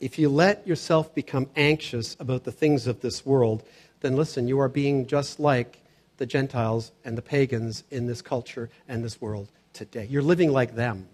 if 0.00 0.18
you 0.18 0.28
let 0.28 0.66
yourself 0.66 1.14
become 1.14 1.48
anxious 1.54 2.16
about 2.18 2.42
the 2.42 2.50
things 2.50 2.88
of 2.88 3.00
this 3.00 3.24
world, 3.24 3.62
then 4.00 4.16
listen, 4.16 4.48
you 4.48 4.58
are 4.58 4.68
being 4.68 5.06
just 5.06 5.38
like 5.38 5.78
the 6.16 6.26
Gentiles 6.26 6.90
and 7.04 7.16
the 7.16 7.22
pagans 7.22 7.84
in 7.90 8.06
this 8.06 8.20
culture 8.20 8.68
and 8.88 9.04
this 9.04 9.20
world 9.20 9.48
today. 9.72 10.06
You're 10.10 10.22
living 10.22 10.50
like 10.50 10.74
them. 10.74 11.06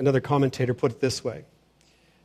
Another 0.00 0.22
commentator 0.22 0.72
put 0.72 0.92
it 0.92 1.00
this 1.00 1.22
way 1.22 1.44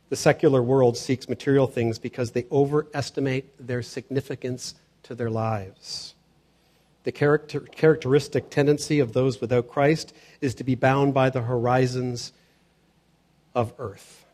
The 0.08 0.16
secular 0.16 0.62
world 0.62 0.96
seeks 0.96 1.28
material 1.28 1.66
things 1.66 1.98
because 1.98 2.30
they 2.30 2.46
overestimate 2.50 3.64
their 3.64 3.82
significance 3.82 4.74
to 5.02 5.14
their 5.14 5.28
lives. 5.28 6.14
The 7.04 7.12
character, 7.12 7.60
characteristic 7.60 8.48
tendency 8.48 8.98
of 8.98 9.12
those 9.12 9.42
without 9.42 9.68
Christ 9.68 10.14
is 10.40 10.54
to 10.54 10.64
be 10.64 10.74
bound 10.74 11.12
by 11.12 11.28
the 11.28 11.42
horizons 11.42 12.32
of 13.54 13.74
earth. 13.78 14.24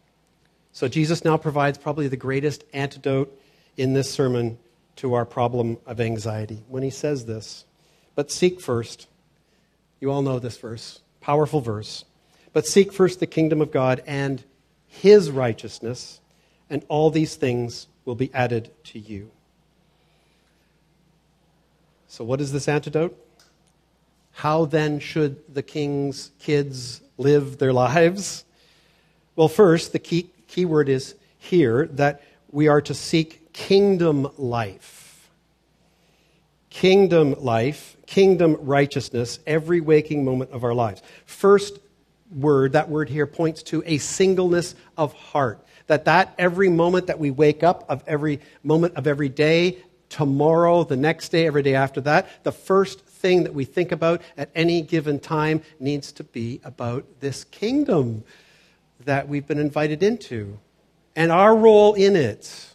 So 0.71 0.87
Jesus 0.87 1.25
now 1.25 1.37
provides 1.37 1.79
probably 1.79 2.07
the 2.07 2.17
greatest 2.17 2.63
antidote 2.73 3.37
in 3.77 3.93
this 3.93 4.09
sermon 4.09 4.57
to 4.97 5.15
our 5.15 5.25
problem 5.25 5.79
of 5.85 6.01
anxiety 6.01 6.63
when 6.69 6.85
he 6.85 6.91
says 6.91 7.27
this. 7.27 7.65
But 8.15 8.31
seek 8.31 8.61
first. 8.61 9.09
You 9.99 10.13
all 10.13 10.23
know 10.23 10.39
this 10.39 10.59
verse, 10.59 11.01
powerful 11.21 11.61
verse. 11.61 12.05
But 12.53 12.67
seek 12.67 12.93
first 12.93 13.21
the 13.21 13.27
kingdom 13.27 13.61
of 13.61 13.71
God 13.71 14.03
and 14.07 14.43
his 14.87 15.31
righteousness, 15.31 16.21
and 16.69 16.85
all 16.89 17.11
these 17.11 17.35
things 17.35 17.87
will 18.05 18.15
be 18.15 18.33
added 18.35 18.71
to 18.85 18.99
you. 18.99 19.31
So, 22.09 22.25
what 22.25 22.41
is 22.41 22.53
this 22.53 22.69
antidote? 22.69 23.17
How 24.33 24.67
then 24.67 24.99
should 25.01 25.55
the 25.55 25.63
king's 25.63 26.31
kids 26.39 27.01
live 27.17 27.59
their 27.59 27.73
lives? 27.85 28.45
Well, 29.35 29.49
first, 29.49 29.93
the 29.93 29.99
key, 29.99 30.29
key 30.47 30.67
word 30.67 30.89
is 30.89 31.15
here 31.39 31.87
that 31.93 32.23
we 32.51 32.69
are 32.69 32.83
to 32.83 32.93
seek 32.93 33.53
kingdom 33.53 34.29
life. 34.37 35.31
Kingdom 36.69 37.35
life, 37.39 37.97
kingdom 38.07 38.57
righteousness, 38.61 39.39
every 39.47 39.81
waking 39.81 40.25
moment 40.25 40.51
of 40.51 40.65
our 40.65 40.75
lives. 40.75 41.03
First 41.25 41.79
word, 42.35 42.73
that 42.73 42.89
word 42.89 43.09
here 43.09 43.27
points 43.27 43.63
to 43.65 43.83
a 43.87 43.99
singleness 43.99 44.75
of 44.97 45.13
heart. 45.13 45.65
That 45.87 46.05
that 46.07 46.35
every 46.39 46.69
moment 46.69 47.09
that 47.09 47.19
we 47.19 47.31
wake 47.31 47.63
up, 47.63 47.85
of 47.89 48.03
every 48.07 48.41
moment 48.63 48.95
of 48.97 49.07
every 49.07 49.29
day, 49.29 49.79
tomorrow, 50.09 50.85
the 50.85 50.97
next 50.97 51.31
day, 51.31 51.47
every 51.47 51.63
day 51.63 51.75
after 51.75 52.01
that, 52.03 52.45
the 52.45 52.53
first 52.53 53.01
thing 53.01 53.45
that 53.45 53.55
we 53.55 53.65
think 53.65 53.93
about 53.93 54.21
at 54.37 54.51
any 54.55 54.83
given 54.83 55.19
time 55.19 55.63
needs 55.81 56.13
to 56.13 56.25
be 56.25 56.61
about 56.65 57.05
this 57.21 57.45
kingdom 57.45 58.23
that 59.05 59.29
we've 59.29 59.47
been 59.47 59.59
invited 59.59 60.03
into 60.03 60.59
and 61.17 61.31
our 61.31 61.55
role 61.55 61.95
in 61.95 62.17
it 62.17 62.75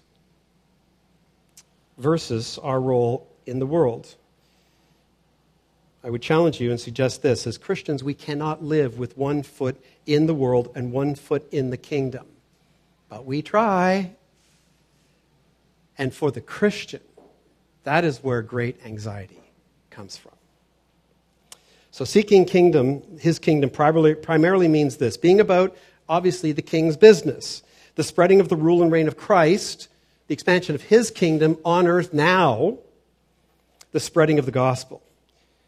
versus 1.98 2.58
our 2.60 2.80
role 2.80 3.28
in 3.46 3.60
the 3.60 3.66
world. 3.66 4.16
I 6.08 6.10
would 6.10 6.22
challenge 6.22 6.62
you 6.62 6.72
and 6.72 6.80
suggest 6.80 7.22
this 7.22 7.46
as 7.46 7.58
Christians, 7.58 8.02
we 8.02 8.14
cannot 8.14 8.64
live 8.64 8.98
with 8.98 9.18
one 9.18 9.44
foot 9.44 9.76
in 10.06 10.26
the 10.26 10.34
world 10.34 10.72
and 10.74 10.94
one 10.94 11.16
foot 11.16 11.46
in 11.52 11.70
the 11.70 11.76
kingdom. 11.76 12.26
But 13.10 13.26
we 13.26 13.42
try. 13.42 14.12
And 15.98 16.14
for 16.14 16.32
the 16.32 16.40
Christian, 16.40 17.02
that 17.84 18.06
is 18.06 18.24
where 18.24 18.42
great 18.42 18.80
anxiety 18.86 19.42
comes 19.90 20.16
from. 20.16 20.32
So, 21.92 22.06
seeking 22.06 22.46
kingdom, 22.46 23.02
his 23.20 23.38
kingdom, 23.38 23.70
primarily, 23.70 24.16
primarily 24.16 24.70
means 24.70 24.96
this 24.96 25.18
being 25.18 25.42
about, 25.42 25.76
obviously, 26.08 26.54
the 26.54 26.62
king's 26.62 26.96
business, 26.96 27.64
the 27.96 28.04
spreading 28.04 28.40
of 28.40 28.48
the 28.48 28.56
rule 28.56 28.82
and 28.82 28.94
reign 28.94 29.10
of 29.10 29.18
Christ, 29.18 29.90
the 30.28 30.34
expansion 30.34 30.74
of 30.74 30.84
his 30.84 31.12
kingdom 31.12 31.58
on 31.66 31.86
earth 31.86 32.14
now, 32.14 32.78
the 33.92 34.00
spreading 34.00 34.40
of 34.40 34.46
the 34.46 34.54
gospel. 34.54 35.02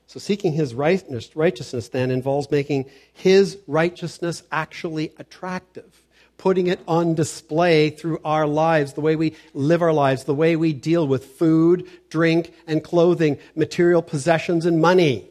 So, 0.09 0.19
seeking 0.19 0.53
his 0.53 0.73
righteousness 0.73 1.89
then 1.89 2.09
involves 2.09 2.49
making 2.49 2.89
his 3.13 3.59
righteousness 3.67 4.41
actually 4.51 5.13
attractive 5.19 6.01
putting 6.39 6.67
it 6.67 6.79
on 6.87 7.13
display 7.13 7.91
through 7.91 8.19
our 8.23 8.47
lives, 8.47 8.93
the 8.93 9.01
way 9.01 9.15
we 9.15 9.35
live 9.53 9.81
our 9.81 9.93
lives, 9.93 10.23
the 10.23 10.33
way 10.33 10.55
we 10.55 10.73
deal 10.73 11.05
with 11.05 11.25
food, 11.25 11.85
drink, 12.09 12.53
and 12.65 12.81
clothing, 12.81 13.37
material 13.55 14.01
possessions, 14.01 14.65
and 14.65 14.81
money, 14.81 15.29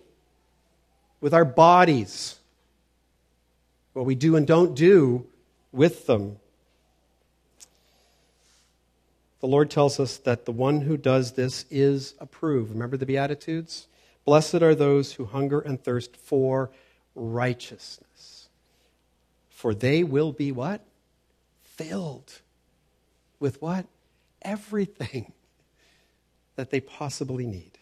with 1.20 1.34
our 1.34 1.46
bodies, 1.46 2.36
what 3.94 4.04
we 4.04 4.14
do 4.14 4.36
and 4.36 4.46
don't 4.46 4.76
do 4.76 5.26
with 5.72 6.06
them. 6.06 6.36
The 9.40 9.46
Lord 9.46 9.70
tells 9.70 9.98
us 9.98 10.18
that 10.18 10.44
the 10.44 10.52
one 10.52 10.82
who 10.82 10.98
does 10.98 11.32
this 11.32 11.64
is 11.70 12.14
approved. 12.20 12.70
Remember 12.70 12.98
the 12.98 13.06
Beatitudes? 13.06 13.86
Blessed 14.28 14.56
are 14.56 14.74
those 14.74 15.14
who 15.14 15.24
hunger 15.24 15.58
and 15.58 15.82
thirst 15.82 16.14
for 16.14 16.70
righteousness. 17.14 18.50
For 19.48 19.72
they 19.72 20.04
will 20.04 20.32
be 20.32 20.52
what? 20.52 20.84
filled 21.64 22.42
with 23.40 23.62
what? 23.62 23.86
Everything 24.42 25.32
that 26.56 26.68
they 26.68 26.78
possibly 26.78 27.46
need. 27.46 27.78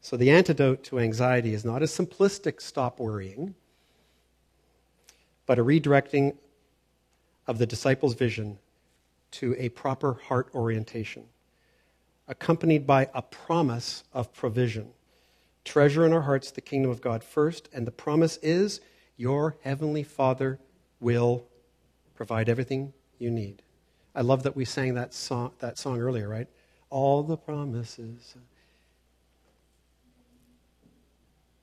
So 0.00 0.16
the 0.16 0.30
antidote 0.30 0.82
to 0.84 0.98
anxiety 0.98 1.52
is 1.52 1.62
not 1.62 1.82
a 1.82 1.84
simplistic 1.84 2.62
stop 2.62 2.98
worrying, 2.98 3.54
but 5.44 5.58
a 5.58 5.62
redirecting 5.62 6.36
of 7.46 7.58
the 7.58 7.66
disciples' 7.66 8.14
vision 8.14 8.56
to 9.32 9.54
a 9.58 9.68
proper 9.68 10.14
heart 10.14 10.48
orientation, 10.54 11.24
accompanied 12.28 12.86
by 12.86 13.10
a 13.12 13.20
promise 13.20 14.04
of 14.14 14.32
provision. 14.32 14.94
Treasure 15.64 16.06
in 16.06 16.12
our 16.12 16.22
hearts 16.22 16.50
the 16.50 16.60
kingdom 16.60 16.90
of 16.90 17.00
God 17.00 17.22
first, 17.22 17.68
and 17.72 17.86
the 17.86 17.92
promise 17.92 18.38
is 18.42 18.80
your 19.16 19.56
heavenly 19.62 20.02
Father 20.02 20.58
will 21.00 21.44
provide 22.14 22.48
everything 22.48 22.92
you 23.18 23.30
need. 23.30 23.62
I 24.14 24.22
love 24.22 24.42
that 24.42 24.56
we 24.56 24.64
sang 24.64 24.94
that 24.94 25.14
song, 25.14 25.52
that 25.58 25.78
song 25.78 26.00
earlier, 26.00 26.28
right? 26.28 26.48
All 26.88 27.22
the 27.22 27.36
promises. 27.36 28.34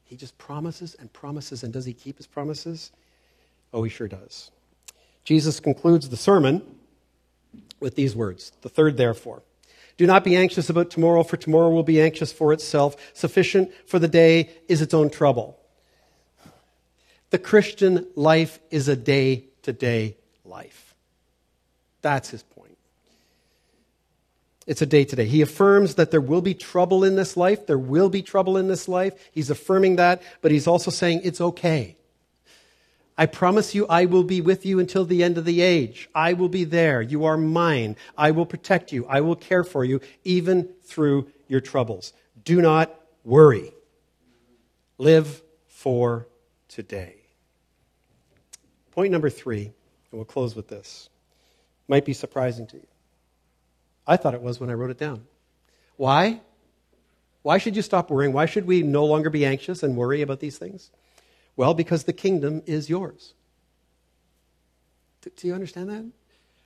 He 0.05 0.15
just 0.15 0.37
promises 0.37 0.95
and 0.97 1.11
promises, 1.11 1.63
and 1.63 1.73
does 1.73 1.85
he 1.85 1.93
keep 1.93 2.17
his 2.17 2.27
promises? 2.27 2.91
Oh, 3.73 3.83
he 3.83 3.89
sure 3.89 4.07
does. 4.07 4.51
Jesus 5.25 5.59
concludes 5.59 6.07
the 6.07 6.15
sermon 6.15 6.61
with 7.79 7.95
these 7.95 8.15
words 8.15 8.53
The 8.61 8.69
third, 8.69 8.95
therefore. 8.95 9.43
Do 9.97 10.05
not 10.05 10.23
be 10.23 10.35
anxious 10.35 10.69
about 10.69 10.91
tomorrow, 10.91 11.23
for 11.23 11.37
tomorrow 11.37 11.69
will 11.69 11.83
be 11.83 12.01
anxious 12.01 12.31
for 12.31 12.53
itself. 12.53 12.95
Sufficient 13.13 13.71
for 13.87 13.97
the 13.99 14.07
day 14.07 14.51
is 14.67 14.81
its 14.81 14.93
own 14.93 15.09
trouble. 15.09 15.59
The 17.31 17.39
Christian 17.39 18.05
life 18.15 18.59
is 18.69 18.87
a 18.87 18.95
day 18.95 19.45
to 19.63 19.73
day 19.73 20.15
life. 20.45 20.95
That's 22.01 22.29
his 22.29 22.43
point. 22.43 22.77
It's 24.65 24.81
a 24.81 24.85
day 24.85 25.03
to 25.03 25.15
day. 25.15 25.25
He 25.25 25.41
affirms 25.41 25.95
that 25.95 26.11
there 26.11 26.21
will 26.21 26.41
be 26.41 26.53
trouble 26.53 27.03
in 27.03 27.15
this 27.15 27.35
life. 27.35 27.65
There 27.65 27.77
will 27.77 28.09
be 28.09 28.21
trouble 28.21 28.55
in 28.55 28.67
this 28.67 28.87
life. 28.87 29.13
He's 29.31 29.49
affirming 29.49 29.95
that, 29.95 30.21
but 30.41 30.51
he's 30.51 30.67
also 30.67 30.91
saying 30.91 31.21
it's 31.23 31.41
okay. 31.41 31.96
I 33.17 33.25
promise 33.25 33.73
you, 33.73 33.87
I 33.87 34.05
will 34.05 34.23
be 34.23 34.41
with 34.41 34.65
you 34.65 34.79
until 34.79 35.03
the 35.03 35.23
end 35.23 35.37
of 35.37 35.45
the 35.45 35.61
age. 35.61 36.09
I 36.13 36.33
will 36.33 36.49
be 36.49 36.63
there. 36.63 37.01
You 37.01 37.25
are 37.25 37.37
mine. 37.37 37.95
I 38.17 38.31
will 38.31 38.45
protect 38.45 38.91
you. 38.91 39.05
I 39.07 39.21
will 39.21 39.35
care 39.35 39.63
for 39.63 39.83
you, 39.83 40.01
even 40.23 40.69
through 40.83 41.31
your 41.47 41.61
troubles. 41.61 42.13
Do 42.43 42.61
not 42.61 42.93
worry. 43.23 43.71
Live 44.99 45.41
for 45.67 46.27
today. 46.67 47.15
Point 48.91 49.11
number 49.11 49.29
three, 49.29 49.65
and 49.65 49.73
we'll 50.11 50.25
close 50.25 50.55
with 50.55 50.67
this 50.67 51.09
might 51.87 52.05
be 52.05 52.13
surprising 52.13 52.67
to 52.67 52.77
you. 52.77 52.87
I 54.05 54.17
thought 54.17 54.33
it 54.33 54.41
was 54.41 54.59
when 54.59 54.69
I 54.69 54.73
wrote 54.73 54.89
it 54.89 54.97
down. 54.97 55.25
Why? 55.95 56.41
Why 57.41 57.57
should 57.57 57.75
you 57.75 57.81
stop 57.81 58.09
worrying? 58.09 58.33
Why 58.33 58.45
should 58.45 58.65
we 58.65 58.83
no 58.83 59.05
longer 59.05 59.29
be 59.29 59.45
anxious 59.45 59.83
and 59.83 59.95
worry 59.95 60.21
about 60.21 60.39
these 60.39 60.57
things? 60.57 60.91
Well, 61.57 61.73
because 61.73 62.05
the 62.05 62.13
kingdom 62.13 62.61
is 62.65 62.89
yours. 62.89 63.33
Do 65.35 65.47
you 65.47 65.53
understand 65.53 65.89
that? 65.89 66.05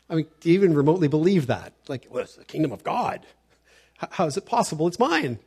I 0.09 0.15
mean, 0.15 0.27
do 0.41 0.49
you 0.49 0.55
even 0.55 0.75
remotely 0.75 1.07
believe 1.07 1.47
that? 1.47 1.73
Like, 1.87 2.05
well, 2.11 2.23
it's 2.23 2.35
the 2.35 2.43
kingdom 2.43 2.71
of 2.71 2.83
God. 2.83 3.25
How 3.97 4.25
is 4.25 4.37
it 4.37 4.45
possible? 4.45 4.87
It's 4.87 4.99
mine. 4.99 5.39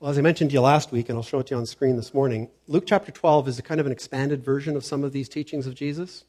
Well, 0.00 0.10
as 0.10 0.18
I 0.18 0.22
mentioned 0.22 0.50
to 0.50 0.54
you 0.54 0.60
last 0.60 0.90
week, 0.90 1.08
and 1.08 1.16
I'll 1.16 1.22
show 1.22 1.38
it 1.38 1.46
to 1.46 1.54
you 1.54 1.58
on 1.58 1.66
screen 1.66 1.96
this 1.96 2.12
morning, 2.12 2.48
Luke 2.66 2.84
chapter 2.86 3.12
12 3.12 3.48
is 3.48 3.58
a 3.58 3.62
kind 3.62 3.80
of 3.80 3.86
an 3.86 3.92
expanded 3.92 4.44
version 4.44 4.76
of 4.76 4.84
some 4.84 5.04
of 5.04 5.12
these 5.12 5.28
teachings 5.28 5.66
of 5.66 5.74
Jesus. 5.74 6.24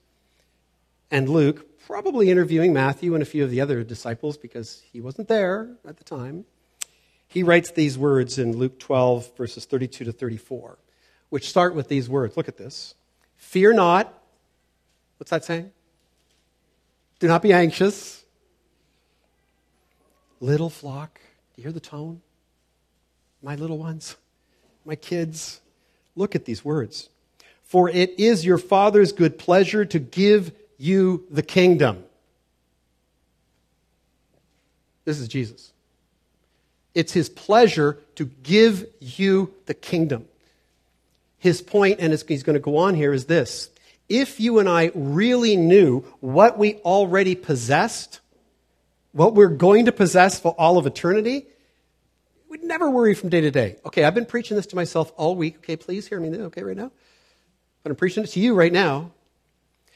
And 1.09 1.27
Luke, 1.27 1.79
probably 1.79 2.29
interviewing 2.29 2.73
Matthew 2.73 3.13
and 3.15 3.23
a 3.23 3.25
few 3.25 3.43
of 3.43 3.49
the 3.49 3.61
other 3.61 3.84
disciples 3.84 4.38
because 4.38 4.84
he 4.91 5.01
wasn't 5.01 5.27
there 5.27 5.75
at 5.86 5.97
the 5.97 6.03
time, 6.03 6.45
he 7.27 7.43
writes 7.43 7.71
these 7.71 7.97
words 7.97 8.38
in 8.38 8.55
Luke 8.55 8.77
12, 8.77 9.36
verses 9.38 9.65
32 9.65 10.05
to 10.05 10.11
34, 10.11 10.77
which 11.32 11.49
start 11.49 11.73
with 11.73 11.88
these 11.88 12.07
words. 12.07 12.38
Look 12.38 12.49
at 12.49 12.57
this. 12.57 12.93
Fear 13.38 13.73
not. 13.73 14.13
What's 15.17 15.32
that 15.32 15.43
saying? 15.43 15.71
Do 17.19 17.27
not 17.27 17.41
be 17.41 17.53
anxious. 17.53 18.23
Little 20.41 20.69
flock, 20.69 21.19
do 21.55 21.61
you 21.61 21.63
hear 21.63 21.71
the 21.71 21.79
tone? 21.79 22.21
My 23.41 23.55
little 23.55 23.77
ones, 23.77 24.17
my 24.86 24.95
kids, 24.95 25.61
look 26.15 26.36
at 26.36 26.45
these 26.45 26.65
words. 26.65 27.09
For 27.63 27.88
it 27.88 28.19
is 28.19 28.45
your 28.45 28.57
Father's 28.57 29.13
good 29.13 29.39
pleasure 29.39 29.86
to 29.86 29.99
give 29.99 30.51
you 30.77 31.25
the 31.32 31.43
kingdom. 31.43 32.03
This 35.05 35.19
is 35.19 35.27
Jesus. 35.27 35.71
It's 36.93 37.13
his 37.13 37.29
pleasure 37.29 37.99
to 38.15 38.25
give 38.25 38.86
you 38.99 39.53
the 39.65 39.73
kingdom. 39.73 40.25
His 41.41 41.59
point, 41.63 41.99
and 41.99 42.13
he's 42.13 42.43
going 42.43 42.53
to 42.53 42.59
go 42.59 42.77
on 42.77 42.93
here, 42.93 43.11
is 43.11 43.25
this 43.25 43.71
if 44.07 44.39
you 44.39 44.59
and 44.59 44.69
I 44.69 44.91
really 44.93 45.55
knew 45.55 46.01
what 46.19 46.59
we 46.59 46.75
already 46.85 47.33
possessed, 47.33 48.19
what 49.11 49.33
we're 49.33 49.47
going 49.47 49.85
to 49.85 49.91
possess 49.91 50.39
for 50.39 50.51
all 50.51 50.77
of 50.77 50.85
eternity, 50.85 51.47
we'd 52.47 52.63
never 52.63 52.91
worry 52.91 53.15
from 53.15 53.29
day 53.29 53.41
to 53.41 53.49
day. 53.49 53.77
Okay, 53.87 54.03
I've 54.03 54.13
been 54.13 54.27
preaching 54.27 54.55
this 54.55 54.67
to 54.67 54.75
myself 54.75 55.11
all 55.17 55.35
week. 55.35 55.57
Okay, 55.57 55.77
please 55.77 56.05
hear 56.05 56.19
me, 56.19 56.29
okay, 56.29 56.61
right 56.61 56.77
now? 56.77 56.91
But 57.81 57.89
I'm 57.89 57.95
preaching 57.95 58.23
it 58.23 58.27
to 58.27 58.39
you 58.39 58.53
right 58.53 58.71
now. 58.71 59.09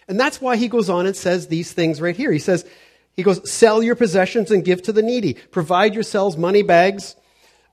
And 0.07 0.19
that's 0.19 0.41
why 0.41 0.55
he 0.55 0.67
goes 0.67 0.89
on 0.89 1.05
and 1.05 1.15
says 1.15 1.47
these 1.47 1.73
things 1.73 2.01
right 2.01 2.15
here. 2.15 2.31
He 2.31 2.39
says, 2.39 2.65
he 3.13 3.21
goes, 3.21 3.51
sell 3.51 3.83
your 3.83 3.95
possessions 3.95 4.49
and 4.49 4.65
give 4.65 4.81
to 4.81 4.91
the 4.91 5.03
needy. 5.03 5.35
Provide 5.51 5.93
yourselves 5.93 6.37
money 6.37 6.63
bags 6.63 7.15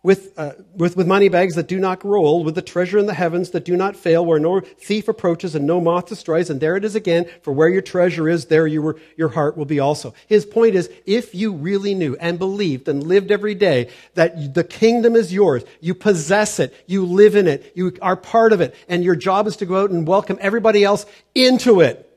with, 0.03 0.37
uh, 0.37 0.53
with, 0.75 0.97
with 0.97 1.07
money 1.07 1.29
bags 1.29 1.55
that 1.55 1.69
do 1.69 1.79
not 1.79 2.01
grow 2.01 2.39
with 2.39 2.57
the 2.57 2.63
treasure 2.63 2.99
in 2.99 3.07
the 3.07 3.15
heavens 3.15 3.51
that 3.51 3.65
do 3.65 3.77
not 3.77 3.95
fail, 3.95 4.27
where 4.27 4.41
no 4.41 4.61
thief 4.61 5.07
approaches 5.07 5.55
and 5.55 5.65
no 5.65 5.81
moth 5.81 6.07
destroys. 6.07 6.51
And 6.51 6.61
there 6.61 6.77
it 6.77 6.85
is 6.85 6.97
again, 6.97 7.27
for 7.43 7.53
where 7.53 7.69
your 7.69 7.83
treasure 7.83 8.29
is, 8.29 8.47
there 8.47 8.67
your, 8.67 8.97
your 9.17 9.29
heart 9.29 9.57
will 9.57 9.65
be 9.65 9.79
also. 9.79 10.13
His 10.27 10.45
point 10.45 10.75
is, 10.75 10.91
if 11.07 11.35
you 11.35 11.53
really 11.53 11.95
knew 11.95 12.17
and 12.17 12.39
believed 12.39 12.89
and 12.89 13.05
lived 13.07 13.31
every 13.31 13.55
day 13.55 13.91
that 14.15 14.55
the 14.55 14.65
kingdom 14.65 15.15
is 15.15 15.33
yours, 15.33 15.63
you 15.81 15.95
possess 15.95 16.59
it, 16.59 16.75
you 16.87 17.07
live 17.07 17.37
in 17.37 17.47
it, 17.47 17.73
you 17.77 17.97
are 18.03 18.17
part 18.17 18.53
of 18.53 18.61
it, 18.61 18.75
and 18.89 19.05
your 19.05 19.17
job 19.17 19.47
is 19.47 19.57
to 19.57 19.67
go 19.67 19.83
out 19.83 19.91
and 19.91 20.07
welcome 20.07 20.39
everybody 20.41 20.83
else 20.83 21.07
into 21.35 21.81
it 21.81 22.09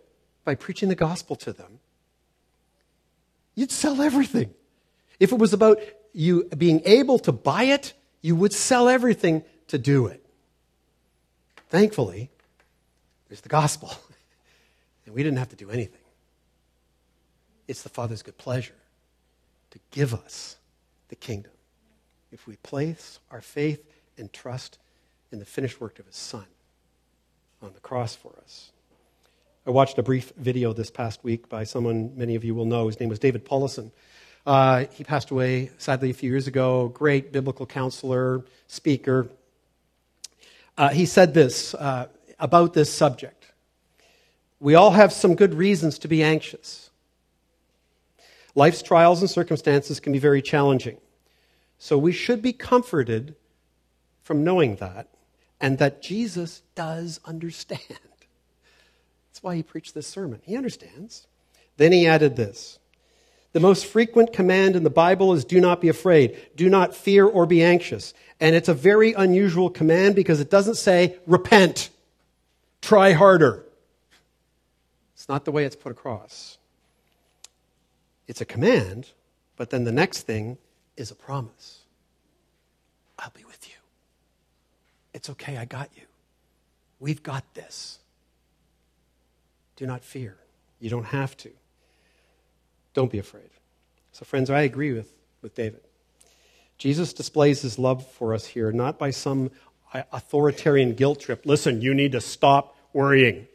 by 0.44 0.56
preaching 0.56 0.90
the 0.90 0.96
gospel 0.96 1.36
to 1.36 1.54
them, 1.54 1.80
you'd 3.54 3.72
sell 3.72 4.02
everything. 4.02 4.54
If 5.20 5.32
it 5.32 5.40
was 5.40 5.54
about 5.54 5.80
you 6.16 6.46
being 6.58 6.82
able 6.86 7.20
to 7.20 7.32
buy 7.32 7.64
it, 7.64 7.94
you 8.22 8.36
would 8.36 8.54
sell 8.54 8.88
everything 8.88 9.44
to 9.68 9.78
do 9.78 10.08
it. 10.08 10.26
Thankfully, 11.70 12.30
there's 13.28 13.42
the 13.42 13.50
gospel. 13.50 13.94
And 15.06 15.14
we 15.14 15.22
didn't 15.22 15.38
have 15.38 15.50
to 15.50 15.56
do 15.56 15.70
anything. 15.70 16.02
It's 17.68 17.84
the 17.84 17.90
Father's 17.90 18.24
good 18.24 18.40
pleasure 18.40 18.74
to 19.70 19.80
give 19.92 20.16
us 20.16 20.58
the 21.10 21.16
kingdom 21.16 21.52
if 22.32 22.48
we 22.48 22.56
place 22.58 23.20
our 23.30 23.42
faith 23.42 23.84
and 24.18 24.34
trust 24.34 24.80
in 25.32 25.38
the 25.38 25.46
finished 25.46 25.80
work 25.80 26.00
of 26.00 26.08
His 26.08 26.16
Son 26.16 26.46
on 27.62 27.74
the 27.74 27.80
cross 27.82 28.16
for 28.16 28.34
us. 28.44 28.72
I 29.68 29.70
watched 29.70 29.98
a 29.98 30.04
brief 30.04 30.32
video 30.38 30.74
this 30.74 30.92
past 30.92 31.24
week 31.24 31.50
by 31.50 31.64
someone 31.64 32.16
many 32.16 32.36
of 32.36 32.44
you 32.44 32.56
will 32.56 32.66
know. 32.66 32.88
His 32.88 33.00
name 33.00 33.10
was 33.10 33.20
David 33.20 33.46
Powlison. 33.46 33.92
Uh, 34.46 34.86
he 34.92 35.04
passed 35.04 35.32
away, 35.32 35.72
sadly, 35.78 36.12
a 36.12 36.14
few 36.14 36.30
years 36.30 36.48
ago. 36.48 36.90
Great 36.90 37.32
biblical 37.32 37.66
counselor, 37.66 38.46
speaker. 38.68 39.28
Uh, 40.78 40.90
he 40.90 41.06
said 41.06 41.34
this 41.34 41.74
uh, 41.74 42.08
about 42.40 42.74
this 42.74 42.94
subject 42.94 43.52
We 44.60 44.76
all 44.76 44.92
have 44.92 45.12
some 45.12 45.36
good 45.36 45.54
reasons 45.54 46.00
to 46.00 46.08
be 46.08 46.22
anxious. 46.22 46.90
Life's 48.54 48.82
trials 48.82 49.20
and 49.22 49.30
circumstances 49.30 50.00
can 50.00 50.14
be 50.14 50.20
very 50.20 50.42
challenging. 50.42 50.98
So 51.78 51.98
we 51.98 52.14
should 52.14 52.42
be 52.42 52.54
comforted 52.54 53.36
from 54.22 54.44
knowing 54.44 54.78
that 54.78 55.10
and 55.60 55.78
that 55.80 56.02
Jesus 56.02 56.62
does 56.74 57.20
understand. 57.26 57.82
That's 57.90 59.44
why 59.44 59.56
he 59.56 59.64
preached 59.64 59.94
this 59.94 60.08
sermon. 60.08 60.42
He 60.44 60.56
understands. 60.56 61.28
Then 61.78 61.92
he 61.92 62.08
added 62.08 62.36
this 62.36 62.80
the 63.56 63.62
most 63.62 63.86
frequent 63.86 64.34
command 64.34 64.76
in 64.76 64.84
the 64.84 64.90
Bible 64.90 65.32
is 65.32 65.46
do 65.46 65.62
not 65.62 65.80
be 65.80 65.88
afraid, 65.88 66.38
do 66.58 66.70
not 66.70 66.94
fear 66.94 67.26
or 67.26 67.46
be 67.46 67.64
anxious. 67.64 68.14
And 68.42 68.54
it's 68.54 68.68
a 68.68 68.74
very 68.74 69.14
unusual 69.14 69.70
command 69.70 70.14
because 70.14 70.42
it 70.42 70.50
doesn't 70.50 70.76
say 70.76 71.16
repent, 71.26 71.90
try 72.82 73.14
harder. 73.14 73.64
It's 75.14 75.30
not 75.30 75.46
the 75.46 75.54
way 75.54 75.64
it's 75.64 75.78
put 75.78 75.94
across. 75.94 76.58
It's 78.28 78.42
a 78.42 78.46
command, 78.46 79.12
but 79.56 79.70
then 79.70 79.86
the 79.86 79.92
next 79.94 80.24
thing 80.24 80.58
is 80.98 81.10
a 81.10 81.16
promise. 81.16 81.80
I'll 83.18 83.32
be 83.34 83.46
with 83.46 83.70
you. 83.70 83.76
It's 85.14 85.30
okay, 85.30 85.56
I 85.56 85.64
got 85.64 85.90
you. 85.96 86.04
We've 87.00 87.24
got 87.24 87.46
this. 87.54 88.00
Do 89.78 89.86
not 89.88 90.04
fear. 90.04 90.36
You 90.82 90.90
don't 90.90 91.06
have 91.06 91.38
to. 91.38 91.52
Don't 92.96 93.12
be 93.12 93.20
afraid. 93.20 93.50
So, 94.14 94.26
friends, 94.26 94.50
I 94.50 94.62
agree 94.62 94.94
with, 94.94 95.14
with 95.42 95.54
David. 95.54 95.82
Jesus 96.78 97.14
displays 97.14 97.62
his 97.62 97.78
love 97.78 98.10
for 98.14 98.34
us 98.34 98.46
here, 98.48 98.72
not 98.72 98.98
by 98.98 99.12
some 99.12 99.52
uh, 99.94 100.04
authoritarian 100.12 100.96
guilt 100.96 101.20
trip. 101.20 101.46
Listen, 101.46 101.82
you 101.82 101.94
need 101.94 102.14
to 102.14 102.22
stop 102.22 102.76
worrying. 102.94 103.48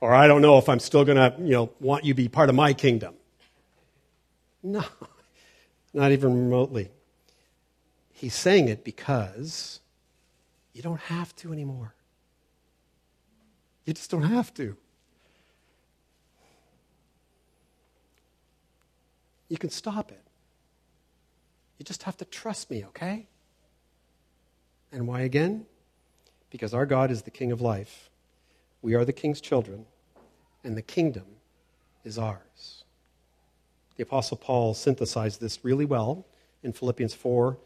Or 0.00 0.12
I 0.12 0.26
don't 0.26 0.42
know 0.42 0.58
if 0.58 0.68
I'm 0.68 0.80
still 0.80 1.04
going 1.04 1.16
to, 1.16 1.34
you 1.38 1.52
know, 1.52 1.70
want 1.80 2.04
you 2.04 2.12
to 2.12 2.16
be 2.16 2.28
part 2.28 2.48
of 2.48 2.56
my 2.56 2.74
kingdom. 2.74 3.14
No, 4.62 4.84
not 5.94 6.10
even 6.10 6.34
remotely. 6.34 6.90
He's 8.12 8.34
saying 8.34 8.68
it 8.68 8.82
because 8.82 9.80
you 10.72 10.82
don't 10.82 11.00
have 11.02 11.34
to 11.36 11.52
anymore. 11.52 11.94
You 13.84 13.94
just 13.94 14.10
don't 14.10 14.24
have 14.24 14.52
to. 14.54 14.76
You 19.48 19.58
can 19.58 19.70
stop 19.70 20.10
it. 20.10 20.22
You 21.78 21.84
just 21.84 22.04
have 22.04 22.16
to 22.18 22.24
trust 22.24 22.70
me, 22.70 22.84
okay? 22.86 23.26
And 24.90 25.06
why 25.06 25.20
again? 25.20 25.66
Because 26.50 26.72
our 26.72 26.86
God 26.86 27.10
is 27.10 27.22
the 27.22 27.30
King 27.30 27.52
of 27.52 27.60
life. 27.60 28.08
We 28.82 28.94
are 28.94 29.04
the 29.04 29.12
King's 29.12 29.40
children, 29.40 29.86
and 30.64 30.76
the 30.76 30.82
kingdom 30.82 31.24
is 32.04 32.18
ours. 32.18 32.84
The 33.96 34.02
Apostle 34.02 34.36
Paul 34.36 34.74
synthesized 34.74 35.40
this 35.40 35.64
really 35.64 35.84
well 35.84 36.26
in 36.62 36.72
Philippians 36.72 37.14
4 37.14 37.58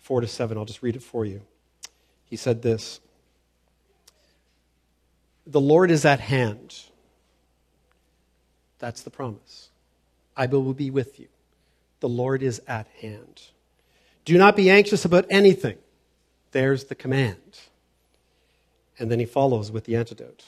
4 0.00 0.20
to 0.20 0.26
7. 0.26 0.56
I'll 0.56 0.64
just 0.64 0.82
read 0.82 0.96
it 0.96 1.02
for 1.02 1.24
you. 1.24 1.42
He 2.24 2.36
said 2.36 2.62
this 2.62 3.00
The 5.46 5.60
Lord 5.60 5.90
is 5.90 6.04
at 6.04 6.20
hand. 6.20 6.82
That's 8.78 9.02
the 9.02 9.10
promise. 9.10 9.70
I 10.38 10.46
will 10.46 10.72
be 10.72 10.90
with 10.90 11.18
you. 11.18 11.26
The 12.00 12.08
Lord 12.08 12.42
is 12.42 12.62
at 12.68 12.86
hand. 13.00 13.42
Do 14.24 14.38
not 14.38 14.54
be 14.56 14.70
anxious 14.70 15.04
about 15.04 15.26
anything. 15.28 15.76
There's 16.52 16.84
the 16.84 16.94
command. 16.94 17.58
And 18.98 19.10
then 19.10 19.18
he 19.18 19.26
follows 19.26 19.72
with 19.72 19.84
the 19.84 19.96
antidote. 19.96 20.44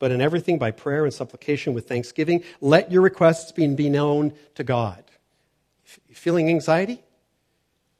But 0.00 0.10
in 0.10 0.20
everything, 0.20 0.58
by 0.58 0.72
prayer 0.72 1.04
and 1.04 1.14
supplication 1.14 1.74
with 1.74 1.88
thanksgiving, 1.88 2.42
let 2.60 2.90
your 2.90 3.02
requests 3.02 3.52
be 3.52 3.68
known 3.68 4.32
to 4.56 4.64
God. 4.64 5.04
You 6.08 6.14
feeling 6.14 6.48
anxiety? 6.48 7.02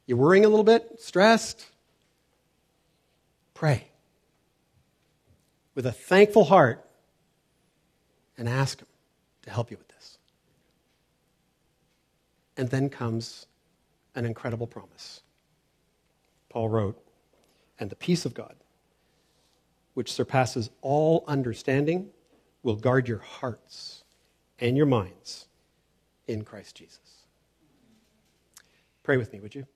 You're 0.07 0.19
worrying 0.19 0.45
a 0.45 0.49
little 0.49 0.65
bit? 0.65 1.01
Stressed? 1.01 1.67
Pray 3.55 3.87
with 5.75 5.87
a 5.87 5.93
thankful 5.93 6.45
heart 6.45 6.85
and 8.37 8.49
ask 8.49 8.81
Him 8.81 8.87
to 9.43 9.51
help 9.51 9.71
you 9.71 9.77
with 9.77 9.90
and 12.61 12.69
then 12.69 12.91
comes 12.91 13.47
an 14.15 14.27
incredible 14.27 14.67
promise. 14.67 15.23
Paul 16.51 16.69
wrote, 16.69 17.03
And 17.79 17.89
the 17.89 17.97
peace 17.97 18.27
of 18.27 18.35
God, 18.35 18.55
which 19.95 20.13
surpasses 20.13 20.69
all 20.83 21.25
understanding, 21.27 22.11
will 22.63 22.77
guard 22.77 23.09
your 23.09 23.21
hearts 23.21 24.05
and 24.59 24.77
your 24.77 24.85
minds 24.85 25.47
in 26.29 26.45
Christ 26.45 26.77
Jesus. 26.77 27.25
Pray 29.05 29.17
with 29.17 29.33
me, 29.33 29.41
would 29.41 29.55
you? 29.55 29.67